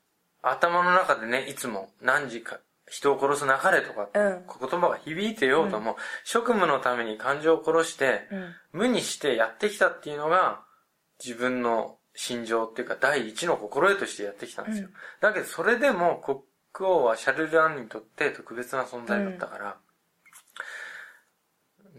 [0.42, 4.46] 頭の中でね、いつも何時か、人を殺すなかれとか、うん。
[4.48, 8.56] 言葉が響いてようとも、職務のために感情を殺して、うん。
[8.74, 10.64] 無にしてやってきたっていうのが、
[11.24, 14.88] 自分の心情っていうか、第一の心得としてやってきたんですよ。
[14.88, 14.94] うん。
[15.22, 16.18] だけど、それでも
[16.76, 19.78] 国王はシャルル・アンにとって特別な存在だったから、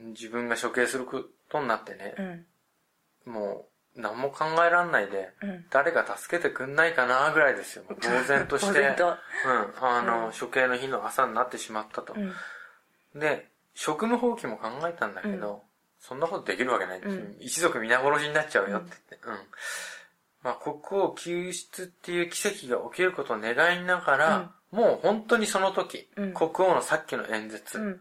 [0.08, 2.46] 自分が処刑することになってね
[3.26, 3.66] う、んも
[3.96, 7.84] う、何も考えらんないで、うん誰か助けてくんないかなぐらいですよ。
[7.88, 8.80] 呆然として。
[8.80, 8.94] うん。
[9.80, 12.14] あの、うん処刑の日の朝になってしまったと。
[12.14, 12.34] うん
[13.14, 15.60] で、職務放棄も考えたんだけど、うん
[15.98, 17.00] そんなことできるわけない。
[17.00, 19.28] うん一族皆殺しになっちゃうよって言って。
[19.28, 19.38] うん。
[20.42, 28.00] まあ、国王救出っていう奇跡が起きることを願いながら、もう本当にその時、うん国王のさっきの演説、うん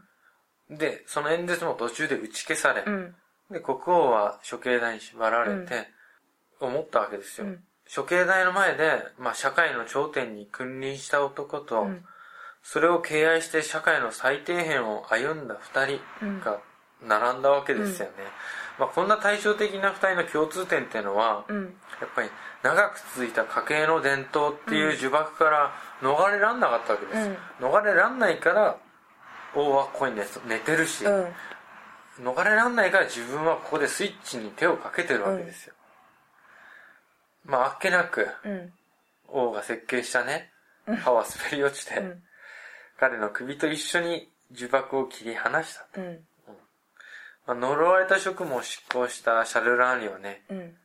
[0.70, 3.16] で、その演説も途中で打ち消され、うん。
[3.52, 5.88] で、国王は処刑台に縛られて、
[6.60, 7.48] 思ったわけですよ。
[7.48, 7.64] うん。
[7.94, 12.06] 処刑台の前で、まあ、社会の頂点に君臨した男と、うん。
[12.64, 16.00] それを敬愛して社会の最底辺を歩んだ二人
[16.44, 16.60] が
[17.04, 18.14] 並んだわけですよね。
[18.80, 21.64] まあ、こんな対照的な二人の共通点っていうのは、うん。
[22.02, 22.30] やっぱり
[22.64, 25.72] 長く続いた家系の伝統っていう呪縛から
[26.02, 27.38] 逃れらんなかったわけです。
[27.62, 28.78] 逃れらんないから、
[29.56, 31.28] 王はここに寝寝てるし、うん
[32.22, 35.74] 逃れらんないから自分はここでスイッチに手をかけてるわけですよ。
[37.44, 38.74] まあ、あっけなく、うん
[39.28, 40.52] 王が設計したね、
[40.86, 42.24] 歯は滑り落ちて、うん
[42.98, 45.86] 彼の首と一緒に呪縛を切り離した。
[46.00, 46.20] うん
[47.48, 50.78] まあ、呪われた職務を執行したシャルラーニはね、うん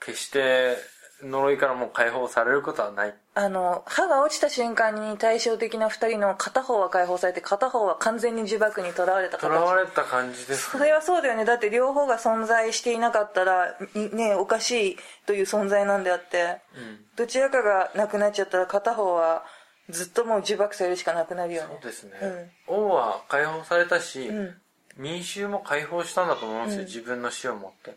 [0.00, 0.78] 決して
[1.22, 3.14] 呪いからもう解放されることはない。
[3.32, 11.44] あの歯が落ちた瞬間に対照的な二人の片方は解放されて片方は完全に呪縛にとらわれた囚わ形れた感じですそれはそうだよね。
[11.44, 14.96] だって両方が存在していなかったらいねおかしい
[15.26, 16.98] という存在なんであってうん。
[17.16, 19.44] どちらかがなくなっちゃったら片方は
[19.90, 22.52] ずっともう呪縛されるしかなくなるよねそうですね。
[22.66, 24.54] 王は解放されたし、うん。
[24.96, 26.86] 民衆も解放したんだと思うんですよ、うん。
[26.86, 27.96] 自分の死をもって。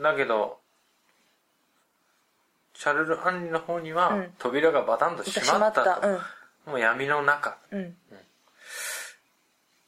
[0.00, 0.58] だけど、
[2.82, 6.00] シャルル・アンリの方には、うん扉がバタンと閉まったと。
[6.64, 7.58] もう闇の中。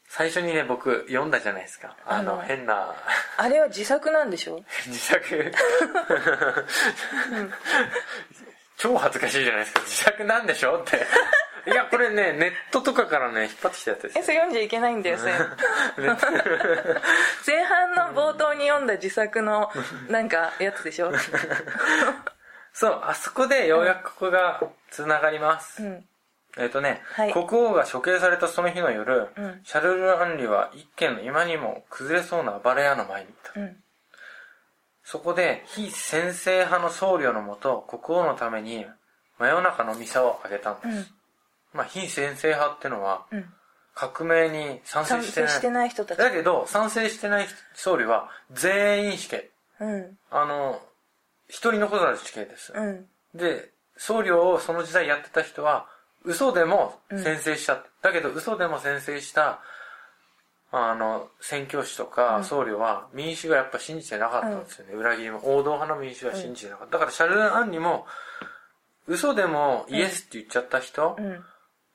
[0.09, 1.97] 最初にね、僕読んだじゃないですか。
[2.05, 2.95] あの、あの変な、
[3.39, 4.63] あれは自作なんでしょ？
[4.87, 5.53] 自作。
[8.77, 9.81] 超恥ずかしいじゃないですか。
[9.81, 11.07] 自作なんでしょって。
[11.65, 15.33] いや、これね、ネットとかからね、引っ張ってきたやつですえそれ読んじゃいけないんだよそれ
[17.47, 19.71] 前半の冒頭に読んだ自作の
[20.09, 21.13] なんかやつでしょ？
[22.73, 25.83] そう、あそこでようやくここが繋がります。
[25.83, 26.05] うん
[26.59, 33.61] えっ、とね、はい国王が処刑されたその日の夜、うんシャルル・アンリは一軒の今にも崩れそうな暴れ屋の前にいた。
[33.61, 33.77] うん
[35.05, 38.87] そこで非先制派の僧侶のもと国王のために
[39.39, 40.89] 真夜中のミサをあげたんです。
[40.89, 41.07] うん
[41.73, 43.45] まあ非先制派ってのはうん
[43.95, 45.49] 革命に賛成賛してない。
[45.51, 49.51] 成してない人たちだけど賛成してない僧侶は全員死刑。
[49.81, 50.81] うんあの、
[51.53, 52.73] 一人残さず死刑です。
[52.75, 55.87] うんで、僧侶をその時代やってた人は、
[56.25, 57.85] 嘘でも先制した。
[58.01, 59.61] だけど嘘でも先制した、
[60.71, 64.95] あの、宣教師とか僧侶は民主がやっぱ信じてなかったんですよね。
[64.95, 65.41] 裏切りも。
[65.45, 66.93] 王道派の民主は信じてなかった。
[66.95, 68.07] だからシャルル・アンにも、
[69.07, 71.45] 嘘でもイエスって言っちゃった人っうん。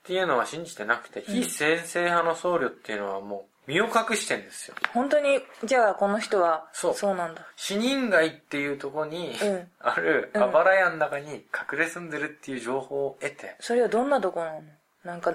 [0.04, 4.76] ていうのは信じてなくて、非先生派の僧侶っていうのはもう身を隠してんですよ。
[4.94, 6.94] 本当に、じゃあこの人は、そう。
[6.96, 7.46] そうなんだ。
[7.58, 9.68] 死人街っていうとこにうん。
[9.80, 10.42] あるうん。
[10.44, 14.62] あばら屋の中に隠れ住んでるっていう情報を得て、それはどんなとこなの？
[15.04, 15.34] なんか、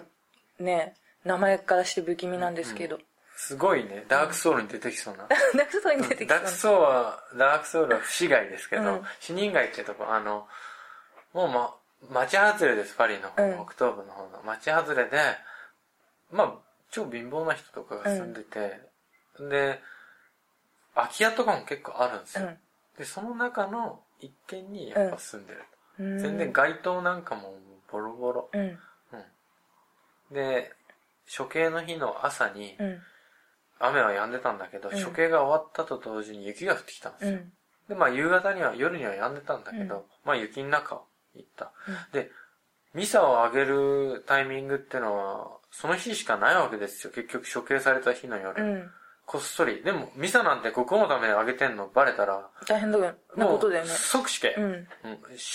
[0.59, 0.95] ね、
[1.25, 2.99] 名前からして不気味なんですけど。
[3.37, 5.27] すごいね、ダークソウルに出てきそうな。
[5.29, 9.07] ダークソウルに出てきたダークソウルは、ダークソウルは不死街ですけど、うん。
[9.21, 10.47] 死人街ってとこ、あの、
[11.33, 11.49] もう
[12.11, 13.67] ま、町外れです、パリの方、うん。
[13.67, 14.43] 北東部の方の。
[14.45, 15.19] 町外れで、
[16.31, 18.81] まあ、超貧乏な人とかが住んでて、
[19.41, 19.81] で、
[20.95, 22.47] 空き家とかも結構あるんですよ。
[22.47, 22.59] うん
[22.99, 25.61] で、その中の一軒にやっぱ住んでる。
[25.99, 26.19] うん。
[26.19, 27.55] 全然街灯なんかも
[27.91, 28.51] ボロボロ。
[28.53, 28.79] うん。
[30.31, 30.73] で、
[31.35, 32.99] 処刑の日の朝にうん。
[33.79, 37.31] 雨は止んでたんだけど、うん処刑が終わったと同時に雪が降ってきたんですよ。
[37.31, 37.53] うん。
[37.89, 41.73] で、まあ夕方には、夜には止んでたんだけど、うんまあ雪の中を行った。
[41.89, 42.31] うんで、
[42.95, 47.13] ミサをあげるタイミングってのは、その日しかないわけですよ。
[47.13, 48.63] 結局処刑された日の夜。
[48.63, 48.91] うん。
[49.25, 49.83] こっそり。
[49.83, 51.87] でも、ミサなんて国王のためにあげてんの？
[51.87, 53.89] バレたら、大変だよなことだよね。
[53.89, 54.55] 即死刑。
[54.59, 54.65] うん。
[54.65, 54.87] うん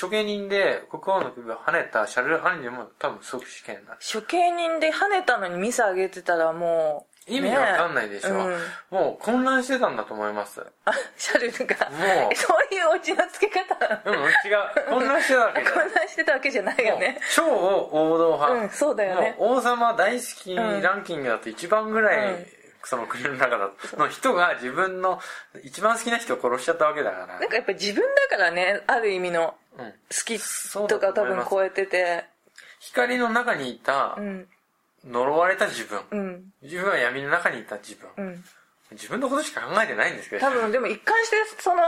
[0.02, 4.00] 処刑人で国王の首を跳ねたシャルル・アンリでも多分即死刑になる。
[4.02, 8.56] 処刑人で跳ねたのにミスあげてたらもう、意味わかんないでしょ、ね
[8.92, 10.66] うんもう混乱してたんだと思います。
[10.86, 11.76] あ、シャルルが。
[11.90, 13.76] もうそういうオチのつけ方。
[14.06, 14.90] うん、違う。
[14.90, 17.20] 混乱してたわけじゃない混乱してたわけじゃないよね。
[17.36, 18.64] 超王道派。
[18.64, 22.46] うんそうだよね王様大好きランキングだと一番ぐらい、うん
[22.84, 25.20] その国の中だと、の人が自分の
[25.62, 27.28] 一番好きな人を殺しちゃったわけだから。
[27.40, 29.86] なんかやっぱ自分だからね、ある意味のうん。
[29.86, 29.94] 好
[30.26, 32.24] きそうとか多分超えてて。
[32.80, 34.48] 光の中にいたう、ん。
[35.08, 36.02] 呪われた自分。
[36.12, 36.44] うん。
[36.62, 38.26] 自分は闇の中にいた自分。
[38.26, 38.44] うん。
[38.92, 40.42] 自分のことしか考えてないんですけど。
[40.42, 41.82] 多分でも一貫してその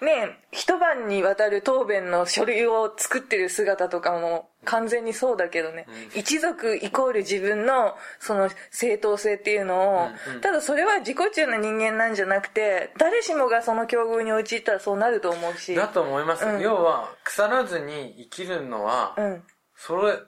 [0.00, 16.44] ね一晩にわたる答弁の書類を作ってる姿とかも完全にそうだけどね、うん一族イコール自分のその正当性っていうのを、うんうんただそれは自己中な人間なんじゃなくて誰しもがその境遇に陥ったらそうなると思うしだと思います。
[16.46, 19.42] うん要は、腐らずに生きるのは、うん
[19.76, 20.18] それ、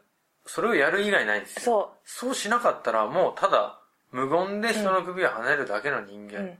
[0.48, 1.92] それをやる以外ないんですよ。
[2.04, 3.78] そそうしなかったら、もうただ、
[4.12, 6.38] 無言で人の首を跳ねるだけの人間。
[6.38, 6.58] う、うん、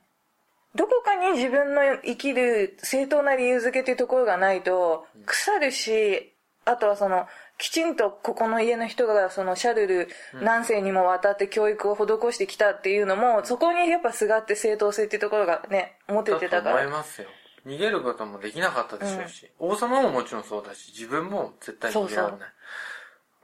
[0.77, 6.35] どこかに自分の生きる正当な理由付けっていうところがないと腐るし
[6.66, 10.09] あとはそのきちんとここの家の人がそのシャルル
[10.43, 17.28] 何世にもわたって教育を施してきたっていうのもそこにやっぱすがって正当性っていうところがね持ててたかだと思いらますよ。
[17.66, 22.39] 逃げることもできなかったでしょうし、王様ももちろんそうだし、自分も絶対逃げられない。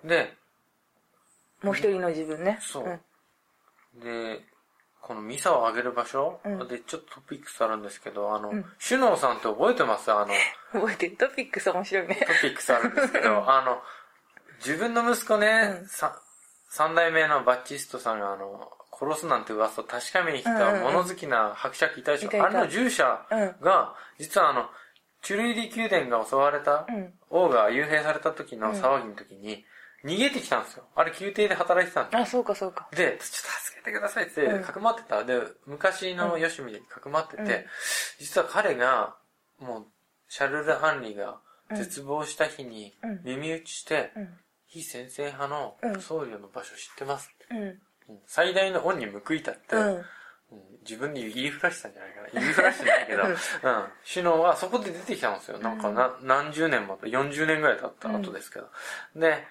[0.05, 0.37] で、
[1.63, 2.59] もう一人の自分ね。
[2.61, 2.85] そう。
[2.85, 4.01] うん。
[4.01, 4.45] で、
[5.01, 6.69] このミサをあげる場所、うん。
[6.69, 8.65] で、ちょっとトピックスあるんですけど、あの、ん。
[8.79, 10.13] シュノーさんって覚えてます？
[10.13, 10.35] あの、
[10.73, 11.17] 覚えてる。
[11.17, 12.17] トピックス面白いね。
[12.27, 13.83] トピックスあるんですけど、 あの、
[14.59, 15.83] 自分の息子ね、
[16.69, 23.05] 三代目のバッチストさんがあの、殺すなんて噂を確かめに来た物好きな伯爵いたでしょ、あれの従者
[23.61, 24.71] が、実はあの、
[25.23, 27.15] チュルイリ宮殿が襲われた、うん。
[27.31, 29.65] 王が幽閉された時の騒ぎの時に、
[30.05, 30.85] 逃げてきたんですよ。
[30.95, 32.89] あれ宮廷で働いてたんですよあそうかそうか。
[32.93, 34.63] で、ちょっと助けてくださいってうん。
[34.63, 35.25] かくまってた。
[35.25, 37.49] で、昔のよしみでかくまってて、うん。
[38.19, 39.17] 実は彼が、
[39.59, 39.87] もう、
[40.29, 41.39] シャルル・アンリが
[41.75, 43.21] 絶望した日にうん。
[43.25, 44.29] 耳打ちして、うん。
[44.67, 46.01] 非先生派のうん。
[46.01, 47.79] 僧侶の場所知ってますって、
[48.27, 49.77] 最大の恩に報いたって、
[50.83, 52.29] 自分に言いふらしたんじゃないかな。
[52.35, 53.37] 言いふらしてないけど、 うん。
[54.05, 55.59] シュノはそこで出てきたんですよ。
[55.59, 58.71] なんかな、何十年も、40年ぐらい経った後ですけど。
[59.17, 59.47] で、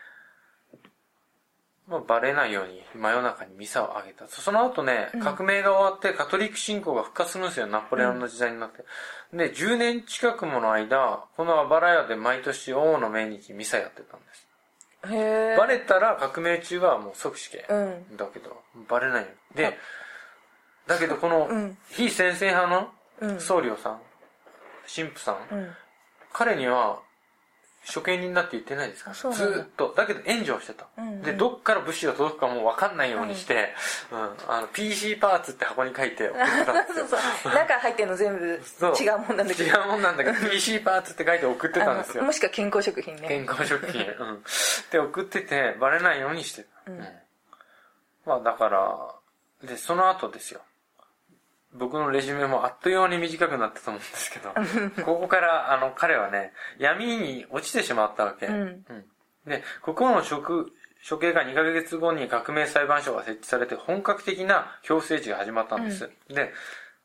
[1.87, 4.27] まあ、バレないように真夜中にミサをあげた。
[4.27, 7.67] その後ね、革命が終わってカトリック信仰が復活するんですよ。
[7.67, 8.85] ナポレオンの時代になって。
[9.33, 14.47] で、10年近くもの間、このアバラヤで毎年王の命日にミサやってたんです。
[15.11, 17.65] へえバレたら革命中はもう即死刑。
[17.67, 19.27] うんだけど、バレないよ。
[19.53, 19.77] で、
[20.87, 22.91] だけどこのうん、非先生派
[23.21, 24.01] うんの僧侶さん、
[24.93, 25.75] 神父さん、うん
[26.35, 26.99] 彼には、
[27.91, 29.09] 処刑人だって言ってないですか？
[29.09, 29.93] ら、あそうなんだずーっと。
[29.97, 30.85] だけど援助をしてた。
[30.97, 33.73] うんうんで、どっから物資が届くかもわかんないようにして、
[34.11, 37.07] うん、あの、PC パーツって箱に書いて送ってたんです そよう。
[37.43, 42.31] そう中入ってるの全部そう違うもんなんだけど違うもんなんだけど、PC パーツって書いて送ってたんですよも。
[42.31, 44.01] しくは健康食品ね健康食品。
[44.01, 44.43] うん。
[44.91, 46.91] で、送ってて、バレないようにしてた。
[46.91, 47.07] うん。
[48.25, 49.15] まあ、だから、
[49.63, 50.61] で、その後ですよ。
[51.75, 54.53] 僕のレジュメもあっという間に短くなったと思うんですけど、
[55.03, 58.47] ここから、あの、彼はね、闇に落ちてしまったわけ。
[58.47, 58.85] うん
[59.45, 60.71] で、国王の職、
[61.07, 66.09] 処刑が2ヶ月後に革命裁判所が設置されて本格的な強制地が始まったんです。
[66.29, 66.53] で、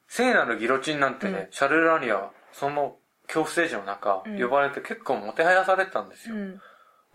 [0.07, 2.97] 聖なるギロチンなんてね、シャルル・アニアはその
[3.27, 6.37] 恐怖政治の中、うん呼ばれて結構もてはやされてたんですよ。
[6.37, 6.61] うん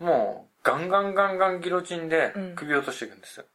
[0.00, 3.46] もう、ガンガンガンガンギロチンで首を落としていくんですよ。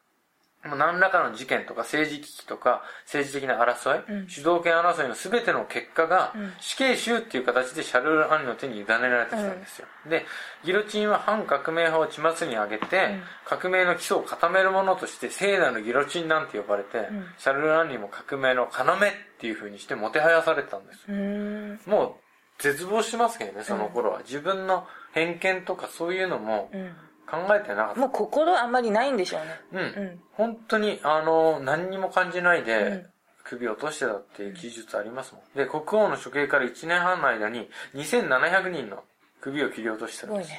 [0.65, 4.27] もう何らかの事件とか政治危機とか政治的な争い、うん。
[4.27, 6.53] 主導権争いの全ての結果がうん。
[6.59, 10.25] 死刑囚っていう形でシャルル・アンリの手に委ねられてきたんですよ、で
[10.65, 13.21] ギロチンは反革命派を血末に上げて、うん。
[13.45, 17.25] 革命の基礎を固めるものとして聖なるギロチンなんて呼ばれて、ん。
[17.37, 18.97] シャルル・アンリも革命の要っ
[19.39, 21.89] ていう風にしてもてはやされてたんです。
[21.89, 26.91] もう絶望してますけどねその頃は、自分の偏見とかそういうのもうん。
[27.29, 27.99] 考えてなかった。
[27.99, 29.61] もう心あんまりないんでしょうね。
[29.71, 30.19] うん、うん。
[30.33, 33.05] 本当にあの何にも感じないで、うん。
[33.43, 35.57] 首を落としてたっていう記述ありますもん。
[35.57, 39.03] で国王の処刑から1年半の間に2700人の
[39.41, 40.49] 首を切り落としてるんです。
[40.51, 40.55] す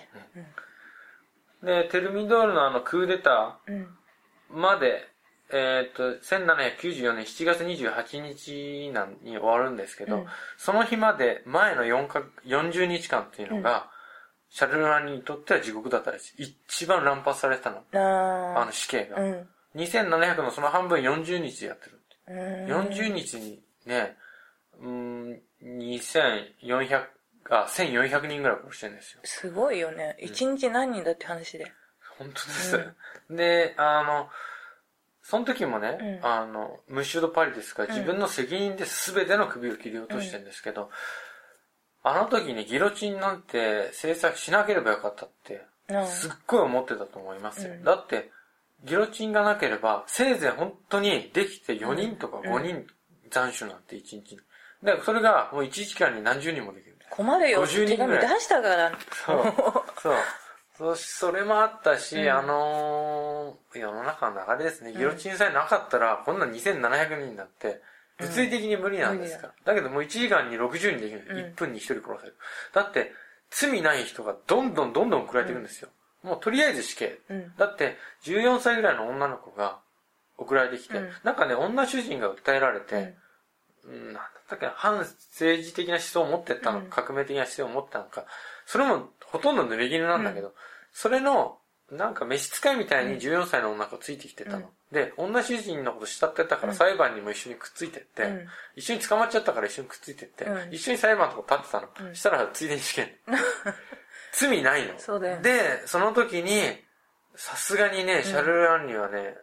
[1.63, 3.83] ごでテルミドールのあのクーデタうん。
[3.83, 3.87] ー
[4.53, 5.07] まで
[5.53, 10.27] えーっと1794年7月28日なんに終わるんですけど、うん。
[10.57, 13.91] その日まで前の4か40日間っていうのが、
[14.51, 19.23] シャルルランにとっては地獄だったです一番乱発されてたのああの死刑が、あ。
[19.23, 19.49] うん。
[19.77, 21.97] 2700のその半分40日でやってるっ
[22.27, 22.33] て。
[22.33, 22.89] うん。
[22.89, 24.17] 40日にね、
[24.81, 27.07] うーん、2400、
[27.51, 29.21] あ、1400人ぐらい殺してるんですよ。
[29.25, 30.17] すごいよね。
[30.21, 31.71] 一日何人だって話で。
[32.19, 32.95] 本当です。
[33.31, 34.29] で、あの、
[35.23, 40.91] その時もね、うんあの、ムッシュド・パリですが、自分の責任で全ての首を切り落としてるんですけど、
[42.03, 47.73] あの時にギロチンなんて制作しなければよかったって、うんすっごい思ってたと思いますよ。
[47.73, 48.31] うんだって、
[48.85, 52.87] ギロチンがなければ、せいぜい本当にできて4人とか5人
[53.31, 54.41] 斬首なんて1日に。
[54.83, 56.97] だからそれがもう1時間に何十人もできる。
[57.11, 57.67] 困るよ。
[57.67, 58.93] 50手紙人ぐらい出したから。
[59.27, 59.55] そう。
[60.01, 60.15] そう。
[60.79, 64.93] そそれもあったし、うんあのー世の中の流れですね。
[64.93, 67.83] ギロチンさえなかったら、こんな2700人だって、
[68.21, 69.49] 物理的に無理なんですか？
[69.49, 69.53] ら。
[69.65, 71.27] だけどもう1時間に60人できる。
[71.29, 72.37] うん1分に1人殺せる。
[72.75, 73.13] だって、
[73.51, 75.89] 罪ない人がどんどんどんどん送られていくんですよ。
[76.23, 77.19] もうとりあえず死刑。
[77.31, 77.53] うん。
[77.57, 79.81] だって、14歳ぐらいの女の子が
[80.39, 83.15] 送られてきて、うんなんかね、女主人が訴えられて、
[83.85, 88.27] うん、なんだったっけな、反政治的な思想を持ってったのか、うん革命的な思想を持ってたのか、
[88.67, 90.55] それもほとんど濡れ衣なんだけど、
[90.93, 91.59] それの、
[91.91, 94.71] なんか召使いみたいに14歳の女の子ついてきてたの。
[94.93, 98.47] うんで、女主人のこと慕ってたからうん裁判にも一緒にくっついてって、うん
[98.77, 102.09] 一緒に捕まっちゃったから一緒にくっついてって、うん一緒に裁判のとこ立ってたの。
[102.09, 103.17] うんしたらついでに試験。
[104.33, 104.99] 罪ないの。
[104.99, 106.85] そうだよねで、その時に、
[107.35, 109.37] さすがにね、シャルル・アンリはね、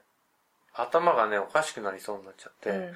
[0.73, 2.95] 頭がね、おかしくなりそうになっちゃって、うん。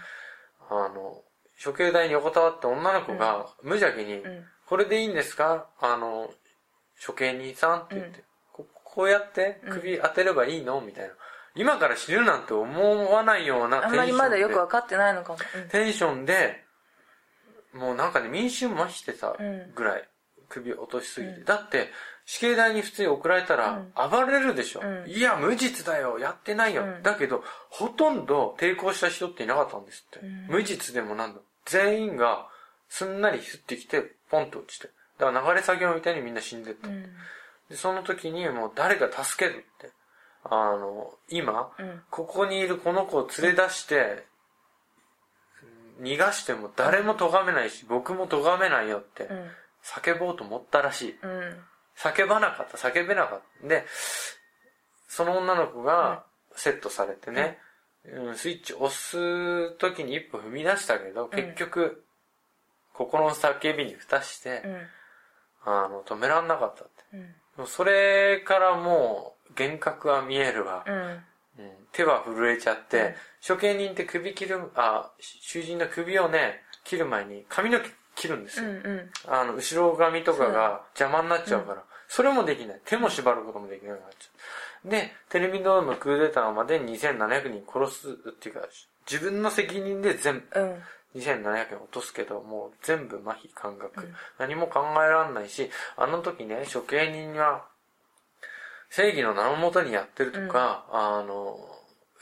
[0.70, 1.22] あの、
[1.64, 4.46] 処刑台に横たわって女の子が無邪気に、うん。
[4.66, 5.68] これでいいんですか？
[5.80, 6.32] あの、
[7.06, 8.24] 処刑人さんって言って、
[8.54, 10.80] こうやって首当てればいいの？
[10.82, 11.14] みたいな。
[11.56, 15.40] 今から死ぬなんて思わないようなあんまりまだよくテンションで分かってないのかも。
[15.70, 16.64] テンションで、
[17.74, 19.36] もうなんかね、民衆麻痺してた
[19.76, 20.10] ぐらい、
[20.50, 21.34] 首を落としすぎて。
[21.34, 21.90] うんだって、
[22.26, 26.84] 死刑台に普通に送られたら、暴れるでしょ、うんいや、無実だよ、やってないよ。
[26.84, 30.26] うんだけど、ほとんど抵抗した人っていなかったんですって。
[30.26, 31.42] うん無実でもなんだ。
[31.66, 32.48] 全員が、
[32.90, 34.90] すんなり降ってきて、ポンと落ちて。
[35.18, 36.88] だから流れ作業みたいにみんな死んでった。
[36.88, 37.04] うん。
[37.70, 39.92] で、その時にもう誰か助けるって。
[40.44, 42.02] あの、今、うん。
[42.10, 44.26] ここにいるこの子を連れ出して、
[46.02, 49.48] 逃がしても誰も咎めないし、僕も咎めないよってうん。
[49.84, 51.20] 叫ぼうと思ったらしい。
[51.22, 51.64] うん。
[51.96, 53.68] 叫ばなかった、叫べなかった。
[53.68, 53.86] で、
[55.08, 56.24] その女の子が
[56.56, 57.60] セットされてね、
[58.06, 62.04] うんスイッチ押す時に一歩踏み出したけど、結局、
[62.94, 64.88] 心の叫びに蓋して、うん。
[65.64, 67.68] あの、止めらんなかったって。
[67.68, 70.84] それからもう、幻覚は見えるわ。
[70.88, 70.94] うん。
[70.96, 71.22] うん
[71.92, 73.14] 手は震えちゃって、うん
[73.46, 78.70] 処刑人って首切る、あ、囚人の首をね、切る前に髪の毛切るんですよ。
[78.70, 78.76] うん。
[78.76, 79.10] うん。
[79.28, 82.82] あの、後ろ髪とかが邪魔になっちゃうから、それもできない。
[82.86, 84.92] 手も縛ることもできなくなっちゃう。
[84.92, 88.62] で、テレビドームのクーデターまでに2700人殺すっていうか、
[89.10, 90.84] 自分の責任で全部、うん。
[91.16, 97.66] 2700人落とすけど、もう全部麻痺感覚、うん何も考えられないし、あの時ね、処刑人は、
[98.92, 101.58] 正義の名のもとにやってるとか、あの、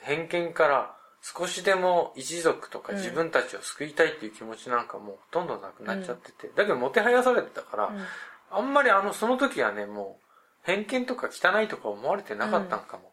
[0.01, 2.97] 偏見から少しでも一族とかうん。
[2.99, 8.05] 自分たちを救いたいっていう気持ちなんかもうほとんどなくなっちゃってて、だけどもてはやされてたから、うん。
[8.51, 10.25] あんまりあの、その時はね、もう、
[10.63, 13.11] 偏見とか汚いとか思われてなかったんかも。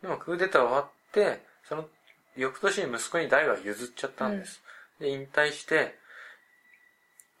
[0.00, 1.84] でもクーデター終わって、その
[2.36, 4.62] 翌年に息子に代は譲っちゃったんです。
[5.00, 5.98] で、引退して、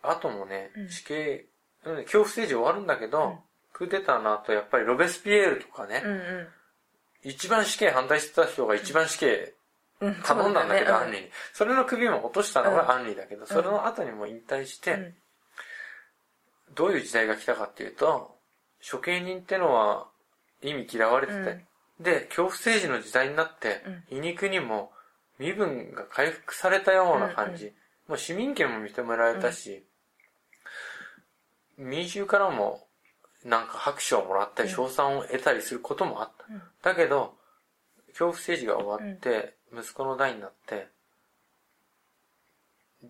[0.02, 0.88] あともねう、ん。
[0.88, 1.46] 死刑、
[1.84, 3.38] うん恐怖政治終わるんだけど、うん
[3.72, 6.48] クーデターの後、やっぱりロベスピエールとかね、うん。
[7.24, 9.54] 一番死刑反対してた人が一番死刑
[10.00, 10.14] うん。
[10.22, 11.30] 頼んだんだけど、アンリに。
[11.52, 15.14] それの首も落としたのがアンリだけど、それの後にも引退して、うん
[16.74, 18.34] どういう時代が来たかっていうと、
[18.90, 20.06] 処刑人ってのは
[20.62, 21.66] 意味嫌われてて、うん
[22.00, 24.90] で、恐怖政治の時代になって、皮肉にも
[25.38, 27.72] 身分が回復されたような感じ。
[28.08, 29.84] もう市民権も認められたし、
[31.78, 32.86] 民衆からも
[33.44, 36.44] なんか拍手をもらったり、うん賞賛を得たりすることもあった。
[36.48, 37.34] うんだけど、
[38.08, 40.88] 恐怖政治が終わって、息子の代になって、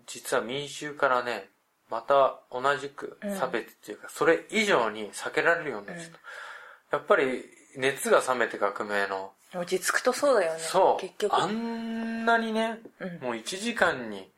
[0.07, 1.49] 実は民衆からね、
[1.89, 6.09] また同じく差別っていうか、それ以上に避けられるようになっちゃっ
[6.89, 6.97] た。
[6.97, 7.43] やっぱり
[7.77, 10.59] 熱が冷めて革命の、落ち着くとそうだよね。
[10.59, 11.35] そう結、局。
[11.35, 14.31] あんなにね、うんもう1時間に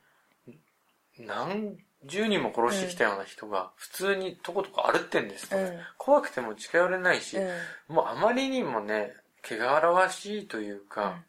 [1.19, 5.79] 何十人も殺してきたような人が普通にとことこ歩ってんですと、うん。
[5.97, 7.51] 怖くても近寄れないし、う
[7.89, 7.95] ん。
[7.95, 9.13] もうあまりにもね、
[9.43, 11.25] 汚らわしいというか、うん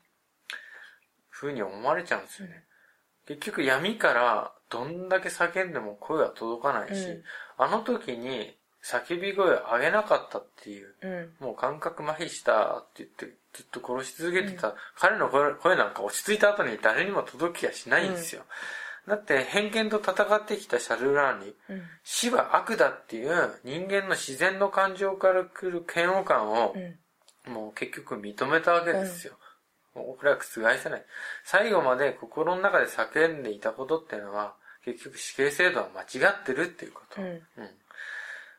[1.39, 2.65] 風に思われちゃうんですよね。
[3.27, 7.23] 結局闇からどんだけ叫んでも声は届かないし、うん。
[7.59, 11.47] あの時に叫び声を上げなかったっていう、うん。
[11.47, 18.43] もう感覚麻痺したって言ってずっと殺し続けてた、彼の声声なんか落ち着いた後に誰にも届きやしないんですよ。
[19.07, 21.83] だって偏見と戦ってきたシャルル・ランリ、うん。
[22.03, 27.53] 死は悪だっていう人間の自然の感情から来る嫌悪感をうん。
[27.53, 29.35] もう結局認めたわけですよ。
[29.95, 31.05] もうこれは覆せない。
[31.45, 34.55] 最後まで心の中で叫んでいたことっていうのは、
[34.85, 37.23] 結局死刑制度は間違ってるっていうこと。
[37.23, 37.41] うんうん。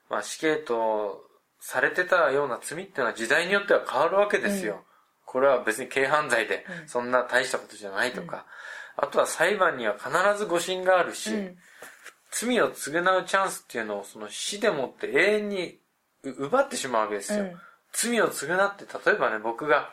[0.09, 1.25] まあ死刑と
[1.59, 4.73] されてたような罪っていうのは時代によっては変わるわけですよ。
[4.73, 4.79] うん
[5.27, 8.45] これは別に軽犯罪でう、んそんな大したことじゃないとか。
[8.97, 11.57] あとは裁判には必ず誤審があるし、うん。
[12.29, 15.79] 罪を償うチャンスっていうのをその死でもって永遠に
[16.23, 17.43] う奪ってしまうわけですよ。
[17.43, 17.55] うん
[17.93, 19.89] 罪を償って、例えばね、僕が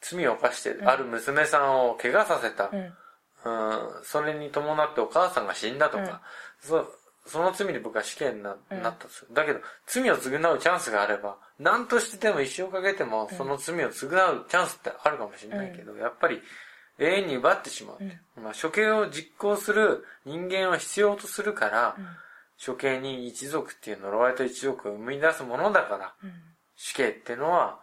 [0.00, 2.70] 罪を犯して、ある娘さんを怪我させた。
[2.72, 2.92] うん。
[3.42, 6.20] うん、それに伴ってお母さんが死んだとか、
[6.60, 6.86] そ
[7.26, 9.28] その罪で僕は死刑にな,、うんなったんですよ。
[9.32, 16.42] だけど、罪を償うチャンスがあれば、何としてでも一生かけても、その罪を償うチャンスってあるかもしれないけど、やっぱり
[17.00, 18.40] 永遠に奪ってしまう。
[18.40, 21.96] まあ、処刑を実行する人間を必要とするから、
[22.64, 26.32] 処刑人一族っていう呪われた一族を生み出すものだから、うん。
[26.76, 27.80] 死刑ってのは、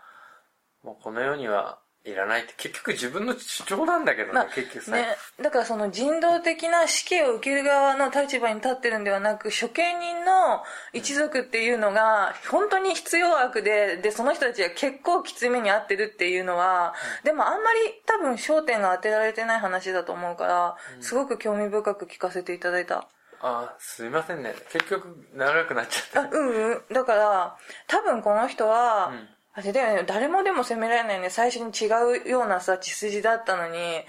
[0.83, 4.91] もうこの世にはいらないって、結局自分の主張なんだけどね、まあ結局さ。
[4.93, 10.63] ね、だからその人道的な死刑を受ける側の立場に立ってるんではなく処刑人の
[10.93, 16.93] 一族っていうのが本当に必要悪ででその人たちが結構きつい目に遭ってるっていうのは、
[17.25, 23.07] でもあんまり多分焦点が当てられてない話だと思うから、すごく興味深く聞かせていただいた。
[23.41, 24.55] あ、すいませんね。
[24.71, 26.29] 結局長くなっちゃった。
[26.29, 27.57] あうんうんだから
[27.87, 31.31] 多分この人は、うんあれだよね誰もでも責められないよね。
[31.31, 31.89] 最初に違
[32.27, 33.79] うようなさ血筋だったのに、うん。
[33.79, 34.03] 好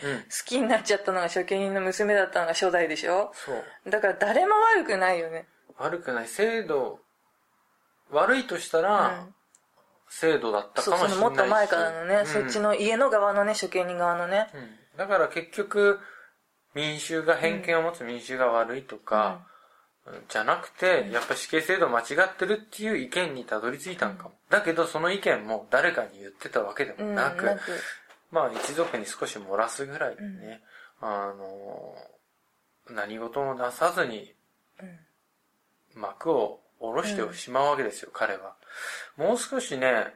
[0.44, 3.32] きになっちゃったのが処刑人の娘だったのが初代でしょ？
[3.32, 3.90] そう。
[3.90, 5.46] だから誰も悪くないよね。
[5.78, 6.28] 悪くない。
[6.28, 6.98] 制度、
[8.10, 9.34] 悪いとしたら、うん。
[10.10, 12.26] 制度だったかもしれないもっと前からのね、うん。
[12.26, 14.48] そっちの家の側のね処刑人側のね。
[14.52, 14.68] うん。
[14.98, 15.98] だから結局、
[16.74, 19.46] 民衆が偏見を持つ民衆が悪いとか、
[20.28, 24.32] じゃなくて、やっぱ死刑制度間違ってるっていう意見にたどり着いたんかも。
[24.50, 27.60] だけどその意見も誰かに言ってたわけでうんもなく、なく。
[28.30, 30.62] まあ一族に少し漏らすぐらいでね、
[31.00, 31.94] あの、
[32.90, 34.34] 何事もなさずに
[35.94, 38.56] 幕を下ろしてしまうわけですよ、彼は。
[39.16, 40.14] もう少しね、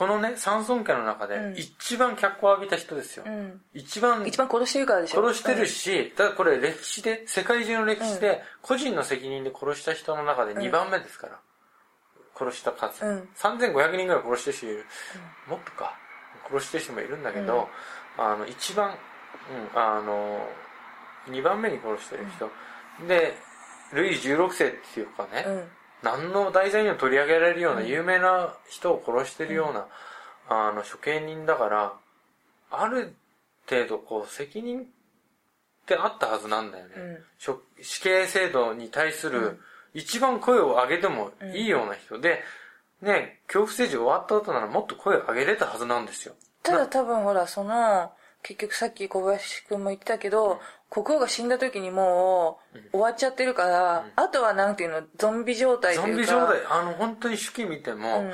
[0.00, 3.24] このね、三尊家の中でうん一番脚光を浴びた人ですよ。
[3.26, 11.38] うん一番一番殺してるからでしょ殺してるし、ただこれ歴史で、世界中の歴史で、個人の責任で殺した人の中で2番目ですから。
[12.34, 13.04] 殺した数。
[13.04, 14.86] うん3500人ぐらい殺してる人いる。
[15.46, 15.94] もっとか。
[16.50, 17.68] 殺してる人もいるんだけど、
[18.16, 18.96] あの、一番、
[19.74, 20.48] うん、あの、
[21.28, 22.50] 2番目に殺してる人。
[23.06, 23.36] で、
[23.92, 25.68] ルイ16世っていうかね、うん
[26.02, 29.86] 何の題材にも取り上げられるような有名な人を殺してるような、
[30.48, 31.92] あの処刑人だから
[32.70, 33.14] ある
[33.68, 34.84] 程度こう責任っ
[35.86, 36.94] てあったはずなんだよね、
[37.82, 39.60] 死刑制度に対する
[39.94, 42.18] 一番声を上げてもいいような人。
[42.20, 42.42] で、
[43.02, 46.34] ね恐怖政治終わった後ならもっと声を上げれたはずなんですよ。
[46.62, 50.60] ただ多分ほらその結局さっき小林君も言ってたけど、
[50.90, 56.08] 国王が死んだ時にもう終わっちゃってるから、あとはなんていうのゾンビ状態というか。
[56.10, 56.60] ゾンビ状態。
[56.68, 58.32] あの本当に手記見ても、うん。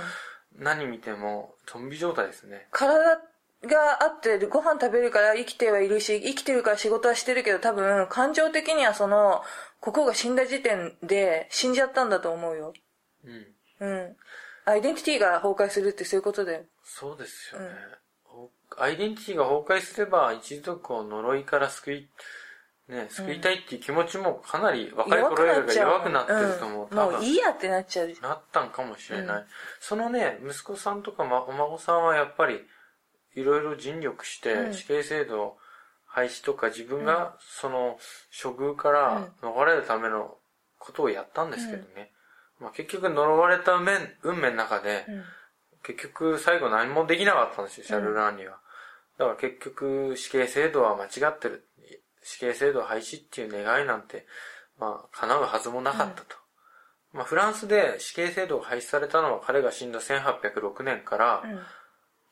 [0.59, 2.67] 何見てもゾンビ状態ですね。
[2.71, 3.21] 体
[3.65, 9.43] があってご飯食べるから生きてはいるし生きてるから仕事はしてるけど多分感情的にはその
[9.81, 12.73] 国王が死んだ時点で死んじゃったんだと思うよ。
[13.25, 13.47] うん。
[13.81, 14.17] うん。
[14.65, 16.63] アイデンティティが崩壊するってそういうことだよ。
[16.83, 17.69] そうですよね、
[18.79, 22.09] アイデンティティが崩壊すれば一族を呪いから救い
[22.89, 26.89] ね、救いたいっていう気持ちもかなり若い頃よりが弱くなってると思う。
[26.89, 28.13] うん、もういいやってなっちゃう。
[28.23, 29.37] なったんかもしれない。
[29.39, 29.45] うん、
[29.81, 32.61] そのね、息子さんとか、ま、お孫さんはやっぱり、
[33.35, 35.57] いろいろ尽力して、死刑制度
[36.07, 37.99] 廃止とか自分がその
[38.43, 40.37] 処遇から逃れるための
[40.79, 42.13] ことをやったんですけどね。
[42.61, 45.05] まあ、結局呪われた面、運命の中で、
[45.83, 48.61] 結局最後何もできなかったんですよ、シャルル・アンリは。
[49.19, 51.69] だから結局死刑制度は間違ってる。
[52.23, 54.27] 死刑制度廃止っていう願いなんて、
[54.79, 56.37] まあ、叶うはずもなかったと。
[57.15, 61.43] うん、まあ、フランスで死刑制度が廃止されたのは彼が死んだ1806年から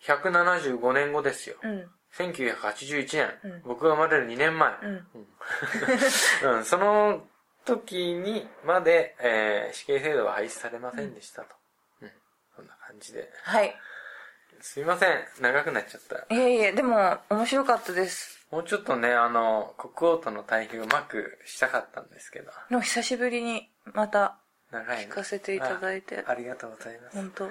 [0.04, 1.56] 175年後ですよ。
[1.62, 4.74] うん、1981年、うん、僕が生まれる2年前。
[6.42, 7.26] うん、その
[7.64, 11.54] 時にまで、えー、死刑制度は廃止されませんでしたと。
[12.02, 12.10] うん、
[12.56, 13.30] そんな感じで。
[13.44, 13.74] はい。
[14.64, 15.10] すいません。
[15.42, 16.34] 長くなっちゃった。
[16.34, 18.46] いえいえ、でも、面白かったです。
[18.50, 22.50] もうちょっとね、あの、国王との対比をうまくしたかったんですけど。
[22.70, 24.38] の久しぶりにまた
[24.72, 26.24] 聞かせていただいて。
[26.26, 27.16] あありがとうございます。
[27.16, 27.50] 本当い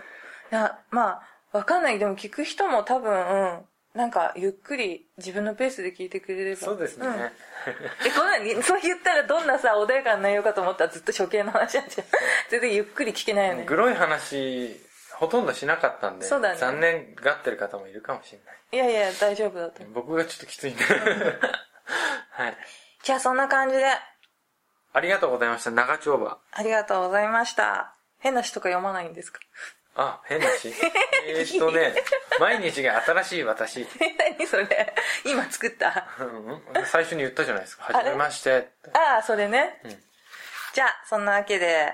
[0.49, 1.22] や、ま
[1.52, 1.99] あ、わかんない。
[1.99, 3.61] でも聞く人も多分、うん、
[3.94, 6.61] なんか、ゆっくり自分のペースで聞いてくれれば。
[6.61, 7.06] そうですね。
[7.06, 7.30] うん、え、
[8.10, 12.07] こんなそう言ったらどんなさ、穏やかな内容かと思ったらずっと処刑の話なんじゃん。
[12.49, 13.65] 全然ゆっくり聞けないよね。
[13.65, 14.81] グロい話、
[15.23, 18.89] ほとんどしなかったんで、そうだね、残念がってる方もいるかもしれない。
[18.89, 19.81] いやいや、大丈夫だと。
[19.93, 20.83] 僕がちょっときついんで。
[22.31, 22.57] はい。
[23.03, 23.85] じゃあそんな感じで。
[24.95, 25.71] ありがとうございました。
[25.71, 26.37] 長丁場。
[26.51, 27.95] ありがとうございました。
[28.19, 29.39] 変な詩とか読まないんですか？
[29.95, 30.73] あ、変な詩？
[31.25, 31.93] えっとね、
[32.39, 33.87] 毎日が新しい私。
[34.37, 34.93] 何それ？
[35.23, 36.05] 今作った？
[36.85, 37.85] 最初に言ったじゃないですか。
[37.93, 38.69] はじめまして。
[38.93, 39.79] ああ、それね。
[39.85, 40.03] うん、
[40.73, 41.93] じゃあ、そんなわけで、